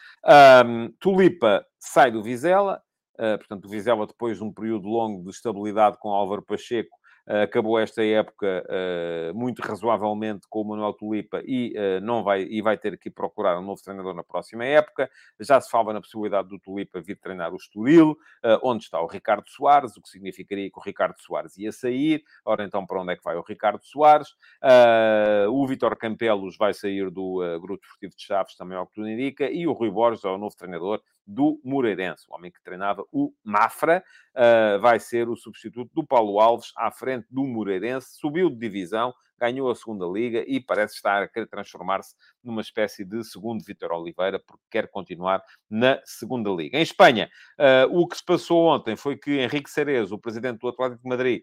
Tulipa 1.00 1.66
sai 1.80 2.12
do 2.12 2.24
Vizela, 2.24 2.82
uh, 3.16 3.38
portanto, 3.38 3.66
o 3.66 3.70
Vizela, 3.70 4.08
depois 4.08 4.38
de 4.38 4.44
um 4.44 4.54
período 4.54 4.88
longo 4.88 5.24
de 5.24 5.30
estabilidade 5.30 5.98
com 6.00 6.10
Álvaro 6.10 6.42
Pacheco, 6.42 6.96
uh, 6.96 7.03
acabou 7.26 7.80
esta 7.80 8.04
época 8.04 8.66
uh, 8.68 9.34
muito 9.34 9.62
razoavelmente 9.62 10.48
com 10.50 10.62
o 10.62 10.66
Manuel 10.66 10.94
Tulipa 10.94 11.42
e, 11.46 11.74
não 12.02 12.24
vai, 12.24 12.44
e 12.44 12.62
vai 12.62 12.78
ter 12.78 12.98
que 12.98 13.10
procurar 13.10 13.58
um 13.60 13.62
novo 13.62 13.82
treinador 13.82 14.14
na 14.14 14.24
próxima 14.24 14.66
época. 14.66 15.10
Já 15.40 15.60
se 15.60 15.70
fala 15.70 15.94
na 15.94 16.02
possibilidade 16.02 16.50
do 16.50 16.60
Tulipa 16.60 17.02
vir 17.02 17.18
treinar 17.18 17.54
o 17.54 17.58
Estoril, 17.58 18.18
onde 18.62 18.84
está 18.84 19.02
o 19.02 19.08
Ricardo 19.08 19.48
Soares, 19.48 19.96
o 19.96 20.02
que 20.02 20.10
significaria 20.10 20.70
que 20.70 20.78
o 20.78 20.82
Ricardo 20.82 21.16
Soares 21.20 21.58
ia 21.58 21.72
sair. 21.72 22.24
Ora, 22.46 22.64
então, 22.64 22.86
para 22.86 23.02
onde 23.02 23.14
é 23.14 23.16
que 23.16 23.24
vai 23.24 23.36
o 23.36 23.42
Ricardo 23.42 23.84
Soares? 23.84 24.30
o 25.50 25.68
Vitor 25.68 25.96
Campelos 25.98 26.58
vai 26.58 26.74
sair 26.74 27.10
do 27.10 27.40
Grupo 27.62 27.82
Desportivo 27.82 28.16
de 28.16 28.24
Chaves, 28.24 28.56
também 28.56 28.78
ao 28.78 28.88
que 28.88 28.94
tudo 28.94 29.10
indica, 29.10 29.50
e 29.50 29.68
o 29.68 29.74
Rui 29.74 29.90
Borges 29.90 30.24
é 30.24 30.30
o 30.30 30.38
novo 30.38 30.56
treinador 30.56 31.02
do 31.26 31.60
Moreirense. 31.64 32.26
O 32.30 32.36
homem 32.36 32.52
que 32.52 32.62
treinava 32.64 33.06
o 33.12 33.34
Mafra 33.44 34.04
uh, 34.36 34.80
vai 34.80 35.00
ser 35.00 35.30
o 35.30 35.36
substituto 35.36 35.92
do 35.94 36.06
Paulo 36.06 36.40
Alves 36.40 36.72
à 36.78 36.92
frente 36.92 37.28
do 37.30 37.44
Moreirense. 37.44 38.18
Subiu 38.20 38.50
de 38.50 38.58
divisão, 38.58 39.14
ganhou 39.40 39.70
a 39.70 39.76
segunda 39.76 40.06
liga 40.06 40.44
e 40.48 40.60
parece 40.60 40.96
estar 40.96 41.22
a 41.22 41.28
querer 41.28 41.48
transformar-se 41.48 42.16
numa 42.44 42.62
espécie 42.62 43.04
de 43.04 43.24
segundo 43.24 43.64
Vitor 43.64 43.92
Oliveira, 43.92 44.40
porque 44.40 44.64
quer 44.72 44.88
continuar 44.90 45.44
na 45.70 46.00
segunda 46.06 46.50
liga. 46.50 46.78
Em 46.78 46.82
Espanha, 46.82 47.30
uh, 47.60 48.00
o 48.00 48.08
que 48.08 48.18
se 48.18 48.26
passou 48.26 48.68
ontem 48.68 48.96
foi 48.96 49.18
que 49.18 49.40
Henrique 49.40 49.70
Cerezo, 49.70 50.16
o 50.16 50.20
presidente 50.20 50.60
do 50.60 50.70
Atlético 50.70 51.02
de 51.02 51.10
Madrid, 51.10 51.42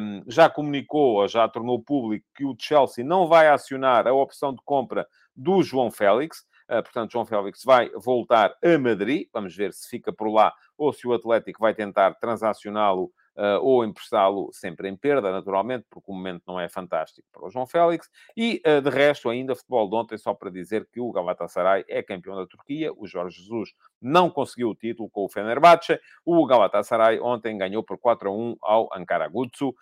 um, 0.00 0.22
já 0.26 0.50
comunicou, 0.50 1.20
ou 1.20 1.28
já 1.28 1.48
tornou 1.48 1.82
público, 1.82 2.26
que 2.34 2.44
o 2.44 2.56
Chelsea 2.58 3.04
não 3.04 3.26
vai 3.26 3.48
acionar 3.48 4.06
a 4.06 4.12
opção 4.12 4.52
de 4.54 4.60
compra 4.64 5.06
do 5.34 5.62
João 5.62 5.90
Félix. 5.90 6.44
Uh, 6.68 6.82
portanto, 6.82 7.12
João 7.12 7.24
Félix 7.24 7.64
vai 7.64 7.90
voltar 7.90 8.54
a 8.62 8.78
Madrid. 8.78 9.28
Vamos 9.32 9.56
ver 9.56 9.72
se 9.72 9.88
fica 9.88 10.12
por 10.12 10.28
lá 10.28 10.52
ou 10.76 10.92
se 10.92 11.06
o 11.06 11.12
Atlético 11.12 11.60
vai 11.60 11.74
tentar 11.74 12.14
transacioná-lo 12.14 13.10
uh, 13.38 13.62
ou 13.62 13.84
emprestá-lo 13.84 14.50
sempre 14.52 14.88
em 14.88 14.96
perda, 14.96 15.30
naturalmente, 15.30 15.86
porque 15.88 16.10
o 16.10 16.14
momento 16.14 16.42
não 16.46 16.58
é 16.58 16.68
fantástico 16.68 17.26
para 17.32 17.46
o 17.46 17.50
João 17.50 17.66
Félix. 17.66 18.10
E, 18.36 18.60
uh, 18.66 18.82
de 18.82 18.90
resto, 18.90 19.30
ainda 19.30 19.54
futebol 19.54 19.88
de 19.88 19.94
ontem, 19.94 20.18
só 20.18 20.34
para 20.34 20.50
dizer 20.50 20.86
que 20.92 21.00
o 21.00 21.12
Galatasaray 21.12 21.84
é 21.88 22.02
campeão 22.02 22.36
da 22.36 22.46
Turquia, 22.46 22.92
o 22.92 23.06
Jorge 23.06 23.38
Jesus 23.38 23.72
não 24.02 24.28
conseguiu 24.28 24.70
o 24.70 24.74
título 24.74 25.08
com 25.08 25.24
o 25.24 25.28
Fenerbahçe, 25.28 26.00
o 26.24 26.44
Galatasaray 26.44 27.20
ontem 27.20 27.56
ganhou 27.56 27.82
por 27.82 27.98
4 27.98 28.28
a 28.28 28.32
1 28.32 28.56
ao 28.60 28.88
Ankara 28.94 29.28
Gutsu, 29.28 29.68
uh, 29.68 29.74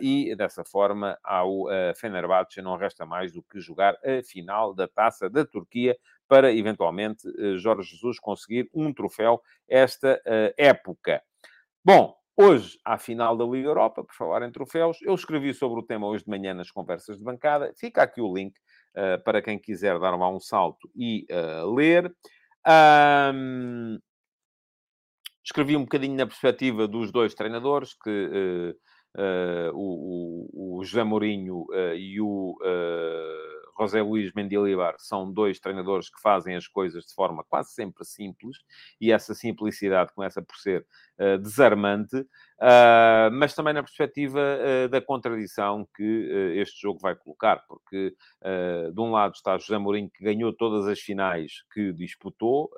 e 0.00 0.34
dessa 0.36 0.64
forma 0.64 1.18
ao 1.24 1.64
Fenerbahçe 1.96 2.60
não 2.60 2.76
resta 2.76 3.06
mais 3.06 3.32
do 3.32 3.42
que 3.42 3.60
jogar 3.60 3.96
a 4.04 4.22
final 4.22 4.74
da 4.74 4.86
Taça 4.86 5.30
da 5.30 5.44
Turquia 5.44 5.96
para, 6.28 6.52
eventualmente, 6.52 7.22
Jorge 7.58 7.90
Jesus 7.90 8.18
conseguir 8.18 8.68
um 8.74 8.92
troféu 8.92 9.40
esta 9.68 10.20
época. 10.56 11.22
Bom, 11.84 12.19
Hoje, 12.36 12.78
à 12.84 12.96
final 12.96 13.36
da 13.36 13.44
Liga 13.44 13.68
Europa, 13.68 14.02
por 14.02 14.14
falar 14.14 14.42
em 14.46 14.50
troféus, 14.50 14.98
eu 15.02 15.14
escrevi 15.14 15.52
sobre 15.52 15.80
o 15.80 15.82
tema 15.82 16.06
hoje 16.06 16.24
de 16.24 16.30
manhã 16.30 16.54
nas 16.54 16.70
conversas 16.70 17.18
de 17.18 17.24
bancada. 17.24 17.72
Fica 17.78 18.02
aqui 18.02 18.20
o 18.20 18.34
link 18.34 18.54
uh, 18.96 19.22
para 19.24 19.42
quem 19.42 19.58
quiser 19.58 19.98
dar 19.98 20.16
lá 20.16 20.28
um 20.28 20.40
salto 20.40 20.90
e 20.96 21.26
uh, 21.30 21.74
ler. 21.74 22.10
Um, 23.34 23.98
escrevi 25.44 25.76
um 25.76 25.82
bocadinho 25.82 26.16
na 26.16 26.26
perspectiva 26.26 26.88
dos 26.88 27.12
dois 27.12 27.34
treinadores, 27.34 27.94
que 27.94 28.74
uh, 29.18 29.70
o, 29.74 30.46
o, 30.54 30.78
o, 30.78 30.84
José 30.84 31.02
Mourinho 31.02 31.66
e 31.96 32.20
o 32.20 32.56
José 33.80 34.02
Luís 34.02 34.32
Mendilibar 34.34 34.94
são 34.98 35.32
dois 35.32 35.58
treinadores 35.58 36.10
que 36.10 36.20
fazem 36.20 36.54
as 36.54 36.66
coisas 36.66 37.04
de 37.06 37.14
forma 37.14 37.44
quase 37.44 37.72
sempre 37.72 38.04
simples, 38.04 38.58
e 39.00 39.10
essa 39.10 39.34
simplicidade 39.34 40.12
começa 40.14 40.42
por 40.42 40.56
ser 40.56 40.86
uh, 41.18 41.38
desarmante, 41.38 42.16
uh, 42.16 43.30
mas 43.32 43.54
também 43.54 43.72
na 43.72 43.82
perspectiva 43.82 44.38
uh, 44.38 44.88
da 44.88 45.00
contradição 45.00 45.88
que 45.96 46.52
este 46.56 46.80
jogo 46.80 46.98
vai 47.00 47.14
colocar, 47.14 47.64
porque 47.66 48.14
de 48.92 49.00
um 49.00 49.10
lado 49.10 49.34
está 49.34 49.56
José 49.58 49.78
Mourinho, 49.78 50.10
que 50.10 50.24
ganhou 50.24 50.52
todas 50.52 50.86
as 50.86 51.00
finais 51.00 51.62
que 51.72 51.92
disputou, 51.92 52.70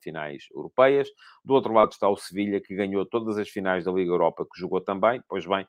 finais 0.00 0.44
europeias, 0.54 1.08
do 1.44 1.54
outro 1.54 1.72
lado 1.72 1.92
está 1.92 2.08
o 2.08 2.16
Sevilha, 2.16 2.60
que 2.60 2.74
ganhou 2.74 3.04
todas 3.04 3.38
as 3.38 3.48
finais 3.48 3.84
da 3.84 3.92
Liga 3.92 4.10
Europa, 4.10 4.44
que 4.44 4.60
jogou 4.60 4.80
também, 4.80 5.22
pois 5.28 5.46
bem, 5.46 5.66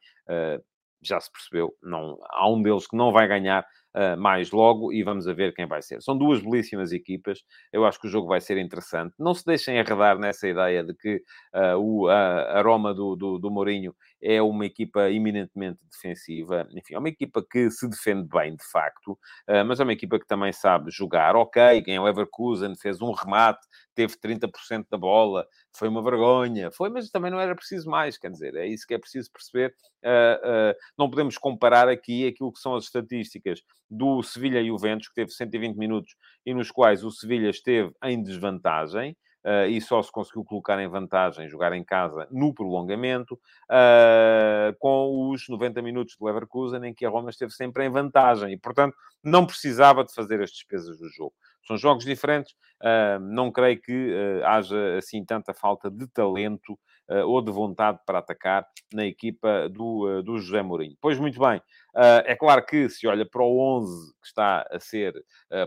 já 1.02 1.20
se 1.20 1.32
percebeu, 1.32 1.76
não, 1.82 2.18
há 2.30 2.50
um 2.50 2.62
deles 2.62 2.88
que 2.88 2.96
não 2.96 3.12
vai 3.12 3.28
ganhar 3.28 3.66
uh, 3.96 4.20
mais 4.20 4.52
logo 4.52 4.92
e 4.92 5.04
vamos 5.04 5.28
a 5.28 5.34
ver 5.34 5.54
quem 5.54 5.66
vai 5.66 5.82
ser. 5.82 6.02
São 6.02 6.18
duas 6.18 6.42
belíssimas 6.42 6.92
equipas, 6.92 7.44
eu 7.72 7.86
acho 7.86 8.00
que 8.00 8.08
o 8.08 8.10
jogo 8.10 8.28
vai 8.28 8.42
ser 8.42 8.58
interessante. 8.58 9.14
Não 9.20 9.34
se 9.34 9.46
deixem 9.46 9.80
arredar 9.80 10.18
nessa 10.18 10.48
ideia 10.48 10.84
de 10.84 10.94
que 10.94 11.22
uh, 11.54 11.78
o, 11.78 12.08
a, 12.08 12.62
Roma 12.62 12.94
do, 12.94 13.16
do, 13.16 13.40
do 13.40 13.52
Mourinho 13.52 13.96
é 14.22 14.42
uma 14.42 14.66
equipa 14.66 15.10
eminentemente 15.12 15.80
defensiva. 15.92 16.68
Enfim, 16.72 16.96
é 16.96 17.00
uma 17.00 17.10
equipa 17.10 17.44
que 17.44 17.70
se 17.70 17.88
defende 17.90 18.28
bem, 18.28 18.56
de 18.56 18.66
facto, 18.72 19.12
uh, 19.50 19.66
mas 19.66 19.80
é 19.80 19.84
uma 19.84 19.94
equipa 19.94 20.20
que 20.20 20.28
também 20.28 20.52
sabe 20.52 20.90
jogar. 20.92 21.36
Ok, 21.36 21.82
quem 21.84 21.96
é 21.96 22.00
o 22.00 22.04
Leverkusen 22.04 22.76
fez 22.76 23.02
um 23.02 23.12
remate, 23.12 23.66
teve 23.94 24.16
30% 24.18 24.86
da 24.90 24.98
bola, 24.98 25.48
foi 25.72 25.88
uma 25.88 26.04
vergonha. 26.04 26.72
Foi, 26.72 26.90
mas 26.90 27.10
também 27.10 27.32
não 27.32 27.40
era 27.40 27.56
preciso 27.56 27.90
mais, 27.90 28.18
quer 28.18 28.30
dizer, 28.30 28.56
é 28.56 28.68
isso 28.68 28.86
que 28.88 28.94
é 28.94 29.00
preciso 29.00 29.32
perceber. 29.32 29.74
Uh, 30.04 30.72
uh, 30.72 30.76
não 30.98 31.10
podemos 31.10 31.38
comparar 31.38 31.88
aqui 31.88 32.28
aquilo 32.28 32.52
que 32.52 32.60
são 32.60 32.76
as 32.76 32.86
estatísticas 32.86 33.62
do 33.90 34.22
Sevilha 34.24 34.62
e 34.62 34.72
o 34.72 34.78
Ventos, 34.78 35.08
que 35.08 35.16
teve 35.16 35.32
120 35.32 35.76
minutos 35.78 36.16
e 36.46 36.54
nos 36.54 36.72
quais 36.72 37.04
o 37.04 37.12
Sevilha 37.12 37.50
esteve 37.50 37.92
em 38.04 38.22
desvantagem. 38.22 39.16
Uh, 39.44 39.68
e 39.68 39.82
só 39.82 40.02
se 40.02 40.10
conseguiu 40.10 40.46
colocar 40.46 40.80
em 40.80 40.88
vantagem, 40.88 41.50
jogar 41.50 41.74
em 41.74 41.84
casa 41.84 42.26
no 42.32 42.54
prolongamento, 42.54 43.34
uh, 43.36 44.74
com 44.80 45.30
os 45.30 45.50
90 45.50 45.82
minutos 45.82 46.16
de 46.18 46.26
Leverkusen, 46.26 46.86
em 46.86 46.94
que 46.94 47.06
a 47.06 47.10
Roma 47.10 47.30
esteve 47.30 47.52
sempre 47.52 47.86
em 47.86 47.90
vantagem, 47.90 48.54
e, 48.54 48.58
portanto, 48.58 48.96
não 49.22 49.46
precisava 49.46 50.06
de 50.06 50.14
fazer 50.14 50.42
as 50.42 50.50
despesas 50.50 50.98
do 50.98 51.10
jogo. 51.10 51.34
São 51.68 51.78
jogos 51.78 52.06
diferentes, 52.06 52.54
uh, 52.82 53.20
não 53.20 53.52
creio 53.52 53.82
que 53.82 54.16
haja, 54.46 54.98
assim, 54.98 55.26
tanta 55.26 55.54
falta 55.54 55.92
de 55.92 56.08
talento 56.08 56.80
ou 57.26 57.42
de 57.42 57.52
vontade 57.52 58.00
para 58.06 58.20
atacar 58.20 58.66
na 58.94 59.06
equipa 59.06 59.70
do, 59.70 60.22
do 60.22 60.38
José 60.40 60.62
Mourinho. 60.62 60.96
Pois, 61.02 61.20
muito 61.20 61.40
bem, 61.40 61.62
Uh, 61.96 62.26
é 62.26 62.36
claro 62.36 62.66
que 62.66 62.90
se 62.90 63.06
olha 63.06 63.24
para 63.24 63.44
o 63.44 63.60
11 63.78 64.14
que 64.20 64.26
está 64.26 64.68
a 64.72 64.80
ser 64.80 65.14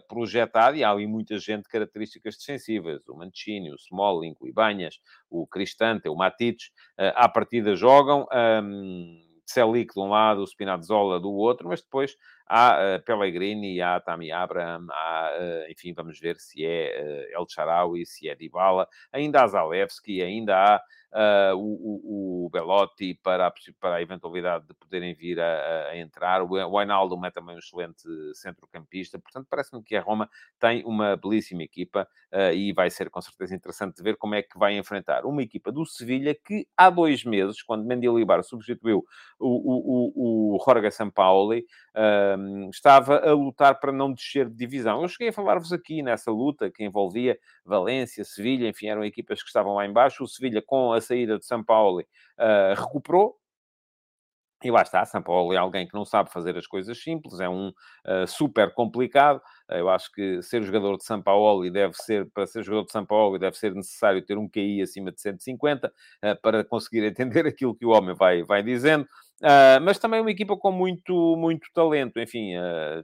projetado, 0.08 0.76
e 0.76 0.82
há 0.82 0.90
ali 0.90 1.06
muita 1.06 1.38
gente 1.38 1.62
de 1.62 1.68
características 1.68 2.36
defensivas, 2.36 3.06
o 3.08 3.14
Mancini, 3.14 3.70
o 3.70 3.76
Smalling, 3.76 4.34
o 4.40 4.48
Ibanhas, 4.48 4.98
o 5.30 5.46
Cristante, 5.46 6.08
o 6.08 6.16
Matites, 6.16 6.72
à 6.96 7.28
partida 7.28 7.76
jogam. 7.76 8.26
Um, 8.34 9.22
Celic 9.46 9.94
de 9.94 10.00
um 10.00 10.08
lado, 10.08 10.42
o 10.42 10.46
Spinazzola 10.46 11.20
do 11.20 11.32
outro, 11.32 11.68
mas 11.68 11.80
depois 11.80 12.16
há 12.48 12.78
uh, 12.98 13.04
Pellegrini, 13.04 13.80
há 13.80 14.00
Tammy 14.00 14.32
Abraham, 14.32 14.88
há, 14.90 15.30
uh, 15.38 15.70
enfim, 15.70 15.94
vamos 15.94 16.18
ver 16.18 16.36
se 16.36 16.64
é 16.64 17.28
uh, 17.32 17.40
El 17.40 17.46
Charaui, 17.48 18.04
se 18.04 18.28
é 18.28 18.34
Dybala, 18.34 18.88
ainda 19.12 19.42
há 19.42 19.46
Zalewski, 19.46 20.20
ainda 20.20 20.56
há 20.56 20.82
uh, 21.12 21.56
o, 21.56 22.46
o, 22.46 22.50
Belotti 22.50 23.18
para 23.22 23.46
a, 23.46 23.52
para 23.80 23.96
a 23.96 24.02
eventualidade 24.02 24.66
de 24.66 24.74
poderem 24.74 25.14
vir 25.14 25.40
a, 25.40 25.88
a 25.88 25.98
entrar. 25.98 26.42
O, 26.42 26.78
Ainaldo 26.78 27.16
é 27.24 27.30
também 27.30 27.56
um 27.56 27.58
excelente 27.58 28.02
centrocampista. 28.34 29.18
Portanto, 29.18 29.46
parece-me 29.48 29.82
que 29.82 29.96
a 29.96 30.00
Roma 30.00 30.28
tem 30.58 30.84
uma 30.84 31.16
belíssima 31.16 31.62
equipa 31.62 32.06
uh, 32.32 32.52
e 32.52 32.72
vai 32.72 32.90
ser 32.90 33.10
com 33.10 33.20
certeza 33.20 33.54
interessante 33.54 34.02
ver 34.02 34.16
como 34.16 34.34
é 34.34 34.42
que 34.42 34.58
vai 34.58 34.76
enfrentar 34.76 35.24
uma 35.24 35.42
equipa 35.42 35.72
do 35.72 35.84
Sevilha 35.84 36.34
que 36.34 36.66
há 36.76 36.90
dois 36.90 37.24
meses, 37.24 37.62
quando 37.62 37.84
Mendilibar 37.84 38.42
substituiu 38.42 39.04
o, 39.38 39.46
o, 39.48 40.54
o, 40.54 40.56
o 40.56 40.64
Jorge 40.64 40.90
Sampaoli, 40.90 41.64
uh, 41.94 42.70
estava 42.70 43.18
a 43.18 43.32
lutar 43.32 43.78
para 43.78 43.92
não 43.92 44.12
descer 44.12 44.48
de 44.48 44.56
divisão. 44.56 45.02
Eu 45.02 45.08
cheguei 45.08 45.28
a 45.28 45.32
falar-vos 45.32 45.72
aqui 45.72 46.02
nessa 46.02 46.30
luta 46.30 46.70
que 46.70 46.84
envolvia 46.84 47.38
Valência, 47.64 48.24
Sevilha, 48.24 48.68
enfim, 48.68 48.86
eram 48.86 49.04
equipas 49.04 49.42
que 49.42 49.48
estavam 49.48 49.74
lá 49.74 49.86
embaixo. 49.86 50.24
O 50.24 50.28
Sevilha, 50.28 50.62
com 50.62 50.94
a 50.96 51.00
saída 51.00 51.38
de 51.38 51.46
São 51.46 51.62
Paulo, 51.62 52.00
uh, 52.00 52.74
recuperou. 52.80 53.36
E 54.64 54.70
lá 54.70 54.80
está, 54.80 55.04
São 55.04 55.22
Paulo 55.22 55.52
é 55.52 55.56
alguém 55.58 55.86
que 55.86 55.94
não 55.94 56.04
sabe 56.04 56.32
fazer 56.32 56.56
as 56.56 56.66
coisas 56.66 57.00
simples, 57.00 57.40
é 57.40 57.48
um 57.48 57.68
uh, 57.68 58.26
super 58.26 58.72
complicado. 58.72 59.40
Eu 59.68 59.90
acho 59.90 60.10
que 60.12 60.40
ser 60.42 60.62
jogador 60.62 60.96
de 60.96 61.04
São 61.04 61.20
Paulo 61.20 61.70
deve 61.70 61.94
ser, 61.94 62.28
para 62.32 62.46
ser 62.46 62.62
jogador 62.62 62.86
de 62.86 62.92
São 62.92 63.04
Paulo, 63.04 63.38
deve 63.38 63.56
ser 63.56 63.74
necessário 63.74 64.24
ter 64.24 64.38
um 64.38 64.48
QI 64.48 64.80
acima 64.80 65.12
de 65.12 65.20
150 65.20 65.88
uh, 65.88 66.40
para 66.40 66.64
conseguir 66.64 67.04
entender 67.06 67.46
aquilo 67.46 67.76
que 67.76 67.84
o 67.84 67.90
homem 67.90 68.14
vai, 68.14 68.42
vai 68.44 68.62
dizendo. 68.62 69.04
Uh, 69.42 69.78
mas 69.82 69.98
também 69.98 70.22
uma 70.22 70.30
equipa 70.30 70.56
com 70.56 70.72
muito, 70.72 71.36
muito 71.36 71.68
talento. 71.74 72.18
Enfim, 72.18 72.54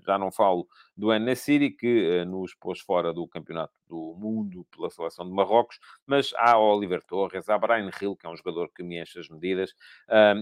já 0.06 0.18
não 0.18 0.32
falo 0.32 0.66
do 0.96 1.08
City, 1.34 1.70
que 1.70 2.22
uh, 2.22 2.24
nos 2.24 2.54
pôs 2.54 2.80
fora 2.80 3.12
do 3.12 3.26
Campeonato 3.26 3.72
do 3.88 4.14
Mundo 4.18 4.66
pela 4.74 4.90
seleção 4.90 5.26
de 5.26 5.32
Marrocos, 5.32 5.78
mas 6.06 6.32
há 6.36 6.58
Oliver 6.58 7.02
Torres, 7.02 7.48
há 7.48 7.58
Brian 7.58 7.90
Hill, 8.00 8.16
que 8.16 8.26
é 8.26 8.30
um 8.30 8.36
jogador 8.36 8.70
que 8.74 8.82
me 8.82 9.00
enche 9.00 9.18
as 9.18 9.28
medidas, 9.28 9.74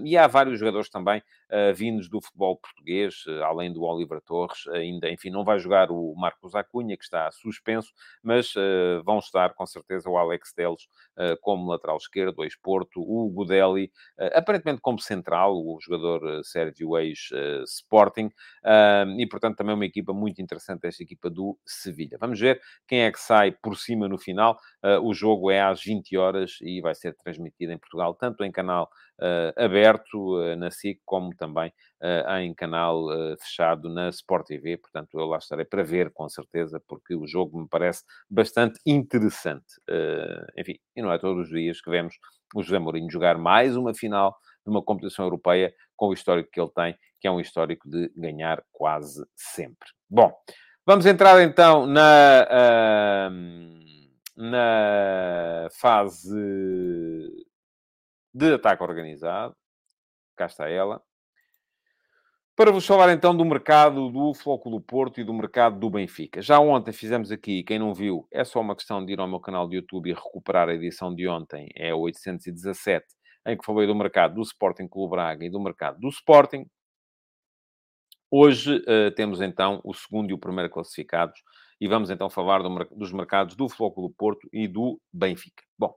e 0.05 0.16
há 0.16 0.28
vários 0.28 0.61
jogadores 0.61 0.88
também 0.88 1.20
vindos 1.74 2.09
do 2.09 2.20
futebol 2.20 2.57
português, 2.57 3.24
além 3.44 3.72
do 3.72 3.82
Oliver 3.82 4.20
Torres, 4.20 4.68
ainda, 4.68 5.11
enfim, 5.11 5.30
não 5.30 5.42
vai 5.42 5.59
jogar 5.59 5.90
o 5.90 6.14
Marcos 6.14 6.55
Acunha, 6.55 6.96
que 6.96 7.03
está 7.03 7.28
suspenso, 7.32 7.92
mas 8.22 8.55
vão 9.05 9.18
estar 9.18 9.53
com 9.55 9.66
certeza 9.66 10.09
o 10.09 10.16
Alex 10.16 10.53
Teles 10.53 10.86
como 11.40 11.72
lateral 11.72 11.96
esquerdo, 11.96 12.38
o 12.38 12.44
ex-Porto, 12.44 13.01
o 13.01 13.28
Godelli, 13.30 13.90
aparentemente 14.32 14.80
como 14.80 15.01
central, 15.01 15.57
o 15.57 15.78
jogador 15.80 16.26
eh, 16.26 16.42
Sérgio 16.42 16.96
ex-Sporting, 16.98 18.30
eh, 18.64 19.05
e 19.18 19.26
portanto 19.26 19.57
também 19.57 19.74
uma 19.74 19.84
equipa 19.84 20.12
muito 20.12 20.39
interessante, 20.41 20.86
esta 20.86 21.03
equipa 21.03 21.30
do 21.30 21.59
Sevilha. 21.64 22.18
Vamos 22.20 22.41
ver 22.41 22.61
quem 22.86 23.03
é 23.03 23.12
que 23.12 23.20
sai 23.20 23.53
por 23.53 23.76
cima 23.76 24.09
no 24.09 24.18
final. 24.18 24.59
Eh, 24.82 24.99
o 24.99 25.12
jogo 25.12 25.51
é 25.51 25.61
às 25.61 25.82
20 25.82 26.16
horas 26.16 26.59
e 26.62 26.80
vai 26.80 26.95
ser 26.95 27.14
transmitido 27.16 27.72
em 27.72 27.78
Portugal, 27.78 28.14
tanto 28.14 28.45
em 28.45 28.53
canal 28.53 28.88
aberto 29.55 30.38
na 30.57 30.70
SIC, 30.70 30.99
como 31.05 31.36
também 31.36 31.70
em 32.41 32.55
canal 32.55 33.05
fechado 33.38 33.91
na 33.91 34.09
Sport 34.09 34.47
TV. 34.47 34.78
Portanto, 34.78 35.20
eu 35.20 35.26
lá 35.26 35.36
estarei 35.36 35.66
para 35.66 35.82
ver, 35.82 36.11
com 36.11 36.26
certeza, 36.26 36.80
porque 36.88 37.14
o 37.14 37.26
jogo 37.26 37.61
me 37.61 37.68
parece 37.68 38.03
bastante 38.30 38.80
interessante. 38.86 39.74
enfim, 40.57 40.78
e 40.97 41.03
não 41.03 41.12
é 41.12 41.18
todos 41.18 41.49
os 41.49 41.51
dias 41.51 41.82
que 41.82 41.91
vemos 41.91 42.14
o 42.55 42.62
José 42.62 42.78
Mourinho 42.78 43.11
jogar 43.11 43.38
mais 43.38 43.76
uma 43.76 43.95
final 43.95 44.36
de 44.64 44.70
uma 44.70 44.82
competição 44.82 45.24
europeia 45.24 45.72
com 45.97 46.09
o 46.09 46.12
histórico 46.12 46.51
que 46.51 46.61
ele 46.61 46.70
tem, 46.74 46.97
que 47.21 47.29
é 47.29 47.31
um 47.31 47.41
histórico 47.41 47.89
de 47.89 48.11
ganhar 48.16 48.62
quase 48.73 49.25
sempre. 49.37 49.89
Bom, 50.09 50.33
vamos 50.87 51.07
entrar 51.07 51.41
então 51.43 51.87
na, 51.87 53.31
na 54.37 55.68
fase 55.79 56.37
de 58.33 58.55
ataque 58.55 58.83
organizado. 58.83 59.55
Cá 60.37 60.47
está 60.47 60.68
ela. 60.68 61.03
Para 62.57 62.73
vos 62.73 62.87
falar 62.87 63.11
então 63.11 63.35
do 63.35 63.43
mercado 63.43 64.11
do 64.11 64.35
Flóculo 64.35 64.83
Porto 64.83 65.18
e 65.18 65.25
do 65.25 65.33
mercado 65.33 65.79
do 65.79 65.89
Benfica. 65.89 66.43
Já 66.43 66.59
ontem 66.61 66.93
fizemos 66.93 67.33
aqui, 67.33 67.62
quem 67.62 67.79
não 67.79 67.95
viu, 67.95 68.29
é 68.31 68.45
só 68.45 68.61
uma 68.61 68.77
questão 68.77 69.03
de 69.03 69.14
ir 69.14 69.18
ao 69.18 69.27
meu 69.27 69.41
canal 69.41 69.66
de 69.66 69.77
YouTube 69.77 70.11
e 70.11 70.12
recuperar 70.12 70.68
a 70.68 70.75
edição 70.75 71.14
de 71.14 71.27
ontem, 71.27 71.71
é 71.75 71.95
817, 71.95 73.07
em 73.47 73.57
que 73.57 73.64
falei 73.64 73.87
do 73.87 73.95
mercado 73.95 74.35
do 74.35 74.43
Sporting 74.43 74.87
Clube 74.89 75.12
Braga 75.12 75.43
e 75.43 75.51
do 75.51 75.59
mercado 75.59 75.99
do 76.01 76.09
Sporting. 76.09 76.66
Hoje 78.33 78.76
uh, 78.76 79.11
temos 79.16 79.41
então 79.41 79.81
o 79.83 79.93
segundo 79.93 80.31
e 80.31 80.33
o 80.33 80.39
primeiro 80.39 80.70
classificados 80.70 81.43
e 81.81 81.89
vamos 81.89 82.11
então 82.11 82.31
falar 82.31 82.62
do, 82.62 82.72
dos 82.97 83.11
mercados 83.11 83.57
do 83.57 83.68
Flóculo 83.68 84.09
Porto 84.09 84.49
e 84.53 84.68
do 84.68 85.01
Benfica. 85.12 85.64
Bom, 85.76 85.93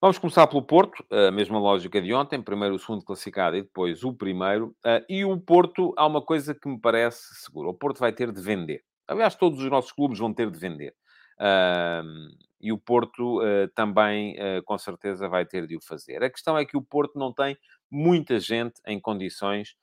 vamos 0.00 0.16
começar 0.16 0.46
pelo 0.46 0.62
Porto, 0.62 1.04
a 1.10 1.30
mesma 1.30 1.58
lógica 1.58 2.00
de 2.00 2.14
ontem, 2.14 2.40
primeiro 2.40 2.74
o 2.74 2.78
segundo 2.78 3.04
classificado 3.04 3.54
e 3.54 3.62
depois 3.62 4.02
o 4.02 4.14
primeiro. 4.14 4.68
Uh, 4.78 5.04
e 5.10 5.22
o 5.22 5.38
Porto, 5.38 5.92
há 5.98 6.06
uma 6.06 6.22
coisa 6.22 6.54
que 6.54 6.66
me 6.66 6.80
parece 6.80 7.34
segura, 7.34 7.68
o 7.68 7.74
Porto 7.74 7.98
vai 7.98 8.14
ter 8.14 8.32
de 8.32 8.40
vender. 8.40 8.82
Aliás, 9.06 9.34
todos 9.34 9.58
os 9.58 9.70
nossos 9.70 9.92
clubes 9.92 10.18
vão 10.18 10.32
ter 10.32 10.50
de 10.50 10.58
vender. 10.58 10.94
Uh, 11.38 12.32
e 12.62 12.72
o 12.72 12.78
Porto 12.78 13.40
uh, 13.40 13.68
também, 13.74 14.36
com 14.64 14.78
certeza, 14.78 15.28
vai 15.28 15.44
ter 15.44 15.66
de 15.66 15.76
o 15.76 15.82
fazer. 15.82 16.22
A 16.22 16.30
questão 16.30 16.56
é 16.56 16.64
que 16.64 16.76
o 16.78 16.82
Porto 16.82 17.18
não 17.18 17.32
tem 17.32 17.58
muita 17.90 18.38
gente 18.38 18.80
em 18.86 19.00
condições 19.00 19.74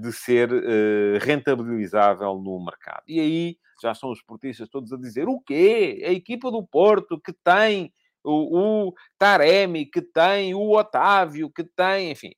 de 0.00 0.12
ser 0.12 0.48
rentabilizável 1.20 2.34
no 2.38 2.64
mercado. 2.64 3.02
E 3.08 3.18
aí 3.18 3.58
já 3.82 3.94
são 3.94 4.10
os 4.10 4.22
portistas 4.22 4.68
todos 4.68 4.92
a 4.92 4.96
dizer: 4.96 5.28
o 5.28 5.40
quê? 5.40 6.02
A 6.06 6.10
equipa 6.10 6.50
do 6.50 6.64
Porto 6.64 7.20
que 7.20 7.32
tem 7.32 7.92
o, 8.22 8.88
o 8.88 8.94
Taremi, 9.18 9.86
que 9.86 10.00
tem 10.00 10.54
o 10.54 10.70
Otávio, 10.70 11.50
que 11.50 11.64
tem, 11.64 12.10
enfim. 12.10 12.32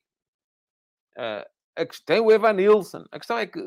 a 1.75 1.85
questão, 1.85 2.15
tem 2.15 2.19
o 2.19 2.31
Evan 2.31 2.53
Nilsson. 2.53 3.05
A 3.11 3.17
questão 3.17 3.37
é 3.37 3.47
que, 3.47 3.59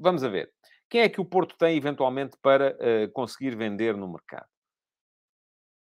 vamos 0.00 0.24
a 0.24 0.28
ver, 0.28 0.50
quem 0.90 1.02
é 1.02 1.08
que 1.08 1.20
o 1.20 1.24
Porto 1.24 1.56
tem 1.56 1.76
eventualmente 1.76 2.36
para 2.42 2.76
conseguir 3.12 3.56
vender 3.56 3.96
no 3.96 4.10
mercado? 4.10 4.48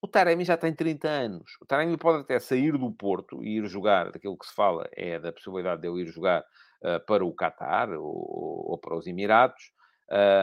O 0.00 0.06
Taremi 0.06 0.44
já 0.44 0.56
tem 0.56 0.74
30 0.74 1.08
anos. 1.08 1.56
O 1.62 1.66
Taremi 1.66 1.96
pode 1.96 2.20
até 2.20 2.38
sair 2.38 2.76
do 2.76 2.92
Porto 2.92 3.42
e 3.42 3.56
ir 3.56 3.66
jogar, 3.66 4.10
daquilo 4.12 4.36
que 4.36 4.46
se 4.46 4.54
fala 4.54 4.86
é 4.92 5.18
da 5.18 5.32
possibilidade 5.32 5.80
de 5.80 5.88
eu 5.88 5.98
ir 5.98 6.06
jogar 6.08 6.40
uh, 6.40 6.44
para 7.07 7.24
o 7.24 7.35
Qatar 7.35 7.91
ou, 7.93 8.70
ou, 8.70 8.78
para 8.78 8.97
os 8.97 9.07
Emirados, 9.07 9.72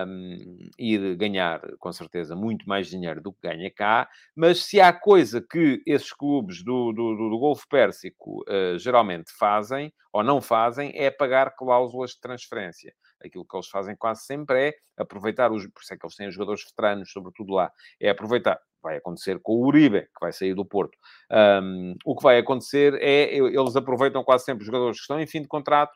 um, 0.07 0.57
ir 0.77 1.15
ganhar, 1.15 1.61
com 1.79 1.91
certeza, 1.91 2.35
muito 2.35 2.67
mais 2.67 2.87
dinheiro 2.87 3.21
do 3.21 3.31
que 3.31 3.47
ganha 3.47 3.71
cá. 3.71 4.09
Mas 4.35 4.65
se 4.65 4.81
há 4.81 4.91
coisa 4.91 5.41
que 5.41 5.81
esses 5.85 6.11
clubes 6.11 6.63
do, 6.63 6.91
do, 6.91 7.29
do 7.29 7.39
Golfo 7.39 7.67
Pérsico 7.69 8.43
uh, 8.49 8.77
geralmente 8.79 9.31
fazem, 9.37 9.93
ou 10.11 10.23
não 10.23 10.41
fazem, 10.41 10.91
é 10.95 11.09
pagar 11.09 11.55
cláusulas 11.55 12.11
de 12.11 12.21
transferência 12.21 12.93
aquilo 13.25 13.45
que 13.45 13.55
eles 13.55 13.67
fazem 13.67 13.95
quase 13.95 14.25
sempre 14.25 14.69
é 14.69 14.73
aproveitar 14.97 15.51
os. 15.51 15.63
Por 15.67 15.81
isso 15.81 15.93
é 15.93 15.97
que 15.97 16.05
eles 16.05 16.15
têm 16.15 16.31
jogadores 16.31 16.63
veteranos, 16.63 17.11
sobretudo 17.11 17.53
lá, 17.53 17.71
é 17.99 18.09
aproveitar 18.09 18.59
vai 18.83 18.97
acontecer 18.97 19.39
com 19.43 19.53
o 19.53 19.67
Uribe, 19.67 20.01
que 20.01 20.19
vai 20.19 20.33
sair 20.33 20.55
do 20.55 20.65
Porto. 20.65 20.97
Um, 21.31 21.93
o 22.03 22.15
que 22.15 22.23
vai 22.23 22.39
acontecer 22.39 22.95
é, 22.95 23.31
eles 23.35 23.75
aproveitam 23.75 24.23
quase 24.23 24.43
sempre 24.43 24.61
os 24.61 24.65
jogadores 24.65 24.97
que 24.97 25.01
estão 25.01 25.21
em 25.21 25.27
fim 25.27 25.43
de 25.43 25.47
contrato 25.47 25.95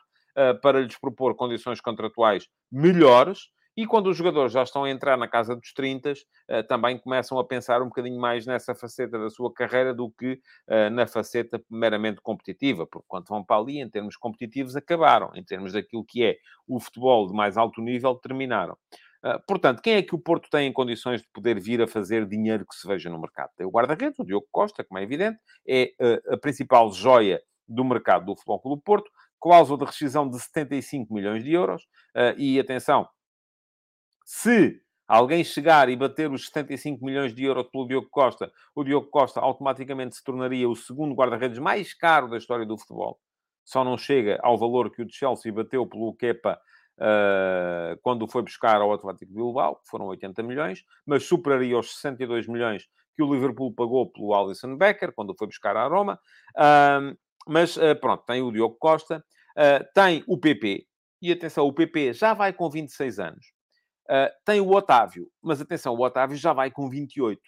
para 0.62 0.80
lhes 0.80 0.98
propor 0.98 1.34
condições 1.34 1.80
contratuais 1.80 2.46
melhores, 2.70 3.50
e 3.76 3.86
quando 3.86 4.08
os 4.08 4.16
jogadores 4.16 4.52
já 4.52 4.62
estão 4.62 4.84
a 4.84 4.90
entrar 4.90 5.18
na 5.18 5.28
casa 5.28 5.54
dos 5.54 5.74
30, 5.74 6.12
uh, 6.12 6.62
também 6.66 6.98
começam 6.98 7.38
a 7.38 7.44
pensar 7.44 7.82
um 7.82 7.88
bocadinho 7.88 8.18
mais 8.18 8.46
nessa 8.46 8.74
faceta 8.74 9.18
da 9.18 9.28
sua 9.28 9.52
carreira 9.52 9.92
do 9.92 10.10
que 10.10 10.40
uh, 10.66 10.90
na 10.90 11.06
faceta 11.06 11.62
meramente 11.70 12.22
competitiva, 12.22 12.86
porque 12.86 13.04
quando 13.06 13.26
vão 13.26 13.44
para 13.44 13.60
ali, 13.60 13.78
em 13.78 13.90
termos 13.90 14.16
competitivos, 14.16 14.76
acabaram. 14.76 15.30
Em 15.34 15.44
termos 15.44 15.74
daquilo 15.74 16.02
que 16.06 16.24
é 16.24 16.38
o 16.66 16.80
futebol 16.80 17.26
de 17.26 17.34
mais 17.34 17.58
alto 17.58 17.82
nível, 17.82 18.14
terminaram. 18.14 18.76
Portanto, 19.48 19.82
quem 19.82 19.94
é 19.94 20.02
que 20.02 20.14
o 20.14 20.20
Porto 20.20 20.48
tem 20.48 20.68
em 20.68 20.72
condições 20.72 21.20
de 21.20 21.26
poder 21.32 21.58
vir 21.58 21.82
a 21.82 21.88
fazer 21.88 22.28
dinheiro 22.28 22.64
que 22.64 22.76
se 22.76 22.86
veja 22.86 23.10
no 23.10 23.20
mercado? 23.20 23.50
Tem 23.56 23.66
o 23.66 23.70
guarda-redes, 23.70 24.20
o 24.20 24.24
Diogo 24.24 24.46
Costa, 24.52 24.84
como 24.84 25.00
é 25.00 25.02
evidente, 25.02 25.36
é 25.66 25.90
a 26.30 26.36
principal 26.36 26.92
joia 26.92 27.42
do 27.66 27.84
mercado 27.84 28.26
do 28.26 28.36
Futebol 28.36 28.60
Clube 28.60 28.82
Porto, 28.84 29.10
cláusula 29.40 29.78
de 29.78 29.84
rescisão 29.84 30.28
de 30.28 30.38
75 30.38 31.12
milhões 31.12 31.44
de 31.44 31.52
euros. 31.52 31.82
Uh, 32.14 32.38
e 32.38 32.58
atenção, 32.58 33.08
se 34.24 34.80
alguém 35.06 35.44
chegar 35.44 35.88
e 35.88 35.96
bater 35.96 36.30
os 36.30 36.46
75 36.46 37.04
milhões 37.04 37.34
de 37.34 37.44
euros 37.44 37.68
pelo 37.68 37.86
Diogo 37.86 38.08
Costa, 38.10 38.50
o 38.74 38.82
Diogo 38.82 39.08
Costa 39.08 39.40
automaticamente 39.40 40.16
se 40.16 40.24
tornaria 40.24 40.68
o 40.68 40.74
segundo 40.74 41.14
guarda-redes 41.14 41.58
mais 41.58 41.94
caro 41.94 42.28
da 42.28 42.36
história 42.36 42.66
do 42.66 42.76
futebol. 42.76 43.18
Só 43.64 43.84
não 43.84 43.98
chega 43.98 44.38
ao 44.42 44.56
valor 44.56 44.90
que 44.90 45.02
o 45.02 45.04
de 45.04 45.14
Chelsea 45.14 45.52
bateu 45.52 45.86
pelo 45.86 46.14
Kepa 46.14 46.58
uh, 46.98 47.98
quando 48.02 48.26
foi 48.28 48.42
buscar 48.42 48.80
ao 48.80 48.92
Atlético 48.92 49.32
Bilbao, 49.32 49.76
que 49.76 49.88
foram 49.88 50.06
80 50.06 50.42
milhões, 50.42 50.84
mas 51.04 51.24
superaria 51.24 51.78
os 51.78 51.94
62 51.94 52.46
milhões 52.46 52.88
que 53.14 53.22
o 53.22 53.32
Liverpool 53.32 53.72
pagou 53.72 54.10
pelo 54.10 54.34
Alisson 54.34 54.76
Becker, 54.76 55.12
quando 55.12 55.34
foi 55.36 55.46
buscar 55.46 55.76
à 55.76 55.86
Roma. 55.86 56.20
Mas 57.46 57.76
uh, 57.76 57.94
pronto, 58.00 58.24
tem 58.26 58.42
o 58.42 58.50
Diogo 58.50 58.76
Costa, 58.78 59.24
tem 59.94 60.22
o 60.26 60.38
PP, 60.38 60.86
e 61.22 61.32
atenção, 61.32 61.66
o 61.66 61.72
PP 61.72 62.12
já 62.12 62.34
vai 62.34 62.52
com 62.52 62.68
26 62.68 63.18
anos. 63.18 63.46
tem 64.44 64.60
o 64.60 64.70
Otávio, 64.70 65.30
mas 65.42 65.62
atenção, 65.62 65.94
o 65.94 66.04
Otávio 66.04 66.36
já 66.36 66.52
vai 66.52 66.70
com 66.70 66.90
28. 66.90 67.40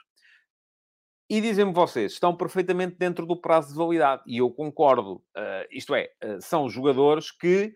E 1.30 1.42
dizem-me 1.42 1.74
vocês, 1.74 2.12
estão 2.12 2.34
perfeitamente 2.34 2.96
dentro 2.96 3.26
do 3.26 3.38
prazo 3.38 3.68
de 3.68 3.74
validade. 3.74 4.22
E 4.26 4.38
eu 4.38 4.50
concordo. 4.50 5.16
Uh, 5.36 5.68
isto 5.70 5.94
é, 5.94 6.08
uh, 6.24 6.40
são 6.40 6.70
jogadores 6.70 7.30
que 7.30 7.74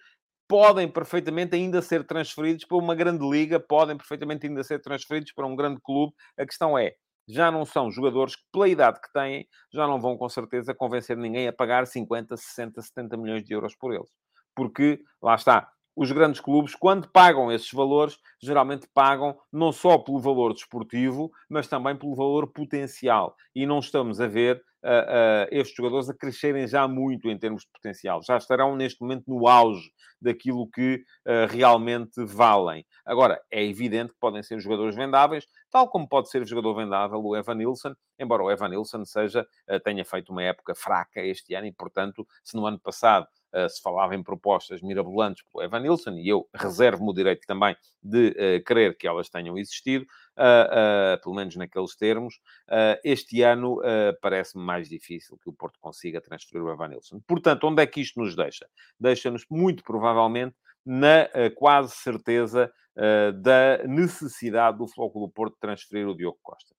podem 0.48 0.88
perfeitamente 0.88 1.54
ainda 1.54 1.82
ser 1.82 2.06
transferidos 2.06 2.64
para 2.64 2.78
uma 2.78 2.94
grande 2.94 3.28
liga, 3.28 3.60
podem 3.60 3.96
perfeitamente 3.96 4.46
ainda 4.46 4.64
ser 4.64 4.80
transferidos 4.80 5.32
para 5.32 5.46
um 5.46 5.54
grande 5.54 5.80
clube. 5.82 6.14
A 6.38 6.46
questão 6.46 6.78
é, 6.78 6.94
já 7.28 7.50
não 7.50 7.64
são 7.64 7.90
jogadores 7.90 8.36
que, 8.36 8.42
pela 8.52 8.68
idade 8.68 9.00
que 9.00 9.12
têm, 9.12 9.46
já 9.72 9.86
não 9.86 10.00
vão 10.00 10.16
com 10.16 10.28
certeza 10.28 10.74
convencer 10.74 11.16
ninguém 11.16 11.48
a 11.48 11.52
pagar 11.52 11.86
50, 11.86 12.36
60, 12.36 12.82
70 12.82 13.16
milhões 13.16 13.44
de 13.44 13.54
euros 13.54 13.74
por 13.76 13.92
eles. 13.94 14.10
Porque, 14.54 15.00
lá 15.22 15.34
está, 15.34 15.68
os 15.94 16.10
grandes 16.10 16.40
clubes, 16.40 16.74
quando 16.74 17.08
pagam 17.08 17.52
esses 17.52 17.70
valores, 17.70 18.18
geralmente 18.40 18.88
pagam 18.94 19.36
não 19.52 19.72
só 19.72 19.98
pelo 19.98 20.18
valor 20.18 20.52
desportivo, 20.54 21.30
mas 21.48 21.68
também 21.68 21.96
pelo 21.96 22.14
valor 22.14 22.50
potencial. 22.50 23.36
E 23.54 23.66
não 23.66 23.78
estamos 23.78 24.20
a 24.20 24.26
ver 24.26 24.56
uh, 24.82 24.88
uh, 24.88 25.48
estes 25.50 25.76
jogadores 25.76 26.08
a 26.08 26.14
crescerem 26.14 26.66
já 26.66 26.88
muito 26.88 27.30
em 27.30 27.38
termos 27.38 27.62
de 27.62 27.70
potencial. 27.70 28.22
Já 28.22 28.36
estarão 28.36 28.74
neste 28.74 29.00
momento 29.02 29.24
no 29.28 29.46
auge 29.46 29.90
daquilo 30.20 30.68
que 30.70 31.02
uh, 31.26 31.46
realmente 31.50 32.24
valem. 32.24 32.86
Agora, 33.04 33.40
é 33.50 33.62
evidente 33.62 34.12
que 34.12 34.20
podem 34.20 34.42
ser 34.42 34.58
jogadores 34.60 34.96
vendáveis, 34.96 35.46
tal 35.70 35.88
como 35.88 36.08
pode 36.08 36.30
ser 36.30 36.46
jogador 36.46 36.74
vendável 36.74 37.22
o 37.22 37.36
Evan 37.36 37.56
Nilsson, 37.56 37.94
embora 38.18 38.42
o 38.42 38.50
Evan 38.50 38.68
Nilsson 38.68 39.04
seja, 39.04 39.46
tenha 39.84 40.04
feito 40.04 40.30
uma 40.30 40.42
época 40.42 40.74
fraca 40.74 41.20
este 41.20 41.54
ano 41.54 41.66
e, 41.66 41.72
portanto, 41.72 42.26
se 42.44 42.56
no 42.56 42.66
ano 42.66 42.78
passado 42.78 43.26
se 43.68 43.82
falava 43.82 44.14
em 44.14 44.22
propostas 44.22 44.80
mirabolantes 44.80 45.44
pelo 45.50 45.64
Evan 45.64 45.80
Nilsson, 45.80 46.12
e 46.12 46.28
eu 46.28 46.48
reservo-me 46.54 47.10
o 47.10 47.14
direito 47.14 47.46
também 47.46 47.76
de 48.02 48.28
uh, 48.28 48.64
crer 48.64 48.96
que 48.96 49.06
elas 49.06 49.28
tenham 49.28 49.56
existido, 49.58 50.04
uh, 50.04 51.20
pelo 51.22 51.34
menos 51.34 51.54
naqueles 51.56 51.94
termos. 51.96 52.40
este 53.04 53.42
ano 53.42 53.78
parece-me 54.20 54.64
mais 54.64 54.88
difícil 54.88 55.38
que 55.38 55.48
o 55.48 55.52
Porto 55.52 55.78
consiga 55.80 56.20
transferir 56.20 56.64
o 56.64 56.72
Evanilson. 56.72 57.20
Portanto, 57.26 57.66
onde 57.66 57.82
é 57.82 57.86
que 57.86 58.00
isto 58.00 58.20
nos 58.20 58.34
deixa? 58.34 58.66
Deixa-nos, 58.98 59.44
muito 59.50 59.82
provavelmente, 59.84 60.56
na 60.84 61.28
quase 61.54 61.92
certeza 61.92 62.72
da 63.42 63.86
necessidade 63.86 64.78
do 64.78 64.88
Flóculo 64.88 65.26
do 65.26 65.32
Porto 65.32 65.56
transferir 65.60 66.08
o 66.08 66.16
Diogo 66.16 66.38
Costa. 66.42 66.74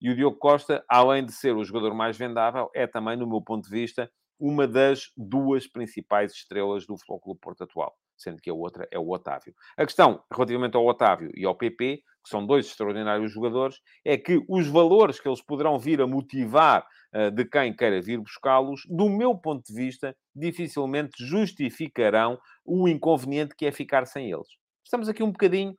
E 0.00 0.10
o 0.10 0.14
Diogo 0.14 0.36
Costa, 0.36 0.84
além 0.88 1.24
de 1.24 1.32
ser 1.32 1.56
o 1.56 1.64
jogador 1.64 1.94
mais 1.94 2.16
vendável, 2.16 2.70
é 2.74 2.86
também, 2.86 3.16
no 3.16 3.26
meu 3.26 3.40
ponto 3.40 3.64
de 3.64 3.70
vista, 3.70 4.10
uma 4.38 4.66
das 4.66 5.10
duas 5.16 5.66
principais 5.66 6.32
estrelas 6.32 6.86
do 6.86 6.96
Flóculo 6.96 7.36
Porto 7.36 7.64
atual 7.64 7.96
sendo 8.16 8.40
que 8.40 8.50
a 8.50 8.54
outra 8.54 8.86
é 8.90 8.98
o 8.98 9.10
Otávio. 9.10 9.54
A 9.76 9.84
questão, 9.84 10.22
relativamente 10.32 10.76
ao 10.76 10.86
Otávio 10.86 11.30
e 11.34 11.44
ao 11.44 11.56
PP, 11.56 12.02
que 12.22 12.30
são 12.30 12.46
dois 12.46 12.66
extraordinários 12.66 13.32
jogadores, 13.32 13.80
é 14.04 14.16
que 14.16 14.42
os 14.48 14.66
valores 14.66 15.20
que 15.20 15.28
eles 15.28 15.42
poderão 15.42 15.78
vir 15.78 16.00
a 16.00 16.06
motivar 16.06 16.86
uh, 17.14 17.30
de 17.30 17.44
quem 17.44 17.74
queira 17.74 18.00
vir 18.00 18.18
buscá-los, 18.18 18.82
do 18.88 19.08
meu 19.10 19.36
ponto 19.36 19.64
de 19.64 19.74
vista, 19.74 20.16
dificilmente 20.34 21.12
justificarão 21.24 22.38
o 22.64 22.88
inconveniente 22.88 23.54
que 23.54 23.66
é 23.66 23.72
ficar 23.72 24.06
sem 24.06 24.30
eles. 24.30 24.48
Estamos 24.82 25.08
aqui 25.08 25.22
um 25.22 25.32
bocadinho 25.32 25.74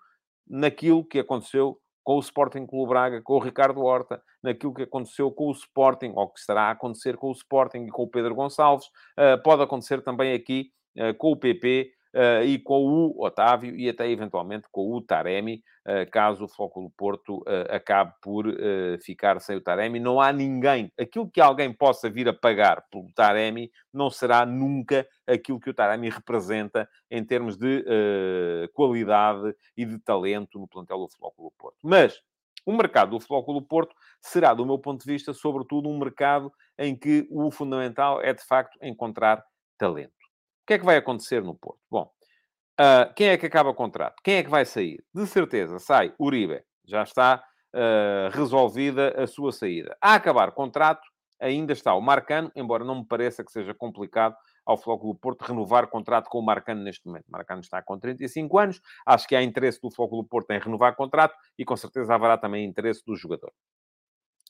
naquilo 0.47 1.03
que 1.06 1.20
aconteceu 1.20 1.80
com 2.06 2.18
o 2.18 2.20
Sporting 2.20 2.68
Clube 2.68 2.89
Braga, 2.89 3.20
com 3.22 3.34
o 3.34 3.39
Ricardo 3.39 3.84
Horta, 3.84 4.22
naquilo 4.41 4.76
que 4.76 4.84
aconteceu 4.84 5.32
com 5.32 5.47
o 5.47 5.51
Sporting, 5.51 6.14
ou 6.16 6.30
que 6.30 6.39
estará 6.39 6.66
a 6.66 6.72
acontecer 6.72 7.18
com 7.18 7.30
o 7.30 7.32
Sporting 7.32 7.80
e 7.80 7.89
com 7.89 8.03
o 8.03 8.08
Pedro 8.08 8.36
Gonçalves, 8.36 8.86
uh, 9.18 9.41
pode 9.43 9.64
acontecer 9.64 10.03
também 10.03 10.32
aqui 10.34 10.70
uh, 10.99 11.16
com 11.18 11.32
o 11.32 11.36
PP 11.36 11.91
e 12.45 12.59
com 12.59 12.86
o 12.86 13.24
Otávio 13.24 13.76
e 13.76 13.89
até 13.89 14.09
eventualmente 14.09 14.68
com 14.72 14.93
o 14.93 15.01
Taremi, 15.01 15.61
uh, 15.86 16.09
caso 16.09 16.45
o 16.45 16.82
do 16.82 16.89
Porto 16.95 17.39
uh, 17.39 17.76
acabe 17.76 18.13
por 18.22 18.45
ficar 19.01 19.39
sem 19.41 19.57
o 19.57 19.61
Taremi. 19.61 19.99
Não 19.99 20.22
há 20.22 20.32
ninguém, 20.32 20.91
aquilo 20.99 21.30
que 21.30 21.41
alguém 21.41 21.74
possa 21.74 22.09
vir 22.09 22.30
a 22.30 22.34
pagar 22.34 22.86
pelo 22.89 23.11
Taremi 23.13 23.70
não 23.93 24.09
será 24.09 24.45
nunca 24.45 25.05
aquilo 25.28 25.59
que 25.59 25.70
o 25.70 25.74
Taremi 25.74 26.09
representa 26.09 26.88
em 27.11 27.24
termos 27.24 27.57
de 27.57 27.84
qualidade 28.74 29.55
e 29.76 29.86
de 29.86 29.99
talento 29.99 30.59
no 30.59 30.68
plantel 30.68 30.97
do 30.97 31.07
do 31.07 31.51
Porto. 31.57 31.78
Mas 31.84 32.22
O 32.66 32.74
mercado 32.74 33.11
do 33.11 33.20
Flóculo 33.20 33.61
Porto 33.61 33.95
será, 34.20 34.53
do 34.53 34.66
meu 34.66 34.80
ponto 34.80 35.05
de 35.05 35.11
vista, 35.11 35.34
sobretudo 35.34 35.88
um 35.88 35.99
mercado 35.99 36.51
em 36.78 36.95
que 36.95 37.28
o 37.30 37.51
fundamental 37.51 38.20
é, 38.22 38.34
de 38.34 38.43
facto, 38.43 38.78
encontrar 38.82 39.43
talento. 39.78 40.13
O 40.66 40.68
que 40.68 40.74
é 40.74 40.80
que 40.80 40.86
vai 40.86 40.97
acontecer 40.97 41.43
no 41.43 41.53
Porto? 41.53 41.80
Bom, 41.91 42.11
uh, 42.82 43.13
quem 43.16 43.28
é 43.28 43.38
que 43.38 43.45
acaba 43.45 43.70
o 43.70 43.76
contrato? 43.76 44.16
Quem 44.24 44.38
é 44.38 44.43
que 44.43 44.49
vai 44.49 44.66
sair? 44.66 45.03
De 45.13 45.28
certeza, 45.28 45.78
sai 45.78 46.11
Uribe. 46.20 46.63
Já 46.84 47.03
está 47.03 47.43
uh, 47.72 48.36
resolvida 48.36 49.13
a 49.16 49.28
sua 49.28 49.51
saída. 49.51 49.95
A 50.01 50.16
acabar 50.16 50.51
contrato, 50.53 51.07
ainda 51.39 51.72
está 51.72 51.93
o 51.93 52.01
Marcano, 52.01 52.51
embora 52.55 52.84
não 52.84 52.95
me 52.95 53.05
pareça 53.05 53.43
que 53.43 53.51
seja 53.51 53.76
complicado 53.76 54.36
ao 54.66 54.76
Flóculo 54.76 55.13
Porto 55.13 55.43
renovar 55.43 55.86
contrato 55.86 56.30
com 56.32 56.39
o 56.39 56.43
Marcano 56.43 56.82
neste 56.82 57.05
momento. 57.05 57.28
O 57.28 57.32
Marcano 57.32 57.61
está 57.61 57.84
com 57.84 57.99
35 57.99 58.57
anos, 58.57 58.82
acho 59.05 59.28
que 59.28 59.36
há 59.36 59.43
interesse 59.43 59.80
do 59.80 59.91
Flóculo 59.91 60.24
Porto 60.24 60.49
em 60.49 60.59
renovar 60.59 60.95
contrato 60.95 61.36
e 61.59 61.63
com 61.63 61.78
certeza 61.78 62.16
haverá 62.16 62.39
também 62.39 62.66
interesse 62.66 63.03
do 63.05 63.16
jogador. 63.16 63.53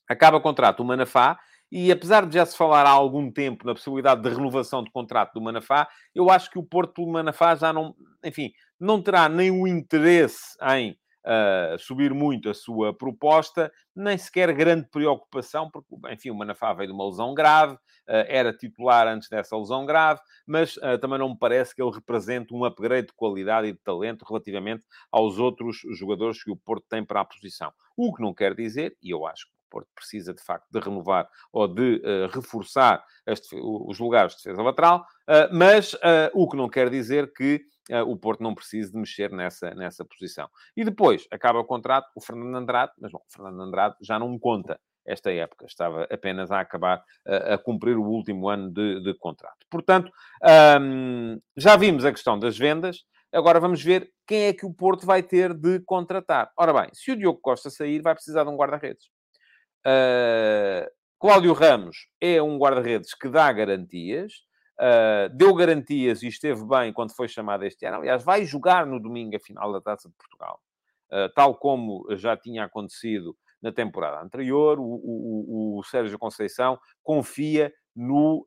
Acaba 0.07 0.39
contrato 0.39 0.79
o 0.79 0.85
Manafá, 0.85 1.37
e 1.71 1.91
apesar 1.91 2.25
de 2.25 2.35
já 2.35 2.45
se 2.45 2.57
falar 2.57 2.85
há 2.85 2.89
algum 2.89 3.31
tempo 3.31 3.65
na 3.65 3.73
possibilidade 3.73 4.21
de 4.21 4.29
renovação 4.29 4.83
de 4.83 4.91
contrato 4.91 5.33
do 5.33 5.41
Manafá, 5.41 5.87
eu 6.13 6.29
acho 6.29 6.49
que 6.49 6.59
o 6.59 6.63
Porto 6.63 7.03
do 7.03 7.11
Manafá 7.11 7.55
já 7.55 7.73
não, 7.73 7.95
enfim, 8.23 8.51
não 8.79 9.01
terá 9.01 9.27
nem 9.27 9.51
o 9.51 9.67
interesse 9.67 10.55
em 10.69 10.97
uh, 11.25 11.77
subir 11.79 12.13
muito 12.13 12.49
a 12.49 12.53
sua 12.53 12.93
proposta, 12.95 13.71
nem 13.95 14.17
sequer 14.17 14.53
grande 14.53 14.87
preocupação, 14.89 15.69
porque, 15.69 15.87
enfim, 16.11 16.29
o 16.29 16.35
Manafá 16.35 16.73
veio 16.73 16.89
de 16.89 16.93
uma 16.93 17.07
lesão 17.07 17.33
grave, 17.33 17.73
uh, 17.73 17.79
era 18.27 18.53
titular 18.53 19.07
antes 19.07 19.27
dessa 19.27 19.57
lesão 19.57 19.85
grave, 19.85 20.21
mas 20.45 20.77
uh, 20.77 20.97
também 20.99 21.19
não 21.19 21.29
me 21.29 21.37
parece 21.37 21.75
que 21.75 21.81
ele 21.81 21.91
represente 21.91 22.53
um 22.53 22.63
upgrade 22.63 23.07
de 23.07 23.13
qualidade 23.13 23.67
e 23.67 23.73
de 23.73 23.79
talento 23.79 24.23
relativamente 24.27 24.85
aos 25.11 25.39
outros 25.39 25.79
jogadores 25.97 26.43
que 26.43 26.51
o 26.51 26.55
Porto 26.55 26.85
tem 26.89 27.03
para 27.03 27.21
a 27.21 27.25
posição. 27.25 27.71
O 27.97 28.13
que 28.13 28.21
não 28.21 28.33
quer 28.33 28.53
dizer, 28.53 28.95
e 29.01 29.09
eu 29.09 29.25
acho 29.25 29.45
que 29.47 29.54
Porto 29.69 29.87
precisa 29.95 30.33
de 30.33 30.41
facto 30.41 30.67
de 30.71 30.79
renovar 30.79 31.27
ou 31.51 31.67
de 31.67 32.01
uh, 32.03 32.27
reforçar 32.33 33.03
os 33.53 33.99
lugares 33.99 34.33
de 34.33 34.43
defesa 34.43 34.61
lateral, 34.61 34.99
uh, 34.99 35.53
mas 35.53 35.93
uh, 35.93 36.31
o 36.33 36.47
que 36.49 36.57
não 36.57 36.69
quer 36.69 36.89
dizer 36.89 37.31
que 37.33 37.61
o 38.07 38.17
Porto 38.17 38.41
não 38.41 38.55
precise 38.55 38.91
de 38.91 38.97
mexer 38.97 39.29
nessa, 39.29 39.69
nessa 39.75 40.03
posição. 40.03 40.49
E 40.75 40.83
depois 40.83 41.27
acaba 41.29 41.59
o 41.59 41.63
contrato, 41.63 42.09
o 42.15 42.19
Fernando 42.19 42.55
Andrade, 42.55 42.91
mas 42.99 43.11
bom, 43.11 43.19
o 43.19 43.31
Fernando 43.31 43.61
Andrade 43.61 43.95
já 44.01 44.17
não 44.17 44.39
conta 44.39 44.79
esta 45.05 45.31
época, 45.31 45.67
estava 45.67 46.07
apenas 46.09 46.49
a 46.49 46.61
acabar 46.61 47.03
a 47.27 47.59
cumprir 47.59 47.95
o 47.95 48.03
último 48.03 48.49
ano 48.49 48.71
de, 48.73 49.01
de 49.01 49.13
contrato. 49.19 49.67
Portanto, 49.69 50.11
já 51.55 51.75
vimos 51.77 52.03
a 52.05 52.11
questão 52.11 52.39
das 52.39 52.57
vendas. 52.57 53.03
Agora 53.31 53.59
vamos 53.59 53.83
ver 53.83 54.09
quem 54.25 54.45
é 54.45 54.53
que 54.53 54.65
o 54.65 54.73
Porto 54.73 55.05
vai 55.05 55.21
ter 55.21 55.53
de 55.53 55.79
contratar. 55.81 56.51
Ora 56.57 56.73
bem, 56.73 56.89
se 56.91 57.11
o 57.11 57.15
Diogo 57.15 57.39
Costa 57.39 57.69
sair, 57.69 58.01
vai 58.01 58.15
precisar 58.15 58.45
de 58.45 58.49
um 58.49 58.55
guarda-redes. 58.55 59.09
Uh, 59.85 60.89
Cláudio 61.19 61.53
Ramos 61.53 62.07
é 62.19 62.41
um 62.41 62.57
guarda-redes 62.57 63.13
que 63.13 63.29
dá 63.29 63.51
garantias, 63.53 64.33
uh, 64.79 65.29
deu 65.35 65.53
garantias 65.53 66.23
e 66.23 66.27
esteve 66.27 66.65
bem 66.65 66.91
quando 66.91 67.15
foi 67.15 67.27
chamado 67.27 67.63
este 67.63 67.85
ano. 67.85 67.97
Aliás, 67.97 68.23
vai 68.23 68.45
jogar 68.45 68.85
no 68.85 68.99
domingo 68.99 69.35
a 69.35 69.39
final 69.39 69.71
da 69.71 69.79
Taça 69.79 70.09
de 70.09 70.15
Portugal, 70.15 70.59
uh, 71.11 71.29
tal 71.35 71.55
como 71.55 72.05
já 72.15 72.35
tinha 72.35 72.65
acontecido 72.65 73.37
na 73.61 73.71
temporada 73.71 74.21
anterior. 74.21 74.79
O, 74.79 74.83
o, 74.83 75.79
o 75.79 75.83
Sérgio 75.83 76.17
Conceição 76.17 76.79
confia 77.03 77.71
no 77.95 78.45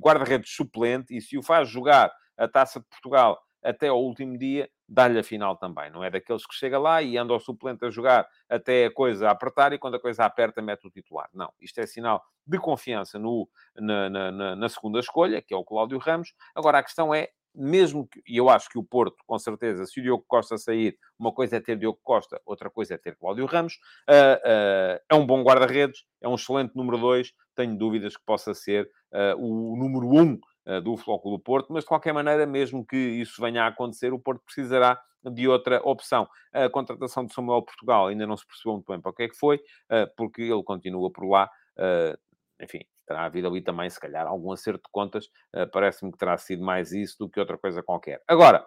guarda-redes 0.00 0.50
suplente 0.50 1.16
e 1.16 1.20
se 1.20 1.38
o 1.38 1.42
faz 1.42 1.68
jogar 1.68 2.12
a 2.36 2.48
Taça 2.48 2.80
de 2.80 2.86
Portugal 2.86 3.38
até 3.62 3.88
ao 3.88 4.02
último 4.02 4.38
dia, 4.38 4.68
dá-lhe 4.88 5.18
a 5.18 5.22
final 5.22 5.56
também. 5.56 5.90
Não 5.90 6.02
é 6.02 6.10
daqueles 6.10 6.46
que 6.46 6.54
chega 6.54 6.78
lá 6.78 7.02
e 7.02 7.16
anda 7.16 7.32
ao 7.32 7.40
suplente 7.40 7.84
a 7.84 7.90
jogar 7.90 8.26
até 8.48 8.86
a 8.86 8.92
coisa 8.92 9.30
apertar 9.30 9.72
e 9.72 9.78
quando 9.78 9.94
a 9.94 10.00
coisa 10.00 10.24
aperta 10.24 10.60
mete 10.60 10.86
o 10.86 10.90
titular. 10.90 11.28
Não, 11.32 11.52
isto 11.60 11.78
é 11.78 11.86
sinal 11.86 12.22
de 12.46 12.58
confiança 12.58 13.18
no, 13.18 13.48
na, 13.76 14.10
na, 14.10 14.56
na 14.56 14.68
segunda 14.68 14.98
escolha, 14.98 15.40
que 15.40 15.54
é 15.54 15.56
o 15.56 15.64
Cláudio 15.64 15.98
Ramos. 15.98 16.34
Agora, 16.54 16.78
a 16.78 16.82
questão 16.82 17.14
é, 17.14 17.28
mesmo 17.54 18.06
que, 18.08 18.22
e 18.26 18.36
eu 18.36 18.48
acho 18.48 18.68
que 18.68 18.78
o 18.78 18.84
Porto, 18.84 19.16
com 19.26 19.38
certeza, 19.38 19.84
se 19.86 20.00
o 20.00 20.02
Diogo 20.02 20.24
Costa 20.26 20.56
sair, 20.56 20.96
uma 21.18 21.32
coisa 21.32 21.56
é 21.56 21.60
ter 21.60 21.76
Diogo 21.76 22.00
Costa, 22.02 22.40
outra 22.44 22.70
coisa 22.70 22.94
é 22.94 22.98
ter 22.98 23.16
Cláudio 23.16 23.46
Ramos, 23.46 23.74
uh, 24.08 24.36
uh, 24.36 25.00
é 25.08 25.14
um 25.14 25.26
bom 25.26 25.42
guarda-redes, 25.42 26.04
é 26.20 26.28
um 26.28 26.34
excelente 26.34 26.74
número 26.74 26.98
2, 26.98 27.32
tenho 27.56 27.76
dúvidas 27.76 28.16
que 28.16 28.24
possa 28.24 28.54
ser 28.54 28.88
uh, 29.12 29.36
o 29.36 29.76
número 29.76 30.08
1 30.08 30.20
um 30.20 30.40
do 30.82 30.96
Flóculo 30.96 31.38
Porto, 31.38 31.72
mas 31.72 31.84
de 31.84 31.88
qualquer 31.88 32.12
maneira, 32.12 32.46
mesmo 32.46 32.84
que 32.86 32.96
isso 32.96 33.40
venha 33.40 33.64
a 33.64 33.68
acontecer, 33.68 34.12
o 34.12 34.18
Porto 34.18 34.42
precisará 34.44 35.02
de 35.24 35.48
outra 35.48 35.80
opção. 35.84 36.28
A 36.52 36.68
contratação 36.68 37.24
de 37.24 37.32
Samuel 37.34 37.62
Portugal 37.62 38.06
ainda 38.06 38.26
não 38.26 38.36
se 38.36 38.46
percebeu 38.46 38.74
muito 38.74 38.86
bem 38.86 39.00
para 39.00 39.10
o 39.10 39.14
que 39.14 39.24
é 39.24 39.28
que 39.28 39.36
foi, 39.36 39.60
eh, 39.88 40.06
porque 40.16 40.42
ele 40.42 40.62
continua 40.62 41.10
por 41.10 41.28
lá. 41.28 41.50
Eh, 41.76 42.18
enfim, 42.62 42.80
terá 43.06 43.24
havido 43.24 43.48
ali 43.48 43.60
também, 43.60 43.88
se 43.90 43.98
calhar, 43.98 44.26
algum 44.26 44.52
acerto 44.52 44.82
de 44.84 44.90
contas. 44.92 45.28
Parece-me 45.72 46.12
que 46.12 46.18
terá 46.18 46.36
sido 46.36 46.62
mais 46.62 46.92
isso 46.92 47.18
do 47.18 47.28
que 47.28 47.40
outra 47.40 47.58
coisa 47.58 47.82
qualquer. 47.82 48.22
Agora, 48.28 48.64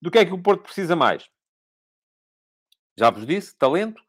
do 0.00 0.10
que 0.10 0.18
é 0.18 0.24
que 0.24 0.32
o 0.32 0.42
Porto 0.42 0.62
precisa 0.62 0.96
mais? 0.96 1.28
Já 2.98 3.10
vos 3.10 3.26
disse, 3.26 3.56
talento 3.56 4.02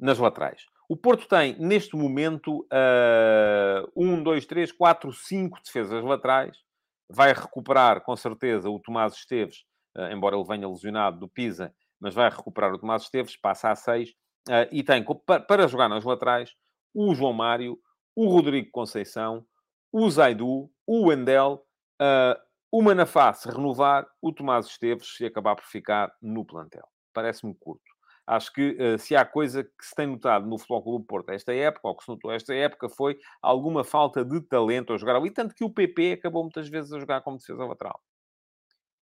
nas 0.00 0.18
laterais. 0.18 0.64
O 0.88 0.96
Porto 0.96 1.28
tem, 1.28 1.58
neste 1.58 1.96
momento, 1.96 2.60
uh, 2.62 3.90
um, 3.96 4.22
dois, 4.22 4.44
três, 4.44 4.72
quatro, 4.72 5.12
cinco 5.12 5.60
defesas 5.62 6.02
laterais. 6.02 6.63
Vai 7.08 7.32
recuperar, 7.32 8.02
com 8.02 8.16
certeza, 8.16 8.68
o 8.70 8.80
Tomás 8.80 9.14
Esteves, 9.14 9.64
uh, 9.96 10.12
embora 10.12 10.36
ele 10.36 10.46
venha 10.46 10.68
lesionado 10.68 11.18
do 11.18 11.28
Pisa, 11.28 11.74
mas 12.00 12.14
vai 12.14 12.28
recuperar 12.28 12.72
o 12.72 12.78
Tomás 12.78 13.02
Esteves, 13.02 13.36
passa 13.36 13.70
a 13.70 13.76
seis. 13.76 14.10
Uh, 14.48 14.68
e 14.70 14.82
tem, 14.82 15.04
para 15.46 15.68
jogar 15.68 15.88
nas 15.88 16.04
laterais, 16.04 16.50
o 16.94 17.14
João 17.14 17.32
Mário, 17.32 17.78
o 18.14 18.28
Rodrigo 18.28 18.70
Conceição, 18.70 19.44
o 19.92 20.10
Zaidu, 20.10 20.70
o 20.86 21.08
Wendel, 21.08 21.64
uh, 22.00 22.40
o 22.70 22.82
Manafá 22.82 23.32
se 23.32 23.48
renovar, 23.48 24.06
o 24.20 24.32
Tomás 24.32 24.66
Esteves 24.66 25.16
se 25.16 25.24
acabar 25.24 25.54
por 25.54 25.64
ficar 25.64 26.12
no 26.20 26.44
plantel. 26.44 26.86
Parece-me 27.12 27.54
curto. 27.54 27.93
Acho 28.26 28.52
que 28.52 28.70
uh, 28.80 28.98
se 28.98 29.14
há 29.14 29.24
coisa 29.24 29.64
que 29.64 29.70
se 29.84 29.94
tem 29.94 30.06
notado 30.06 30.46
no 30.46 30.56
Futebol 30.56 30.82
Clube 30.82 31.06
Porto 31.06 31.30
esta 31.30 31.52
época, 31.52 31.88
ou 31.88 31.96
que 31.96 32.04
se 32.04 32.08
notou 32.08 32.32
esta 32.32 32.54
época, 32.54 32.88
foi 32.88 33.18
alguma 33.42 33.84
falta 33.84 34.24
de 34.24 34.40
talento 34.40 34.92
a 34.92 34.96
jogar 34.96 35.16
ali, 35.16 35.30
tanto 35.30 35.54
que 35.54 35.64
o 35.64 35.70
PP 35.70 36.12
acabou 36.12 36.42
muitas 36.42 36.68
vezes 36.68 36.92
a 36.92 37.00
jogar 37.00 37.20
como 37.20 37.36
defesa 37.36 37.64
lateral. 37.64 38.00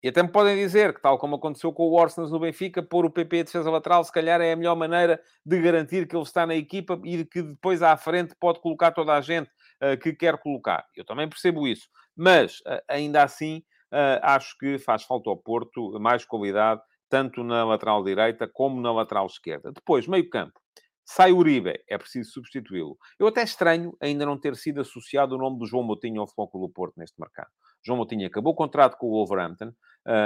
E 0.05 0.09
até 0.09 0.22
me 0.22 0.28
podem 0.28 0.55
dizer 0.55 0.92
que, 0.92 1.00
tal 1.00 1.16
como 1.16 1.36
aconteceu 1.36 1.72
com 1.72 1.84
o 1.84 1.94
Orsens 1.94 2.30
no 2.30 2.38
Benfica, 2.38 2.82
pôr 2.82 3.07
o 3.07 3.11
PP 3.11 3.38
de 3.38 3.44
defesa 3.44 3.70
lateral, 3.70 4.05
se 4.05 4.12
calhar 4.12 4.38
é 4.38 4.52
a 4.52 4.57
melhor 4.57 4.76
maneira 4.76 5.18
de 5.46 5.59
garantir 5.62 6.07
que 6.07 6.14
ele 6.14 6.22
está 6.22 6.46
na 6.46 6.55
equipa 6.55 7.00
e 7.05 7.24
que 7.24 7.40
depois 7.40 7.82
à 7.82 7.96
frente 7.96 8.34
pode 8.38 8.61
colocar 8.61 8.92
toda 8.92 9.14
a 9.14 9.22
gente 9.22 9.50
uh, 9.82 9.98
que 9.98 10.12
quer 10.12 10.36
colocar. 10.36 10.84
Eu 10.94 11.07
também 11.07 11.26
percebo 11.26 11.66
isso. 11.66 11.88
Mas, 12.14 12.59
uh, 12.61 12.82
ainda 12.86 13.22
assim, 13.22 13.64
uh, 13.90 14.20
acho 14.20 14.59
que 14.59 14.78
faz 14.78 15.05
falta 15.05 15.30
ao 15.30 15.38
Porto 15.38 15.98
mais 15.98 16.22
qualidade 16.22 16.82
tanto 17.09 17.42
na 17.44 17.64
lateral 17.64 18.02
direita 18.02 18.48
como 18.52 18.80
na 18.80 18.92
lateral 18.92 19.26
esquerda. 19.26 19.72
Depois, 19.72 20.07
meio 20.07 20.28
campo. 20.28 20.61
Sai 21.07 21.32
Uribe, 21.32 21.78
é 21.88 21.98
preciso 21.98 22.32
substituí-lo. 22.32 22.96
Eu 23.18 23.26
até 23.26 23.42
estranho 23.42 23.94
ainda 24.00 24.24
não 24.24 24.38
ter 24.38 24.57
sido 24.57 24.80
associado 24.80 25.34
o 25.34 25.38
nome 25.38 25.59
do 25.59 25.66
João 25.66 25.82
Moutinho 25.82 26.20
ao 26.20 26.26
Futebol 26.26 26.66
do 26.66 26.72
Porto 26.72 26.94
neste 26.96 27.20
mercado. 27.20 27.50
João 27.84 27.98
Moutinho 27.98 28.26
acabou 28.26 28.55
o 28.55 28.57
contrato 28.57 28.96
com 28.96 29.09
o 29.09 29.11
Wolverhampton, 29.11 29.70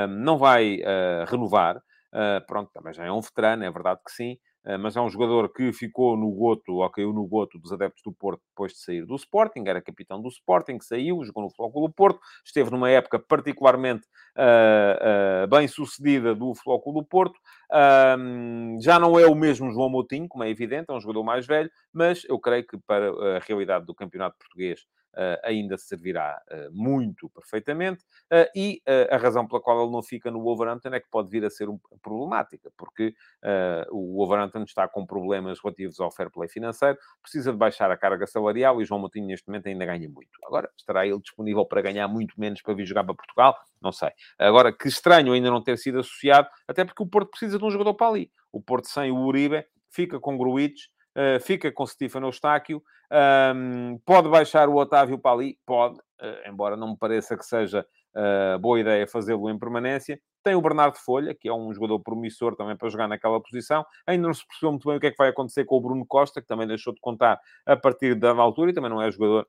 não 0.08 0.38
vai 0.38 0.76
uh, 0.76 1.24
renovar. 1.26 1.78
Uh, 1.78 2.44
pronto, 2.46 2.70
também 2.72 2.94
já 2.94 3.04
é 3.04 3.12
um 3.12 3.20
veterano, 3.20 3.64
é 3.64 3.70
verdade 3.70 4.00
que 4.06 4.12
sim, 4.12 4.38
mas 4.76 4.96
é 4.96 5.00
um 5.00 5.08
jogador 5.08 5.52
que 5.52 5.72
ficou 5.72 6.16
no 6.16 6.30
goto, 6.30 6.74
ou 6.74 6.90
caiu 6.90 7.12
no 7.12 7.26
goto 7.26 7.58
dos 7.58 7.72
adeptos 7.72 8.02
do 8.02 8.12
Porto 8.12 8.42
depois 8.50 8.72
de 8.72 8.78
sair 8.78 9.06
do 9.06 9.14
Sporting, 9.14 9.64
era 9.66 9.80
capitão 9.80 10.20
do 10.20 10.28
Sporting, 10.28 10.78
saiu, 10.80 11.24
jogou 11.24 11.44
no 11.44 11.50
Flóculo 11.50 11.90
Porto, 11.90 12.20
esteve 12.44 12.70
numa 12.70 12.90
época 12.90 13.18
particularmente 13.18 14.06
uh, 14.36 15.44
uh, 15.44 15.48
bem 15.48 15.66
sucedida 15.68 16.34
do 16.34 16.54
Flóculo 16.54 17.04
Porto, 17.04 17.38
já 18.80 18.98
não 18.98 19.18
é 19.18 19.26
o 19.26 19.34
mesmo 19.34 19.70
João 19.70 19.88
Moutinho, 19.88 20.28
como 20.28 20.44
é 20.44 20.50
evidente, 20.50 20.86
é 20.90 20.92
um 20.92 21.00
jogador 21.00 21.22
mais 21.22 21.46
velho, 21.46 21.70
mas 21.92 22.24
eu 22.28 22.38
creio 22.38 22.66
que 22.66 22.76
para 22.86 23.10
a 23.36 23.38
realidade 23.46 23.86
do 23.86 23.94
campeonato 23.94 24.36
português 24.38 24.80
ainda 25.42 25.76
servirá 25.76 26.40
uh, 26.50 26.72
muito 26.72 27.28
perfeitamente. 27.30 28.04
Uh, 28.32 28.48
e 28.54 28.82
a 29.10 29.16
razão 29.16 29.46
pela 29.46 29.60
qual 29.60 29.82
ele 29.82 29.92
não 29.92 30.02
fica 30.02 30.30
no 30.30 30.42
Wolverhampton 30.42 30.90
é 30.90 31.00
que 31.00 31.08
pode 31.10 31.28
vir 31.28 31.44
a 31.44 31.50
ser 31.50 31.68
um, 31.68 31.78
problemática, 32.02 32.70
porque 32.76 33.14
o 33.90 34.16
Wolverhampton 34.16 34.62
está 34.62 34.86
com 34.88 35.06
problemas 35.06 35.58
relativos 35.62 36.00
ao 36.00 36.10
fair 36.10 36.30
play 36.30 36.48
financeiro, 36.48 36.98
precisa 37.22 37.52
de 37.52 37.58
baixar 37.58 37.90
a 37.90 37.96
carga 37.96 38.26
salarial 38.26 38.80
e 38.80 38.84
João 38.84 39.00
Moutinho 39.00 39.26
neste 39.26 39.46
momento 39.48 39.66
ainda 39.66 39.84
ganha 39.84 40.08
muito. 40.08 40.30
Agora, 40.44 40.70
estará 40.76 41.06
ele 41.06 41.18
disponível 41.20 41.64
para 41.64 41.82
ganhar 41.82 42.08
muito 42.08 42.38
menos 42.38 42.62
para 42.62 42.74
vir 42.74 42.86
jogar 42.86 43.04
para 43.04 43.14
Portugal? 43.14 43.56
Não 43.80 43.92
sei. 43.92 44.10
Agora, 44.38 44.72
que 44.72 44.88
estranho 44.88 45.32
ainda 45.32 45.50
não 45.50 45.62
ter 45.62 45.78
sido 45.78 46.00
associado, 46.00 46.48
até 46.66 46.84
porque 46.84 47.02
o 47.02 47.06
Porto 47.06 47.30
precisa 47.30 47.58
de 47.58 47.64
um 47.64 47.70
jogador 47.70 47.94
para 47.94 48.08
ali. 48.08 48.30
O 48.52 48.60
Porto 48.60 48.88
sem 48.88 49.10
o 49.10 49.18
Uribe 49.18 49.64
fica 49.90 50.18
com 50.20 50.36
Gruites, 50.36 50.88
uh, 51.18 51.40
fica 51.40 51.72
com 51.72 51.86
Stefano 51.86 52.28
Eustáquio, 52.28 52.82
um, 53.54 53.98
pode 54.04 54.28
baixar 54.28 54.68
o 54.68 54.76
Otávio 54.76 55.18
para 55.18 55.32
ali? 55.32 55.58
Pode, 55.66 55.98
uh, 55.98 56.48
embora 56.48 56.76
não 56.76 56.90
me 56.90 56.96
pareça 56.96 57.36
que 57.36 57.44
seja 57.44 57.84
uh, 58.14 58.58
boa 58.58 58.78
ideia 58.78 59.06
fazê-lo 59.06 59.50
em 59.50 59.58
permanência. 59.58 60.20
Tem 60.42 60.54
o 60.54 60.62
Bernardo 60.62 60.96
Folha, 60.96 61.34
que 61.34 61.48
é 61.48 61.52
um 61.52 61.72
jogador 61.74 62.00
promissor 62.00 62.54
também 62.54 62.76
para 62.76 62.88
jogar 62.88 63.08
naquela 63.08 63.42
posição. 63.42 63.84
Ainda 64.06 64.26
não 64.26 64.34
se 64.34 64.46
percebeu 64.46 64.70
muito 64.70 64.88
bem 64.88 64.96
o 64.96 65.00
que 65.00 65.08
é 65.08 65.10
que 65.10 65.18
vai 65.18 65.28
acontecer 65.28 65.64
com 65.64 65.76
o 65.76 65.80
Bruno 65.80 66.06
Costa, 66.06 66.40
que 66.40 66.46
também 66.46 66.66
deixou 66.66 66.94
de 66.94 67.00
contar 67.00 67.40
a 67.66 67.76
partir 67.76 68.14
da 68.14 68.30
altura 68.32 68.70
e 68.70 68.74
também 68.74 68.90
não 68.90 69.02
é 69.02 69.10
jogador 69.10 69.46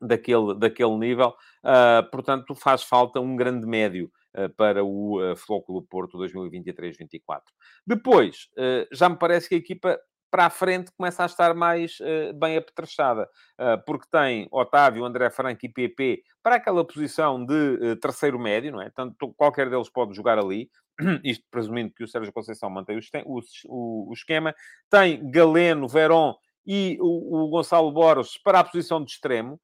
daquele, 0.00 0.54
daquele 0.54 0.96
nível. 0.96 1.34
Uh, 1.64 2.08
portanto, 2.10 2.54
faz 2.54 2.82
falta 2.82 3.20
um 3.20 3.36
grande 3.36 3.66
médio 3.66 4.10
uh, 4.36 4.48
para 4.54 4.84
o 4.84 5.20
uh, 5.20 5.36
Flóculo 5.36 5.82
Porto 5.82 6.16
2023-24. 6.18 7.40
Depois, 7.86 8.48
já 8.92 9.08
me 9.08 9.16
parece 9.16 9.48
que 9.48 9.54
a 9.54 9.58
equipa 9.58 9.98
para 10.30 10.46
a 10.46 10.50
frente 10.50 10.90
começa 10.96 11.22
a 11.22 11.26
estar 11.26 11.54
mais 11.54 11.98
uh, 12.00 12.32
bem 12.34 12.56
apetrechada, 12.56 13.28
uh, 13.58 13.82
porque 13.86 14.06
tem 14.10 14.46
Otávio, 14.50 15.04
André 15.04 15.30
Franco 15.30 15.64
e 15.64 15.68
PP 15.68 16.22
para 16.42 16.56
aquela 16.56 16.84
posição 16.86 17.44
de 17.44 17.54
uh, 17.54 17.96
terceiro 17.96 18.38
médio, 18.38 18.72
não 18.72 18.82
é? 18.82 18.90
Tanto 18.90 19.34
qualquer 19.34 19.68
deles 19.70 19.88
pode 19.88 20.14
jogar 20.14 20.38
ali, 20.38 20.70
isto 21.24 21.44
presumindo 21.50 21.92
que 21.94 22.04
o 22.04 22.08
Sérgio 22.08 22.32
Conceição 22.32 22.70
mantém 22.70 22.98
o, 23.24 23.40
o, 23.66 24.10
o 24.10 24.12
esquema. 24.12 24.54
Tem 24.90 25.30
Galeno, 25.30 25.88
Verón 25.88 26.34
e 26.66 26.98
o, 27.00 27.44
o 27.44 27.48
Gonçalo 27.48 27.90
Borges 27.92 28.36
para 28.42 28.60
a 28.60 28.64
posição 28.64 29.02
de 29.02 29.10
extremo. 29.10 29.60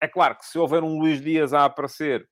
É 0.00 0.08
claro 0.08 0.36
que 0.36 0.46
se 0.46 0.58
houver 0.58 0.82
um 0.82 0.98
Luís 0.98 1.20
Dias 1.20 1.52
a 1.52 1.64
aparecer 1.64 2.28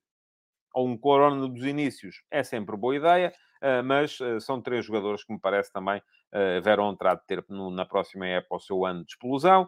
ou 0.75 0.89
um 0.89 0.99
Corona 0.99 1.49
dos 1.49 1.65
inícios, 1.65 2.23
é 2.31 2.43
sempre 2.43 2.77
boa 2.77 2.97
ideia. 2.97 3.33
Ah, 3.65 3.83
mas 3.83 4.19
ah, 4.21 4.39
são 4.41 4.61
três 4.61 4.85
jogadores 4.85 5.25
que 5.25 5.33
me 5.33 5.41
parece 5.41 5.73
também 5.73 5.99
uh, 5.99 6.61
Verón 6.63 6.95
terá 6.95 7.15
de 7.15 7.25
ter 7.27 7.43
na 7.49 7.87
próxima 7.87 8.27
época 8.27 8.57
o 8.57 8.61
seu 8.61 8.85
ano 8.85 9.03
de 9.07 9.13
explosão. 9.13 9.67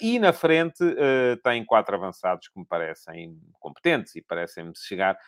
e 0.00 0.18
na 0.18 0.32
frente 0.32 0.82
tem 1.42 1.62
quatro 1.64 1.94
avançados 1.94 2.48
que 2.48 2.58
me 2.58 2.64
parecem 2.66 3.38
competentes 3.60 4.16
e 4.16 4.22
parecem-me 4.22 4.72
chegar 4.74 5.18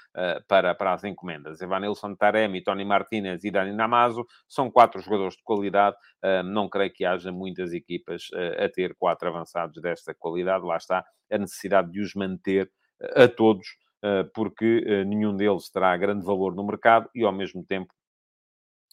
para, 0.48 0.74
para 0.74 0.94
as 0.94 1.04
encomendas. 1.04 1.60
Evanilson 1.60 2.14
Taremi, 2.14 2.62
Tony 2.62 2.84
Martinez 2.84 3.44
e 3.44 3.50
Dani 3.50 3.72
Namazo 3.72 4.24
são 4.48 4.70
quatro 4.70 5.00
jogadores 5.00 5.34
de 5.36 5.42
qualidade. 5.42 5.96
não 6.44 6.68
creio 6.68 6.92
que 6.92 7.04
haja 7.04 7.30
muitas 7.32 7.72
equipas 7.72 8.28
a 8.58 8.68
ter 8.68 8.94
quatro 8.96 9.28
avançados 9.28 9.80
desta 9.82 10.14
qualidade. 10.14 10.64
Lá 10.64 10.76
está 10.76 11.04
a 11.30 11.38
necessidade 11.38 11.90
de 11.90 12.00
os 12.00 12.14
manter 12.14 12.70
a 13.14 13.28
todos 13.28 13.66
porque 14.34 15.04
nenhum 15.04 15.34
deles 15.36 15.70
terá 15.70 15.96
grande 15.96 16.24
valor 16.24 16.54
no 16.54 16.64
mercado 16.64 17.08
e, 17.14 17.24
ao 17.24 17.32
mesmo 17.32 17.64
tempo, 17.64 17.92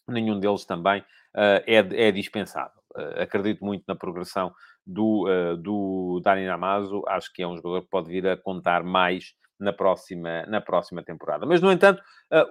nenhum 0.08 0.38
deles 0.38 0.64
também 0.64 1.00
uh, 1.00 1.62
é, 1.66 2.08
é 2.08 2.12
dispensável. 2.12 2.82
Acredito 3.16 3.64
muito 3.64 3.84
na 3.88 3.96
progressão 3.96 4.52
do, 4.86 5.26
do 5.56 6.20
Dani 6.22 6.46
acho 7.08 7.32
que 7.32 7.42
é 7.42 7.48
um 7.48 7.56
jogador 7.56 7.82
que 7.82 7.90
pode 7.90 8.08
vir 8.08 8.28
a 8.28 8.36
contar 8.36 8.84
mais 8.84 9.34
na 9.58 9.72
próxima, 9.72 10.44
na 10.46 10.60
próxima 10.60 11.02
temporada. 11.02 11.44
Mas, 11.44 11.60
no 11.60 11.72
entanto, 11.72 12.00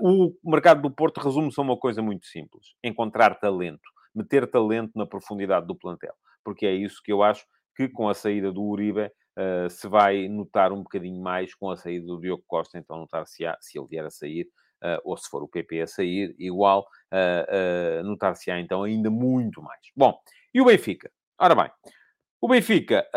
o 0.01 0.33
mercado 0.43 0.81
do 0.81 0.91
Porto 0.91 1.21
resume-se 1.21 1.59
a 1.59 1.63
uma 1.63 1.77
coisa 1.77 2.01
muito 2.01 2.25
simples: 2.25 2.73
encontrar 2.83 3.39
talento, 3.39 3.89
meter 4.13 4.49
talento 4.49 4.91
na 4.95 5.05
profundidade 5.05 5.65
do 5.65 5.75
plantel, 5.75 6.13
porque 6.43 6.65
é 6.65 6.73
isso 6.73 7.01
que 7.03 7.13
eu 7.13 7.23
acho 7.23 7.45
que 7.75 7.87
com 7.87 8.09
a 8.09 8.13
saída 8.13 8.51
do 8.51 8.63
Uribe 8.63 9.11
Uh, 9.35 9.67
se 9.67 9.87
vai 9.87 10.27
notar 10.27 10.71
um 10.71 10.83
bocadinho 10.83 11.19
mais 11.19 11.55
com 11.55 11.71
a 11.71 11.75
saída 11.75 12.05
do 12.05 12.19
Diogo 12.19 12.43
Costa, 12.45 12.77
então 12.77 12.97
notar-se-á, 12.97 13.57
se 13.59 13.79
ele 13.79 13.87
vier 13.87 14.05
a 14.05 14.11
sair, 14.11 14.47
uh, 14.83 15.01
ou 15.03 15.17
se 15.17 15.27
for 15.27 15.41
o 15.41 15.47
PP 15.47 15.81
a 15.81 15.87
sair, 15.87 16.35
igual, 16.37 16.85
uh, 17.11 18.03
notar-se-á 18.03 18.59
então 18.59 18.83
ainda 18.83 19.09
muito 19.09 19.59
mais. 19.59 19.81
Bom, 19.95 20.19
e 20.53 20.61
o 20.61 20.65
Benfica? 20.65 21.11
Ora 21.39 21.55
bem, 21.55 21.71
o 22.39 22.47
Benfica, 22.47 23.07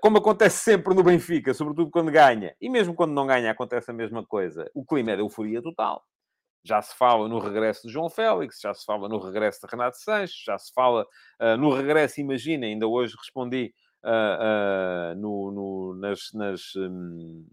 como 0.00 0.18
acontece 0.18 0.62
sempre 0.62 0.94
no 0.94 1.02
Benfica, 1.02 1.52
sobretudo 1.52 1.90
quando 1.90 2.12
ganha, 2.12 2.54
e 2.60 2.68
mesmo 2.68 2.94
quando 2.94 3.12
não 3.12 3.26
ganha 3.26 3.50
acontece 3.50 3.90
a 3.90 3.94
mesma 3.94 4.24
coisa, 4.24 4.70
o 4.72 4.84
clima 4.84 5.12
é 5.12 5.16
de 5.16 5.22
euforia 5.22 5.60
total. 5.60 6.04
Já 6.62 6.80
se 6.80 6.94
fala 6.94 7.26
no 7.26 7.38
regresso 7.38 7.86
de 7.86 7.92
João 7.92 8.10
Félix, 8.10 8.60
já 8.60 8.72
se 8.72 8.84
fala 8.84 9.08
no 9.08 9.18
regresso 9.18 9.60
de 9.62 9.70
Renato 9.70 9.96
Sanches, 9.96 10.44
já 10.44 10.58
se 10.58 10.72
fala 10.72 11.06
no 11.58 11.72
regresso, 11.74 12.20
imagina, 12.20 12.66
ainda 12.66 12.86
hoje 12.86 13.16
respondi 13.18 13.74
uh, 14.04 15.14
no, 15.16 15.50
no, 15.50 15.94
nas, 15.94 16.32
nas 16.32 16.76
um, 16.76 17.46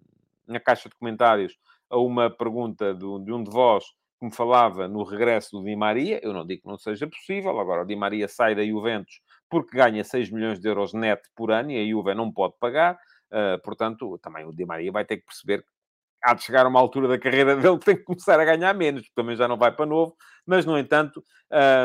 na 0.47 0.59
caixa 0.59 0.89
de 0.89 0.95
comentários 0.95 1.57
a 1.89 1.97
uma 1.97 2.29
pergunta 2.29 2.93
de, 2.93 3.23
de 3.23 3.31
um 3.31 3.43
de 3.43 3.49
vós 3.49 3.85
que 4.19 4.25
me 4.25 4.33
falava 4.33 4.87
no 4.87 5.03
regresso 5.03 5.51
do 5.51 5.63
Di 5.63 5.75
Maria. 5.75 6.19
Eu 6.23 6.33
não 6.33 6.45
digo 6.45 6.63
que 6.63 6.67
não 6.67 6.77
seja 6.77 7.07
possível. 7.07 7.59
Agora, 7.59 7.83
o 7.83 7.85
Di 7.85 7.95
Maria 7.95 8.27
sai 8.27 8.55
da 8.55 8.65
Juventus 8.65 9.21
porque 9.49 9.77
ganha 9.77 10.03
6 10.03 10.31
milhões 10.31 10.59
de 10.59 10.67
euros 10.67 10.93
net 10.93 11.21
por 11.35 11.51
ano 11.51 11.71
e 11.71 11.81
a 11.81 11.89
Juve 11.89 12.13
não 12.13 12.31
pode 12.31 12.55
pagar. 12.59 12.97
Uh, 13.31 13.61
portanto, 13.63 14.17
também 14.19 14.45
o 14.45 14.53
Di 14.53 14.65
Maria 14.65 14.91
vai 14.91 15.05
ter 15.05 15.17
que 15.17 15.25
perceber 15.25 15.61
que 15.61 15.69
há 16.23 16.33
de 16.33 16.43
chegar 16.43 16.65
a 16.65 16.69
uma 16.69 16.79
altura 16.79 17.07
da 17.07 17.19
carreira 17.19 17.55
dele 17.57 17.77
que 17.77 17.85
tem 17.85 17.95
que 17.95 18.03
começar 18.03 18.39
a 18.39 18.45
ganhar 18.45 18.73
menos, 18.73 19.03
porque 19.03 19.21
também 19.21 19.35
já 19.35 19.47
não 19.47 19.57
vai 19.57 19.71
para 19.71 19.85
novo. 19.85 20.15
Mas, 20.45 20.65
no 20.65 20.77
entanto, 20.77 21.23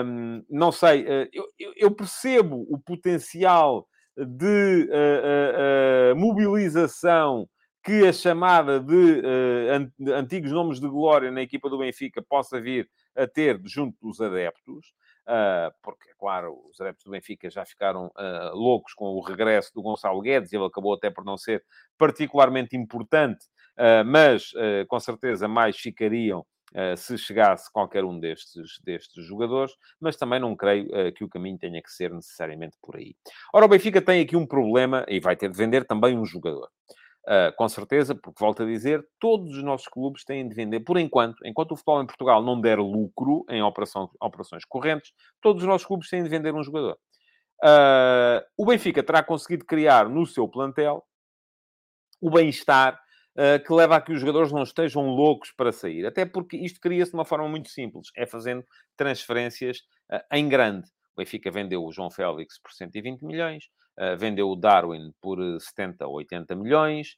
um, 0.05 0.45
não 0.49 0.73
sei, 0.73 1.03
uh, 1.03 1.29
eu, 1.33 1.73
eu, 1.77 1.91
percebo 1.91 2.67
o 2.69 2.79
potencial 2.79 3.87
de 4.27 4.89
uh, 4.91 6.17
mobilização 6.17 7.49
que 7.83 8.07
a 8.07 8.13
chamada 8.13 8.79
de 8.79 9.21
uh, 9.21 10.13
antigos 10.15 10.53
nomes 10.53 10.79
de 10.79 10.89
glória 10.89 11.31
na 11.31 11.41
equipa 11.41 11.69
do 11.69 11.79
Benfica 11.79 12.23
possa 12.23 12.61
vir 12.61 12.89
a 13.17 13.27
ter 13.27 13.59
junto 13.65 13.97
dos 14.01 14.21
adeptos, 14.21 14.89
uh, 15.27 15.73
porque, 15.83 16.11
é 16.11 16.15
claro, 16.19 16.59
os 16.71 16.81
adeptos 16.81 17.05
do 17.05 17.11
Benfica 17.11 17.49
já 17.49 17.65
ficaram 17.65 18.07
uh, 18.07 18.55
loucos 18.55 18.93
com 18.93 19.07
o 19.07 19.21
regresso 19.21 19.73
do 19.75 19.83
Gonçalo 19.83 20.21
Guedes, 20.21 20.53
ele 20.53 20.65
acabou 20.65 20.95
até 20.95 21.09
por 21.09 21.25
não 21.25 21.39
ser 21.39 21.65
particularmente 21.97 22.77
importante, 22.77 23.47
mas 24.05 24.53
com 24.89 25.01
certeza 25.01 25.49
mais 25.49 25.77
ficariam 25.77 26.41
Uh, 26.41 26.60
se 26.97 27.19
chegasse 27.19 27.71
qualquer 27.73 28.05
um 28.05 28.19
destes, 28.19 28.81
destes 28.85 29.25
jogadores, 29.25 29.73
mas 30.01 30.17
também 30.17 30.39
não 30.39 30.55
creio 30.55 30.87
uh, 30.87 31.13
que 31.13 31.25
o 31.25 31.29
caminho 31.29 31.59
tenha 31.59 31.83
que 31.83 31.91
ser 31.91 32.13
necessariamente 32.13 32.77
por 32.81 32.97
aí. 32.97 33.15
Ora, 33.53 33.65
o 33.65 33.69
Benfica 33.69 34.01
tem 34.01 34.21
aqui 34.21 34.37
um 34.37 34.47
problema 34.47 35.05
e 35.09 35.19
vai 35.19 35.37
ter 35.37 35.51
de 35.51 35.57
vender 35.57 35.85
também 35.85 36.17
um 36.17 36.25
jogador. 36.25 36.69
Uh, 37.27 37.55
com 37.57 37.69
certeza, 37.69 38.15
porque 38.15 38.43
volto 38.43 38.63
a 38.63 38.67
dizer, 38.67 39.07
todos 39.19 39.57
os 39.57 39.63
nossos 39.63 39.87
clubes 39.89 40.25
têm 40.25 40.49
de 40.49 40.55
vender, 40.55 40.81
por 40.81 40.97
enquanto, 40.97 41.37
enquanto 41.45 41.73
o 41.73 41.77
futebol 41.77 42.03
em 42.03 42.07
Portugal 42.07 42.43
não 42.43 42.61
der 42.61 42.79
lucro 42.79 43.45
em 43.51 43.63
operação, 43.63 44.11
operações 44.21 44.65
correntes, 44.65 45.13
todos 45.41 45.63
os 45.63 45.69
nossos 45.69 45.87
clubes 45.87 46.09
têm 46.09 46.23
de 46.23 46.29
vender 46.29 46.55
um 46.55 46.63
jogador. 46.63 46.97
Uh, 47.63 48.41
o 48.57 48.65
Benfica 48.65 49.03
terá 49.03 49.23
conseguido 49.23 49.67
criar 49.67 50.09
no 50.09 50.25
seu 50.25 50.49
plantel 50.49 51.05
o 52.21 52.31
bem-estar 52.31 52.99
que 53.65 53.73
leva 53.73 53.97
a 53.97 54.01
que 54.01 54.13
os 54.13 54.21
jogadores 54.21 54.53
não 54.53 54.63
estejam 54.63 55.07
loucos 55.07 55.53
para 55.57 55.73
sair. 55.73 56.05
Até 56.05 56.25
porque 56.25 56.57
isto 56.57 56.81
cria-se 56.81 57.13
de 57.13 57.17
uma 57.17 57.25
forma 57.25 57.49
muito 57.49 57.69
simples, 57.69 58.09
é 58.17 58.27
fazendo 58.27 58.65
transferências 58.97 59.83
em 60.33 60.49
grande. 60.49 60.89
O 61.15 61.21
Benfica 61.21 61.51
vendeu 61.51 61.85
o 61.85 61.93
João 61.93 62.11
Félix 62.11 62.59
por 62.61 62.73
120 62.73 63.25
milhões, 63.25 63.65
uh, 63.99 64.17
vendeu 64.17 64.49
o 64.49 64.57
Darwin 64.57 65.13
por 65.21 65.39
70 65.61 66.07
ou 66.07 66.15
80 66.15 66.55
milhões, 66.57 67.17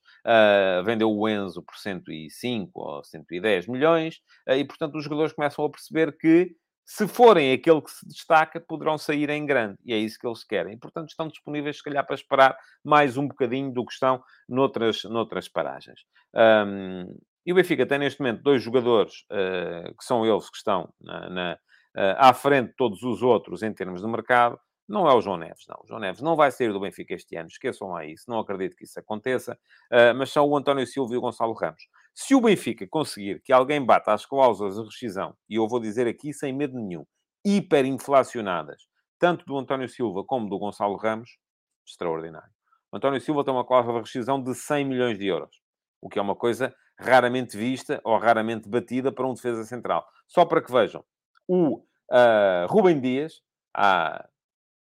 vendeu 0.84 1.10
o 1.10 1.28
Enzo 1.28 1.62
por 1.62 1.76
105 1.76 2.70
ou 2.74 3.04
110 3.04 3.66
milhões, 3.68 4.20
e 4.48 4.64
portanto 4.64 4.96
os 4.96 5.04
jogadores 5.04 5.32
começam 5.32 5.64
a 5.64 5.70
perceber 5.70 6.16
que 6.16 6.54
se 6.84 7.06
forem 7.06 7.52
aquele 7.52 7.80
que 7.80 7.90
se 7.90 8.06
destaca, 8.06 8.60
poderão 8.60 8.98
sair 8.98 9.30
em 9.30 9.46
grande. 9.46 9.78
E 9.84 9.92
é 9.92 9.98
isso 9.98 10.18
que 10.18 10.26
eles 10.26 10.44
querem. 10.44 10.76
Portanto, 10.78 11.08
estão 11.08 11.28
disponíveis, 11.28 11.76
se 11.76 11.82
calhar, 11.82 12.04
para 12.04 12.14
esperar 12.14 12.56
mais 12.84 13.16
um 13.16 13.26
bocadinho 13.26 13.72
do 13.72 13.84
que 13.84 13.92
estão 13.92 14.22
noutras, 14.48 15.04
noutras 15.04 15.48
paragens. 15.48 16.00
Um, 16.34 17.16
e 17.44 17.52
o 17.52 17.54
Benfica 17.54 17.86
tem, 17.86 17.98
neste 17.98 18.20
momento, 18.20 18.42
dois 18.42 18.62
jogadores 18.62 19.24
uh, 19.30 19.94
que 19.96 20.04
são 20.04 20.24
eles 20.24 20.48
que 20.48 20.56
estão 20.56 20.92
na, 21.00 21.28
na, 21.28 21.52
uh, 21.96 22.16
à 22.18 22.32
frente 22.32 22.70
de 22.70 22.76
todos 22.76 23.02
os 23.02 23.22
outros 23.22 23.62
em 23.62 23.72
termos 23.72 24.00
de 24.00 24.06
mercado. 24.06 24.58
Não 24.88 25.08
é 25.08 25.14
o 25.14 25.20
João 25.20 25.36
Neves, 25.36 25.64
não. 25.68 25.76
O 25.82 25.86
João 25.86 26.00
Neves 26.00 26.20
não 26.20 26.36
vai 26.36 26.50
sair 26.50 26.72
do 26.72 26.80
Benfica 26.80 27.14
este 27.14 27.36
ano, 27.36 27.48
esqueçam 27.48 27.88
lá 27.88 28.04
isso, 28.04 28.24
não 28.28 28.40
acredito 28.40 28.76
que 28.76 28.84
isso 28.84 28.98
aconteça, 28.98 29.54
uh, 29.90 30.14
mas 30.16 30.30
são 30.30 30.46
o 30.46 30.56
António 30.56 30.86
Silva 30.86 31.14
e 31.14 31.16
o 31.16 31.20
Gonçalo 31.20 31.52
Ramos. 31.54 31.82
Se 32.14 32.34
o 32.34 32.40
Benfica 32.40 32.86
conseguir 32.86 33.40
que 33.42 33.52
alguém 33.52 33.84
bata 33.84 34.12
as 34.12 34.26
cláusulas 34.26 34.76
de 34.76 34.84
rescisão, 34.84 35.34
e 35.48 35.56
eu 35.56 35.66
vou 35.66 35.80
dizer 35.80 36.06
aqui 36.06 36.32
sem 36.32 36.52
medo 36.52 36.78
nenhum, 36.78 37.04
hiperinflacionadas, 37.44 38.86
tanto 39.18 39.44
do 39.46 39.58
António 39.58 39.88
Silva 39.88 40.22
como 40.24 40.48
do 40.48 40.58
Gonçalo 40.58 40.96
Ramos, 40.96 41.38
extraordinário. 41.86 42.50
O 42.92 42.96
António 42.96 43.20
Silva 43.20 43.44
tem 43.44 43.54
uma 43.54 43.64
cláusula 43.64 43.94
de 43.94 44.00
rescisão 44.00 44.42
de 44.42 44.54
100 44.54 44.84
milhões 44.84 45.18
de 45.18 45.26
euros, 45.26 45.62
o 46.00 46.08
que 46.08 46.18
é 46.18 46.22
uma 46.22 46.36
coisa 46.36 46.74
raramente 46.98 47.56
vista 47.56 48.00
ou 48.04 48.18
raramente 48.18 48.68
batida 48.68 49.10
para 49.10 49.26
um 49.26 49.34
defesa 49.34 49.64
central. 49.64 50.06
Só 50.26 50.44
para 50.44 50.62
que 50.62 50.70
vejam, 50.70 51.04
o 51.48 51.78
uh, 51.78 52.66
Rubem 52.68 53.00
Dias, 53.00 53.42
há 53.74 54.28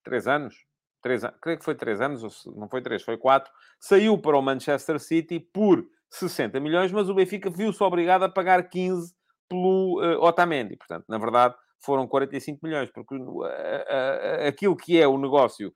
três 0.04 0.28
anos, 0.28 0.56
três, 1.02 1.24
creio 1.42 1.58
que 1.58 1.66
foi 1.66 1.76
três 1.76 2.02
anos, 2.02 2.46
não 2.46 2.68
foi 2.70 2.82
três, 2.82 3.02
foi 3.02 3.18
quatro, 3.18 3.52
saiu 3.80 4.18
para 4.18 4.38
o 4.38 4.42
Manchester 4.42 5.00
City 5.00 5.40
por 5.40 5.86
60 6.12 6.60
milhões, 6.60 6.92
mas 6.92 7.10
o 7.10 7.16
Benfica 7.16 7.50
viu-se 7.50 7.82
obrigado 7.84 8.24
a 8.24 8.30
pagar 8.30 8.70
15 8.70 9.14
pelo 9.50 10.00
uh, 10.02 10.22
Otamendi. 10.22 10.76
Portanto, 10.78 11.06
na 11.08 11.18
verdade, 11.18 11.56
foram 11.80 12.08
45 12.08 12.60
milhões, 12.64 12.92
porque 12.92 13.16
aquilo 14.48 14.76
que 14.76 15.02
é 15.02 15.08
o 15.08 15.18
negócio 15.18 15.74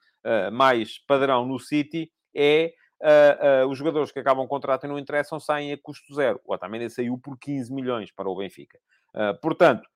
mais 0.52 1.00
padrão 1.08 1.48
no 1.48 1.60
City 1.60 2.12
é 2.36 2.74
uh, 3.02 3.66
uh, 3.66 3.70
os 3.70 3.78
jogadores 3.78 4.12
que 4.12 4.20
acabam 4.20 4.46
o 4.46 4.48
contrato 4.48 4.86
e 4.86 4.90
não 4.90 5.00
interessam 5.00 5.40
saem 5.40 5.74
a 5.74 5.78
custo 5.78 6.14
zero. 6.14 6.40
O 6.46 6.54
Otamendi 6.54 6.90
saiu 6.90 7.18
por 7.18 7.38
15 7.38 7.74
milhões 7.74 8.12
para 8.12 8.30
o 8.30 8.36
Benfica. 8.36 8.80
Uh, 9.14 9.40
portanto, 9.42 9.88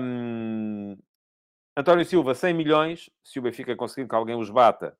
um, 0.00 0.96
António 1.76 2.04
Silva, 2.04 2.34
100 2.34 2.54
milhões. 2.54 3.10
Se 3.22 3.38
o 3.38 3.42
Benfica 3.42 3.76
conseguir 3.76 4.08
que 4.08 4.14
alguém 4.14 4.36
os 4.36 4.50
bata, 4.50 4.96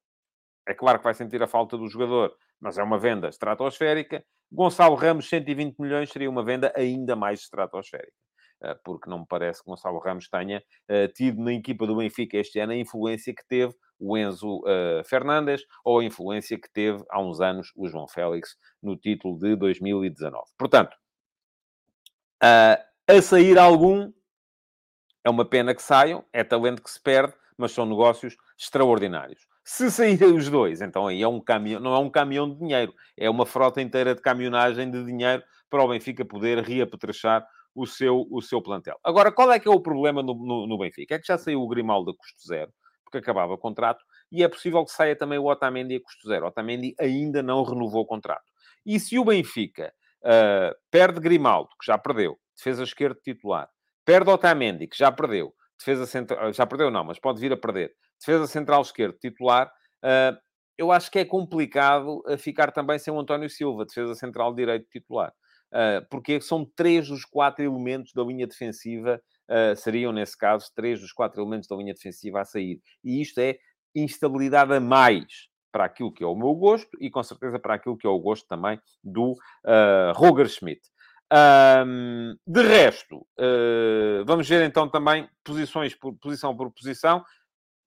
é 0.66 0.74
claro 0.74 0.98
que 0.98 1.04
vai 1.04 1.14
sentir 1.14 1.42
a 1.42 1.48
falta 1.48 1.76
do 1.76 1.88
jogador, 1.88 2.34
mas 2.60 2.78
é 2.78 2.82
uma 2.82 2.98
venda 2.98 3.28
estratosférica. 3.28 4.24
Gonçalo 4.52 4.94
Ramos, 4.94 5.28
120 5.28 5.78
milhões, 5.78 6.10
seria 6.10 6.28
uma 6.28 6.44
venda 6.44 6.72
ainda 6.76 7.14
mais 7.14 7.40
estratosférica. 7.40 8.12
Porque 8.84 9.08
não 9.08 9.20
me 9.20 9.26
parece 9.26 9.62
que 9.62 9.70
Gonçalo 9.70 9.98
Ramos 9.98 10.28
tenha 10.28 10.62
tido 11.14 11.42
na 11.42 11.54
equipa 11.54 11.86
do 11.86 11.96
Benfica 11.96 12.36
este 12.36 12.58
ano 12.58 12.72
a 12.72 12.76
influência 12.76 13.34
que 13.34 13.46
teve 13.48 13.74
o 14.00 14.16
Enzo 14.16 14.60
uh, 14.60 15.04
Fernandes 15.04 15.62
ou 15.84 16.00
a 16.00 16.04
influência 16.04 16.58
que 16.58 16.70
teve 16.72 17.04
há 17.10 17.20
uns 17.20 17.40
anos 17.40 17.70
o 17.76 17.86
João 17.86 18.08
Félix 18.08 18.56
no 18.82 18.96
título 18.96 19.38
de 19.38 19.54
2019. 19.54 20.42
Portanto, 20.58 20.96
uh, 22.42 22.82
a 23.06 23.22
sair 23.22 23.58
algum, 23.58 24.10
é 25.22 25.28
uma 25.28 25.44
pena 25.44 25.74
que 25.74 25.82
saiam, 25.82 26.24
é 26.32 26.42
talento 26.42 26.82
que 26.82 26.90
se 26.90 27.00
perde, 27.00 27.34
mas 27.58 27.72
são 27.72 27.84
negócios 27.84 28.36
extraordinários. 28.58 29.46
Se 29.64 29.90
saírem 29.90 30.34
os 30.34 30.48
dois, 30.48 30.80
então 30.80 31.06
aí 31.06 31.22
é 31.22 31.28
um 31.28 31.40
caminhão, 31.40 31.80
não 31.80 31.94
é 31.94 31.98
um 31.98 32.10
caminhão 32.10 32.48
de 32.48 32.58
dinheiro, 32.58 32.94
é 33.16 33.28
uma 33.28 33.46
frota 33.46 33.80
inteira 33.80 34.14
de 34.14 34.20
caminhonagem 34.20 34.90
de 34.90 35.04
dinheiro 35.04 35.42
para 35.68 35.84
o 35.84 35.88
Benfica 35.88 36.24
poder 36.24 36.58
reapetrechar 36.58 37.46
o 37.74 37.86
seu, 37.86 38.26
o 38.30 38.40
seu 38.42 38.60
plantel. 38.60 38.98
Agora, 39.04 39.30
qual 39.30 39.52
é 39.52 39.60
que 39.60 39.68
é 39.68 39.70
o 39.70 39.80
problema 39.80 40.22
no, 40.22 40.34
no, 40.34 40.66
no 40.66 40.78
Benfica? 40.78 41.14
É 41.14 41.18
que 41.18 41.26
já 41.26 41.38
saiu 41.38 41.62
o 41.62 41.68
Grimaldo 41.68 42.10
a 42.10 42.16
custo 42.16 42.46
zero, 42.46 42.72
porque 43.04 43.18
acabava 43.18 43.52
o 43.52 43.58
contrato, 43.58 44.04
e 44.32 44.42
é 44.42 44.48
possível 44.48 44.84
que 44.84 44.92
saia 44.92 45.14
também 45.14 45.38
o 45.38 45.46
Otamendi 45.46 45.96
a 45.96 46.00
custo 46.00 46.26
zero. 46.28 46.46
O 46.46 46.48
Otamendi 46.48 46.94
ainda 46.98 47.42
não 47.42 47.62
renovou 47.62 48.02
o 48.02 48.06
contrato. 48.06 48.44
E 48.84 48.98
se 48.98 49.18
o 49.18 49.24
Benfica 49.24 49.92
uh, 50.22 50.74
perde 50.90 51.20
Grimaldo, 51.20 51.70
que 51.78 51.86
já 51.86 51.98
perdeu, 51.98 52.38
defesa 52.56 52.82
esquerda 52.82 53.20
titular, 53.22 53.68
perde 54.04 54.30
Otamendi, 54.30 54.86
que 54.86 54.96
já 54.96 55.12
perdeu, 55.12 55.54
defesa 55.80 56.06
central, 56.06 56.52
já 56.52 56.64
perdeu 56.66 56.90
não, 56.90 57.02
mas 57.02 57.18
pode 57.18 57.40
vir 57.40 57.52
a 57.52 57.56
perder, 57.56 57.92
defesa 58.20 58.46
central 58.46 58.82
esquerdo 58.82 59.18
titular, 59.18 59.66
uh, 60.04 60.38
eu 60.78 60.92
acho 60.92 61.10
que 61.10 61.18
é 61.18 61.24
complicado 61.24 62.22
ficar 62.38 62.70
também 62.70 62.98
sem 62.98 63.12
o 63.12 63.18
António 63.18 63.50
Silva, 63.50 63.84
defesa 63.84 64.14
central 64.14 64.54
direito 64.54 64.88
titular. 64.88 65.30
Uh, 65.72 66.04
porque 66.10 66.40
são 66.40 66.64
três 66.64 67.06
dos 67.08 67.24
quatro 67.24 67.64
elementos 67.64 68.12
da 68.12 68.24
linha 68.24 68.46
defensiva 68.46 69.22
uh, 69.48 69.76
seriam, 69.76 70.12
nesse 70.12 70.36
caso, 70.36 70.70
três 70.74 71.00
dos 71.00 71.12
quatro 71.12 71.40
elementos 71.40 71.68
da 71.68 71.76
linha 71.76 71.94
defensiva 71.94 72.40
a 72.40 72.44
sair. 72.44 72.80
E 73.04 73.20
isto 73.20 73.38
é 73.38 73.58
instabilidade 73.94 74.72
a 74.72 74.80
mais 74.80 75.48
para 75.70 75.84
aquilo 75.84 76.12
que 76.12 76.24
é 76.24 76.26
o 76.26 76.34
meu 76.34 76.54
gosto 76.54 76.90
e, 77.00 77.10
com 77.10 77.22
certeza, 77.22 77.58
para 77.58 77.74
aquilo 77.74 77.96
que 77.96 78.06
é 78.06 78.10
o 78.10 78.18
gosto 78.18 78.46
também 78.48 78.80
do 79.04 79.32
uh, 79.32 80.12
Roger 80.14 80.48
Schmidt. 80.48 80.80
Um, 81.32 82.36
de 82.44 82.62
resto, 82.62 83.18
uh, 83.38 84.24
vamos 84.26 84.48
ver 84.48 84.64
então 84.64 84.88
também 84.88 85.28
posições 85.44 85.94
por 85.94 86.12
posição 86.14 86.56
por 86.56 86.72
posição. 86.72 87.24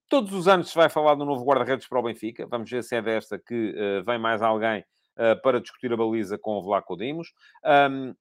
Todos 0.07 0.33
os 0.33 0.47
anos 0.47 0.69
se 0.69 0.75
vai 0.75 0.89
falar 0.89 1.15
do 1.15 1.25
novo 1.25 1.43
guarda-redes 1.43 1.87
para 1.87 1.99
o 1.99 2.03
Benfica. 2.03 2.47
Vamos 2.47 2.69
ver 2.69 2.83
se 2.83 2.95
é 2.95 3.01
desta 3.01 3.37
que 3.37 3.71
uh, 3.71 4.03
vem 4.05 4.17
mais 4.17 4.41
alguém 4.41 4.79
uh, 4.81 5.41
para 5.41 5.59
discutir 5.59 5.91
a 5.91 5.97
baliza 5.97 6.37
com 6.37 6.51
o 6.51 6.63
Vlaco 6.63 6.95
Dimos. 6.95 7.33
Um, 7.65 8.13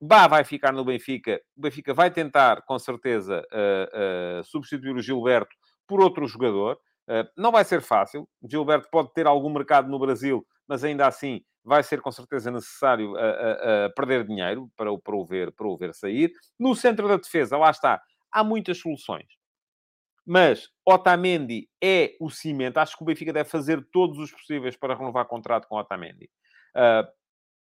Bá 0.00 0.28
vai 0.28 0.44
ficar 0.44 0.72
no 0.72 0.84
Benfica. 0.84 1.40
O 1.56 1.62
Benfica 1.62 1.92
vai 1.92 2.08
tentar, 2.08 2.62
com 2.62 2.78
certeza, 2.78 3.42
substituir 4.44 4.94
o 4.94 5.02
Gilberto 5.02 5.50
por 5.88 6.00
outro 6.00 6.24
jogador. 6.28 6.78
Uh, 7.08 7.26
não 7.36 7.50
vai 7.50 7.64
ser 7.64 7.80
fácil. 7.80 8.28
Gilberto 8.48 8.88
pode 8.90 9.12
ter 9.14 9.26
algum 9.26 9.50
mercado 9.50 9.88
no 9.88 9.98
Brasil, 9.98 10.46
mas 10.66 10.84
ainda 10.84 11.06
assim 11.06 11.42
vai 11.64 11.82
ser 11.82 12.00
com 12.00 12.10
certeza 12.12 12.50
necessário 12.50 13.12
perder 13.94 14.26
dinheiro 14.26 14.70
para 14.74 14.90
o, 14.90 14.98
para, 14.98 15.14
o 15.14 15.24
ver, 15.26 15.52
para 15.52 15.66
o 15.66 15.76
ver 15.76 15.92
sair. 15.92 16.32
No 16.58 16.74
centro 16.74 17.06
da 17.06 17.16
defesa, 17.16 17.58
lá 17.58 17.70
está, 17.70 18.00
há 18.32 18.42
muitas 18.42 18.78
soluções. 18.78 19.26
Mas 20.24 20.70
Otamendi 20.82 21.68
é 21.82 22.16
o 22.20 22.30
cimento. 22.30 22.78
Acho 22.78 22.96
que 22.96 23.02
o 23.02 23.06
Benfica 23.06 23.34
deve 23.34 23.50
fazer 23.50 23.86
todos 23.92 24.18
os 24.18 24.30
possíveis 24.30 24.76
para 24.76 24.94
renovar 24.94 25.26
contrato 25.26 25.68
com 25.68 25.76
Otamendi. 25.76 26.30
Uh, 26.74 27.06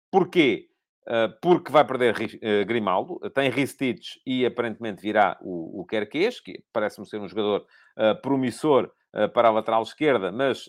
porquê? 0.09 0.69
Ah, 1.07 1.33
porque 1.41 1.71
vai 1.71 1.85
perder 1.85 2.15
ah, 2.15 2.65
Grimaldo, 2.65 3.17
tem 3.33 3.49
Ristich 3.49 4.19
e 4.25 4.45
aparentemente 4.45 5.01
virá 5.01 5.37
o, 5.41 5.81
o 5.81 5.85
Kerkez, 5.85 6.41
que 6.41 6.61
parece-me 6.73 7.07
ser 7.07 7.21
um 7.21 7.29
jogador 7.29 7.65
uh, 7.97 8.21
promissor 8.21 8.85
uh, 8.85 9.06
para 9.34 9.47
a 9.47 9.51
lateral 9.51 9.84
esquerda, 9.84 10.32
mas 10.32 10.68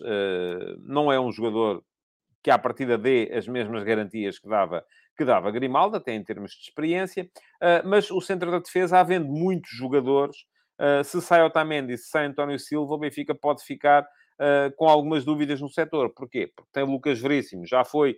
não 0.79 1.11
é 1.11 1.19
um 1.19 1.31
jogador 1.31 1.83
que 2.41 2.49
à 2.49 2.57
partida 2.57 2.97
dê 2.97 3.31
as 3.33 3.47
mesmas 3.47 3.83
garantias 3.83 4.39
que 4.39 4.47
dava, 4.47 4.83
que 5.17 5.25
dava 5.25 5.51
Grimaldo, 5.51 5.97
até 5.97 6.13
em 6.13 6.23
termos 6.23 6.51
de 6.51 6.61
experiência, 6.63 7.29
mas 7.85 8.09
o 8.09 8.21
centro 8.21 8.49
da 8.49 8.59
defesa, 8.59 8.99
havendo 8.99 9.27
muitos 9.27 9.71
jogadores, 9.71 10.37
se 11.03 11.21
sai 11.21 11.43
Otamendi, 11.43 11.97
se 11.97 12.09
sai 12.09 12.25
António 12.25 12.57
Silva, 12.57 12.93
o 12.93 12.97
Benfica 12.97 13.35
pode 13.35 13.63
ficar 13.63 14.07
com 14.77 14.87
algumas 14.87 15.25
dúvidas 15.25 15.59
no 15.59 15.69
setor. 15.69 16.13
Porquê? 16.13 16.51
Porque 16.55 16.69
tem 16.71 16.83
Lucas 16.85 17.19
Veríssimo, 17.19 17.65
já 17.65 17.83
foi 17.83 18.17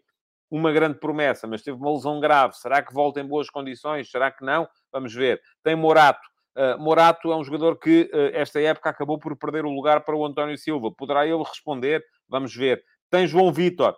uma 0.51 0.71
grande 0.71 0.99
promessa, 0.99 1.47
mas 1.47 1.63
teve 1.63 1.77
uma 1.77 1.91
lesão 1.91 2.19
grave. 2.19 2.53
Será 2.55 2.81
que 2.83 2.93
volta 2.93 3.21
em 3.21 3.25
boas 3.25 3.49
condições? 3.49 4.11
Será 4.11 4.29
que 4.29 4.45
não? 4.45 4.67
Vamos 4.91 5.13
ver. 5.13 5.41
Tem 5.63 5.75
Morato. 5.75 6.27
Uh, 6.55 6.77
Morato 6.81 7.31
é 7.31 7.35
um 7.35 7.43
jogador 7.43 7.77
que, 7.79 8.09
uh, 8.13 8.35
esta 8.35 8.59
época, 8.59 8.89
acabou 8.89 9.17
por 9.17 9.37
perder 9.37 9.65
o 9.65 9.69
lugar 9.69 10.03
para 10.03 10.15
o 10.15 10.25
António 10.25 10.57
Silva. 10.57 10.91
Poderá 10.91 11.25
ele 11.25 11.43
responder? 11.43 12.03
Vamos 12.27 12.53
ver. 12.53 12.83
Tem 13.09 13.25
João 13.25 13.53
Vitor, 13.53 13.95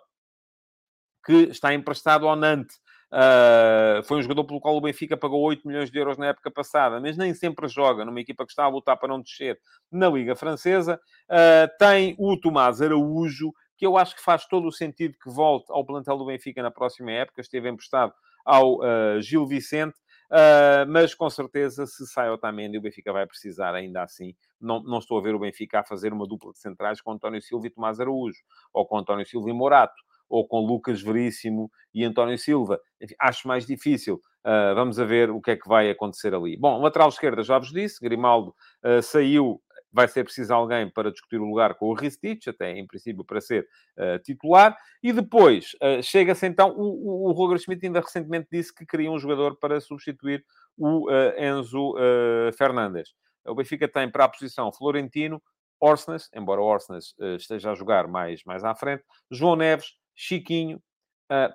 que 1.24 1.48
está 1.50 1.74
emprestado 1.74 2.28
ao 2.28 2.36
Nantes. 2.36 2.76
Uh, 3.12 4.02
foi 4.04 4.18
um 4.18 4.22
jogador 4.22 4.44
pelo 4.44 4.60
qual 4.60 4.76
o 4.76 4.80
Benfica 4.80 5.16
pagou 5.16 5.40
8 5.42 5.66
milhões 5.66 5.90
de 5.90 5.98
euros 5.98 6.18
na 6.18 6.26
época 6.26 6.50
passada, 6.50 7.00
mas 7.00 7.16
nem 7.16 7.32
sempre 7.32 7.68
joga 7.68 8.04
numa 8.04 8.20
equipa 8.20 8.44
que 8.44 8.50
está 8.50 8.64
a 8.64 8.68
lutar 8.68 8.96
para 8.98 9.08
não 9.08 9.20
descer 9.20 9.58
na 9.90 10.08
Liga 10.08 10.34
Francesa. 10.34 11.00
tem 11.78 12.16
o 12.18 12.36
Tomás 12.40 12.82
Araújo, 12.82 13.52
que 13.76 13.86
eu 13.86 13.96
acho 13.96 14.16
que 14.16 14.22
faz 14.22 14.46
todo 14.46 14.66
o 14.66 14.72
sentido 14.72 15.14
que 15.22 15.30
volte 15.30 15.66
ao 15.70 15.84
plantel 15.84 16.18
do 16.18 16.26
Benfica 16.26 16.60
na 16.60 16.72
próxima 16.72 17.12
época. 17.12 17.40
Esteve 17.40 17.68
emprestado 17.68 18.12
ao 18.44 18.80
Gil 19.20 19.46
Vicente, 19.46 19.94
uh, 20.30 20.88
mas 20.88 21.14
com 21.14 21.28
certeza, 21.30 21.86
se 21.86 22.06
sai 22.06 22.30
Otamendi, 22.30 22.78
o 22.78 22.80
Benfica 22.80 23.12
vai 23.12 23.26
precisar 23.26 23.74
ainda 23.74 24.02
assim. 24.02 24.34
Não, 24.60 24.82
não 24.82 24.98
estou 24.98 25.18
a 25.18 25.22
ver 25.22 25.34
o 25.34 25.38
Benfica 25.38 25.80
a 25.80 25.84
fazer 25.84 26.12
uma 26.12 26.26
dupla 26.26 26.52
de 26.52 26.58
centrais 26.58 27.00
com 27.00 27.12
António 27.12 27.42
Silva 27.42 27.66
e 27.66 27.70
Tomás 27.70 28.00
Araújo, 28.00 28.38
ou 28.72 28.86
com 28.86 28.98
António 28.98 29.26
Silva 29.26 29.50
e 29.50 29.52
Morato, 29.52 30.02
ou 30.28 30.46
com 30.46 30.60
Lucas 30.60 31.02
Veríssimo 31.02 31.70
e 31.92 32.04
António 32.04 32.38
Silva. 32.38 32.80
Enfim, 33.00 33.14
acho 33.20 33.46
mais 33.46 33.66
difícil. 33.66 34.20
Uh, 34.44 34.74
vamos 34.74 34.98
a 34.98 35.04
ver 35.04 35.30
o 35.30 35.40
que 35.40 35.52
é 35.52 35.56
que 35.56 35.68
vai 35.68 35.90
acontecer 35.90 36.34
ali. 36.34 36.56
Bom, 36.56 36.80
lateral 36.80 37.08
esquerda, 37.08 37.42
já 37.42 37.58
vos 37.58 37.70
disse, 37.70 38.00
Grimaldo 38.00 38.54
uh, 38.84 39.02
saiu 39.02 39.62
vai 39.94 40.08
ser 40.08 40.24
preciso 40.24 40.52
alguém 40.52 40.90
para 40.90 41.12
discutir 41.12 41.36
o 41.36 41.44
lugar 41.44 41.76
com 41.76 41.86
o 41.86 41.94
Ristich, 41.94 42.50
até 42.50 42.72
em 42.72 42.84
princípio 42.84 43.24
para 43.24 43.40
ser 43.40 43.68
uh, 43.96 44.18
titular. 44.18 44.76
E 45.00 45.12
depois 45.12 45.70
uh, 45.74 46.02
chega-se 46.02 46.44
então, 46.48 46.70
o, 46.70 47.26
o, 47.26 47.28
o 47.28 47.32
Roger 47.32 47.60
Schmidt 47.60 47.86
ainda 47.86 48.00
recentemente 48.00 48.48
disse 48.50 48.74
que 48.74 48.84
queria 48.84 49.10
um 49.10 49.18
jogador 49.20 49.56
para 49.56 49.80
substituir 49.80 50.44
o 50.76 51.08
uh, 51.08 51.32
Enzo 51.38 51.94
Fernandes. 52.58 53.14
O 53.46 53.54
Benfica 53.54 53.86
tem 53.86 54.10
para 54.10 54.24
a 54.24 54.28
posição 54.28 54.72
Florentino, 54.72 55.40
Orsnes, 55.78 56.28
embora 56.34 56.60
Orsnes 56.60 57.14
esteja 57.38 57.70
a 57.70 57.74
jogar 57.74 58.08
mais, 58.08 58.42
mais 58.44 58.64
à 58.64 58.74
frente, 58.74 59.04
João 59.30 59.54
Neves, 59.54 59.92
Chiquinho. 60.14 60.82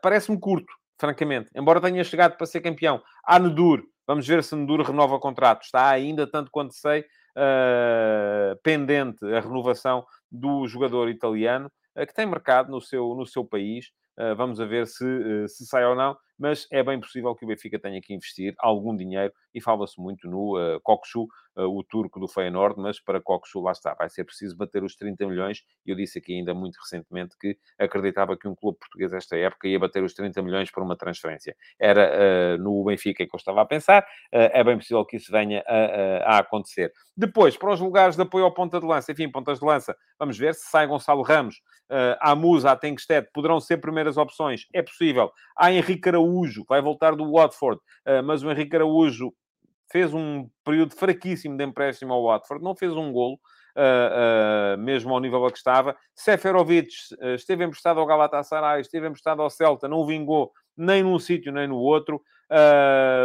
Parece-me 0.02 0.40
curto, 0.40 0.72
francamente, 1.00 1.50
embora 1.56 1.82
tenha 1.82 2.04
chegado 2.04 2.38
para 2.38 2.46
ser 2.46 2.62
campeão. 2.62 3.02
Há 3.24 3.40
Nedur, 3.40 3.84
vamos 4.06 4.28
ver 4.28 4.44
se 4.44 4.56
Nedur 4.56 4.82
renova 4.82 5.16
o 5.16 5.20
contrato. 5.20 5.64
Está 5.64 5.90
ainda, 5.90 6.30
tanto 6.30 6.52
quanto 6.52 6.74
sei, 6.76 7.04
uh, 7.36 8.60
pendente 8.64 9.26
a 9.26 9.40
renovação 9.40 10.06
do 10.32 10.68
jogador 10.68 11.10
italiano, 11.10 11.72
uh, 11.96 12.06
que 12.06 12.14
tem 12.14 12.26
mercado 12.26 12.72
no 12.72 12.82
seu, 12.82 13.16
no 13.16 13.26
seu 13.26 13.46
país. 13.46 13.88
Uh, 14.18 14.36
vamos 14.36 14.60
a 14.60 14.66
ver 14.66 14.88
se, 14.88 15.48
se 15.48 15.66
sai 15.66 15.86
ou 15.86 15.96
não 15.96 16.18
mas 16.40 16.68
é 16.72 16.82
bem 16.82 17.00
possível 17.00 17.36
que 17.36 17.44
o 17.44 17.48
Benfica 17.48 17.78
tenha 17.78 18.02
que 18.02 18.14
investir 18.14 18.56
algum 18.58 18.96
dinheiro 18.96 19.34
e 19.54 19.62
fala-se 19.62 20.00
muito 20.00 20.28
no 20.28 20.58
uh, 20.58 20.80
Kokchu, 20.82 21.24
uh, 21.58 21.64
o 21.64 21.84
turco 21.84 22.20
do 22.20 22.28
Feyenoord, 22.28 22.80
mas 22.80 23.00
para 23.00 23.20
Kokchu 23.20 23.60
lá 23.60 23.72
está, 23.72 23.94
vai 23.94 24.10
ser 24.10 24.24
preciso 24.24 24.56
bater 24.56 24.84
os 24.84 24.96
30 24.96 25.28
milhões 25.28 25.64
eu 25.86 25.96
disse 25.96 26.20
aqui 26.20 26.36
ainda 26.36 26.54
muito 26.54 26.78
recentemente 26.78 27.36
que 27.40 27.58
acreditava 27.78 28.38
que 28.38 28.48
um 28.48 28.56
clube 28.56 28.78
português 28.78 29.12
esta 29.12 29.36
época 29.36 29.68
ia 29.68 29.80
bater 29.80 30.04
os 30.04 30.14
30 30.14 30.42
milhões 30.44 30.70
por 30.70 30.84
uma 30.84 30.96
transferência. 30.96 31.56
Era 31.80 32.56
uh, 32.56 32.62
no 32.62 32.84
Benfica 32.84 33.26
que 33.26 33.36
eu 33.36 33.38
estava 33.38 33.62
a 33.62 33.66
pensar, 33.66 34.06
é 34.32 34.64
bem 34.64 34.78
possível 34.78 35.04
que 35.04 35.18
isso 35.18 35.32
venha 35.32 35.64
a, 35.68 35.76
a, 35.76 36.36
a, 36.36 36.38
acontecer. 36.40 36.94
Depois, 37.18 37.58
para 37.58 37.74
os 37.74 37.80
lugares 37.80 38.16
de 38.16 38.22
apoio 38.22 38.46
ao 38.46 38.54
ponta 38.54 38.80
de 38.80 38.86
lança, 38.86 39.12
enfim, 39.12 39.30
pontas 39.30 39.60
de 39.60 39.66
lança, 39.66 39.96
vamos 40.18 40.38
ver 40.38 40.54
se 40.54 40.70
sai 40.70 40.88
Gonçalo 40.88 41.22
Ramos, 41.22 41.58
uh, 41.90 42.16
a 42.20 42.36
Musa, 42.36 42.72
a 42.72 42.76
Tenkstedt, 42.76 43.30
poderão 43.34 43.60
ser 43.60 43.78
primeiras 43.78 44.18
opções, 44.18 44.68
é 44.74 44.82
possível. 44.82 45.32
Há 45.58 45.72
Henrique 45.72 46.08
Araújo, 46.08 46.29
vai 46.68 46.82
voltar 46.82 47.16
do 47.16 47.32
Watford, 47.32 47.80
uh, 48.08 48.24
mas 48.24 48.44
o 48.44 48.52
Henrique 48.52 48.76
Araújo 48.76 49.34
fez 49.92 50.14
um 50.14 50.48
período 50.64 50.94
fraquíssimo 50.96 51.58
de 51.58 51.64
empréstimo 51.64 52.14
ao 52.14 52.24
Watford, 52.24 52.64
não 52.64 52.76
fez 52.76 52.94
um 52.94 53.12
golo, 53.12 53.40
uh, 53.76 54.76
uh, 54.76 54.78
mesmo 54.78 55.14
ao 55.14 55.20
nível 55.20 55.46
a 55.46 55.52
que 55.52 55.58
estava. 55.58 55.96
Seferovic 56.16 56.90
uh, 57.22 57.36
esteve 57.36 57.64
emprestado 57.64 58.00
ao 58.00 58.06
Galatasaray, 58.06 58.82
esteve 58.82 59.08
emprestado 59.08 59.42
ao 59.42 59.50
Celta, 59.50 59.88
não 59.88 60.06
vingou 60.06 60.52
nem 60.78 61.04
num 61.04 61.20
sítio 61.20 61.52
nem 61.52 61.68
no 61.68 61.78
outro. 61.78 62.22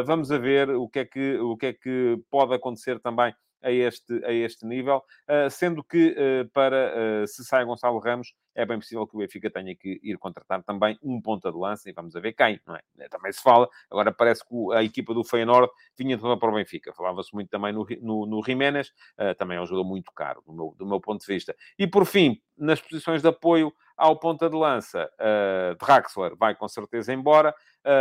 vamos 0.04 0.32
a 0.32 0.38
ver 0.38 0.70
o 0.70 0.88
que, 0.88 0.98
é 0.98 1.04
que, 1.04 1.38
o 1.38 1.56
que 1.56 1.66
é 1.66 1.72
que 1.72 2.20
pode 2.28 2.52
acontecer 2.52 2.98
também 2.98 3.32
a 3.64 3.72
este, 3.72 4.24
a 4.24 4.32
este 4.32 4.66
nível, 4.66 4.98
uh, 4.98 5.50
sendo 5.50 5.82
que 5.82 6.10
uh, 6.10 6.48
para 6.50 7.22
uh, 7.22 7.26
se 7.26 7.42
sai 7.44 7.64
Gonçalo 7.64 7.98
Ramos, 7.98 8.34
é 8.54 8.64
bem 8.64 8.78
possível 8.78 9.06
que 9.06 9.16
o 9.16 9.18
Benfica 9.18 9.50
tenha 9.50 9.74
que 9.74 9.98
ir 10.02 10.16
contratar 10.18 10.62
também 10.62 10.96
um 11.02 11.20
ponta 11.20 11.50
de 11.50 11.58
lança 11.58 11.88
e 11.88 11.92
vamos 11.92 12.14
a 12.14 12.20
ver 12.20 12.34
quem, 12.34 12.60
não 12.64 12.76
é? 12.76 13.08
Também 13.08 13.32
se 13.32 13.42
fala, 13.42 13.68
agora 13.90 14.12
parece 14.12 14.46
que 14.46 14.54
a 14.74 14.84
equipa 14.84 15.12
do 15.12 15.24
Feyenoord 15.24 15.72
vinha 15.98 16.16
toda 16.16 16.38
para 16.38 16.50
o 16.50 16.54
Benfica. 16.54 16.92
Falava-se 16.92 17.34
muito 17.34 17.48
também 17.48 17.72
no, 17.72 17.84
no, 18.00 18.26
no 18.26 18.44
Jiménez, 18.44 18.92
também 19.38 19.58
é 19.58 19.60
um 19.60 19.66
jogador 19.66 19.88
muito 19.88 20.12
caro, 20.12 20.40
do 20.46 20.52
meu, 20.52 20.74
do 20.78 20.86
meu 20.86 21.00
ponto 21.00 21.26
de 21.26 21.26
vista. 21.26 21.52
E 21.76 21.84
por 21.84 22.06
fim, 22.06 22.40
nas 22.56 22.80
posições 22.80 23.22
de 23.22 23.28
apoio 23.28 23.72
ao 23.96 24.16
ponta 24.20 24.48
de 24.48 24.56
lança, 24.56 25.10
uh, 25.18 25.74
Draxler 25.84 26.36
vai 26.36 26.54
com 26.54 26.68
certeza 26.68 27.12
embora. 27.12 27.52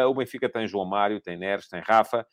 o 0.07 0.13
Benfica 0.13 0.47
tem 0.47 0.67
João 0.67 0.85
Mário, 0.85 1.19
tem 1.19 1.35
Neres, 1.35 1.67
tem 1.67 1.81
Rafa, 1.81 2.27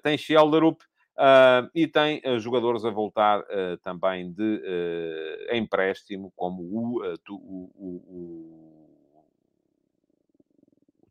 tem 0.00 0.16
Schelderup, 0.16 0.80
Uh, 1.16 1.70
e 1.72 1.86
tem 1.86 2.20
uh, 2.26 2.40
jogadores 2.40 2.84
a 2.84 2.90
voltar 2.90 3.40
uh, 3.40 3.78
também 3.82 4.32
de 4.32 4.60
empréstimo, 5.52 6.32
como 6.34 6.62
o, 6.62 7.02
o, 7.28 7.70
o, 7.76 7.90
o 8.08 9.24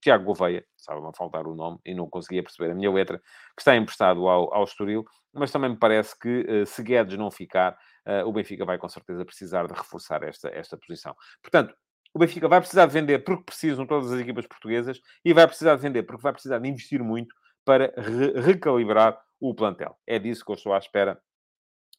Tiago 0.02 0.26
Gouveia, 0.26 0.66
estava 0.78 1.10
a 1.10 1.14
faltar 1.14 1.48
o 1.48 1.56
nome 1.56 1.80
e 1.86 1.96
não 1.96 2.10
conseguia 2.10 2.44
perceber 2.44 2.72
a 2.72 2.76
minha 2.76 2.92
letra, 2.92 3.20
que 3.56 3.62
está 3.62 3.76
emprestado 3.78 4.28
ao, 4.28 4.54
ao 4.54 4.66
Estoril, 4.66 5.06
mas 5.32 5.52
também 5.52 5.70
me 5.70 5.78
parece 5.78 6.20
que 6.20 6.66
se 6.66 6.84
Guedes 6.84 7.18
não 7.18 7.32
ficar, 7.32 7.78
o 8.26 8.34
Benfica 8.34 8.66
vai 8.66 8.78
com 8.78 8.90
certeza 8.90 9.24
precisar 9.24 9.66
de 9.66 9.74
reforçar 9.74 10.22
esta, 10.24 10.50
esta 10.50 10.78
posição. 10.78 11.16
Portanto, 11.42 11.74
o 12.14 12.20
Benfica 12.20 12.50
vai 12.50 12.60
precisar 12.60 12.86
de 12.86 12.92
vender 12.92 13.20
porque 13.20 13.44
precisam 13.44 13.88
todas 13.88 14.12
as 14.12 14.20
equipas 14.20 14.46
portuguesas 14.46 15.00
e 15.24 15.34
vai 15.34 15.48
precisar 15.48 15.76
de 15.78 15.82
vender 15.82 16.04
porque 16.04 16.22
vai 16.22 16.34
precisar 16.34 16.60
de 16.60 16.68
investir 16.68 17.02
muito 17.02 17.34
para 17.64 17.94
re 17.98 18.42
recalibrar 18.42 19.18
o 19.50 19.54
plantel. 19.54 19.98
É 20.08 20.18
disso 20.18 20.46
que 20.46 20.52
eu 20.52 20.56
estou 20.56 20.74
à 20.74 20.78
espera 20.78 21.22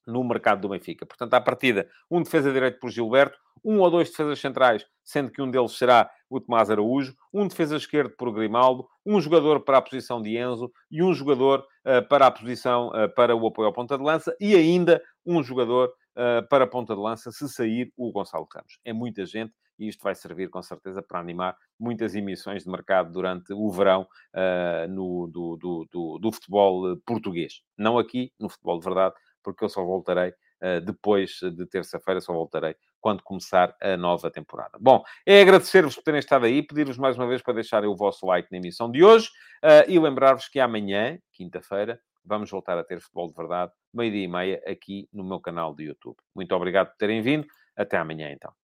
no 0.06 0.24
mercado 0.24 0.62
do 0.62 0.68
Benfica. 0.70 1.04
Portanto, 1.04 1.34
à 1.34 1.40
partida, 1.40 1.88
um 2.10 2.22
defesa 2.22 2.50
direito 2.50 2.78
por 2.80 2.90
Gilberto, 2.90 3.38
um 3.62 3.80
ou 3.80 3.90
dois 3.90 4.10
defesas 4.10 4.38
centrais, 4.38 4.86
sendo 5.02 5.30
que 5.30 5.42
um 5.42 5.50
deles 5.50 5.72
será 5.72 6.10
o 6.28 6.40
Tomás 6.40 6.70
Araújo, 6.70 7.14
um 7.32 7.46
defesa 7.46 7.76
esquerdo 7.76 8.14
por 8.16 8.32
Grimaldo, 8.32 8.88
um 9.04 9.20
jogador 9.20 9.60
para 9.60 9.78
a 9.78 9.82
posição 9.82 10.22
de 10.22 10.38
Enzo 10.38 10.72
e 10.90 11.02
um 11.02 11.12
jogador 11.12 11.60
uh, 11.60 12.06
para 12.08 12.26
a 12.26 12.30
posição, 12.30 12.88
uh, 12.88 13.14
para 13.14 13.36
o 13.36 13.46
apoio 13.46 13.66
ao 13.66 13.72
ponta 13.72 13.96
de 13.98 14.02
lança 14.02 14.34
e 14.40 14.54
ainda 14.54 15.02
um 15.24 15.42
jogador 15.42 15.92
uh, 16.16 16.46
para 16.48 16.64
a 16.64 16.66
ponta 16.66 16.94
de 16.94 17.00
lança 17.00 17.30
se 17.30 17.46
sair 17.48 17.92
o 17.96 18.10
Gonçalo 18.10 18.48
Ramos. 18.52 18.78
É 18.84 18.92
muita 18.92 19.26
gente 19.26 19.52
e 19.78 19.88
isto 19.88 20.02
vai 20.02 20.14
servir 20.14 20.48
com 20.48 20.62
certeza 20.62 21.02
para 21.02 21.18
animar 21.18 21.56
muitas 21.78 22.14
emissões 22.14 22.64
de 22.64 22.70
mercado 22.70 23.12
durante 23.12 23.52
o 23.52 23.70
verão 23.70 24.02
uh, 24.02 24.88
no, 24.88 25.26
do, 25.26 25.56
do, 25.56 25.88
do, 25.90 26.18
do, 26.18 26.32
futebol 26.32 26.92
eh, 26.92 26.96
português. 27.04 27.62
Não 27.76 27.98
aqui, 27.98 28.32
no 28.38 28.48
futebol 28.48 28.78
de 28.78 28.84
verdade, 28.84 29.14
porque 29.42 29.64
eu 29.64 29.68
só 29.68 29.84
voltarei 29.84 30.30
uh, 30.30 30.80
depois 30.84 31.38
de 31.40 31.66
terça-feira, 31.66 32.20
só 32.20 32.32
voltarei 32.32 32.74
quando 33.00 33.22
começar 33.22 33.76
a 33.82 33.96
nova 33.96 34.30
temporada. 34.30 34.78
Bom, 34.80 35.02
é 35.26 35.42
agradecer-vos 35.42 35.94
por 35.94 36.02
terem 36.02 36.20
estado 36.20 36.46
aí, 36.46 36.62
pedir-vos 36.62 36.96
mais 36.96 37.16
uma 37.16 37.26
vez 37.26 37.42
para 37.42 37.54
deixarem 37.54 37.88
o 37.88 37.96
vosso 37.96 38.24
like 38.26 38.48
na 38.50 38.58
emissão 38.58 38.90
de 38.90 39.04
hoje 39.04 39.28
uh, 39.62 39.90
e 39.90 39.98
lembrar-vos 39.98 40.48
que 40.48 40.58
amanhã, 40.58 41.18
quinta-feira, 41.32 42.00
vamos 42.24 42.50
voltar 42.50 42.78
a 42.78 42.84
ter 42.84 43.00
futebol 43.00 43.28
de 43.28 43.34
verdade, 43.34 43.72
meio-dia 43.92 44.24
e 44.24 44.28
meia, 44.28 44.62
aqui 44.66 45.08
no 45.12 45.22
meu 45.22 45.38
canal 45.40 45.74
de 45.74 45.84
YouTube. 45.84 46.16
Muito 46.34 46.54
obrigado 46.54 46.88
por 46.88 46.96
terem 46.96 47.20
vindo. 47.20 47.46
Até 47.76 47.98
amanhã, 47.98 48.30
então. 48.30 48.63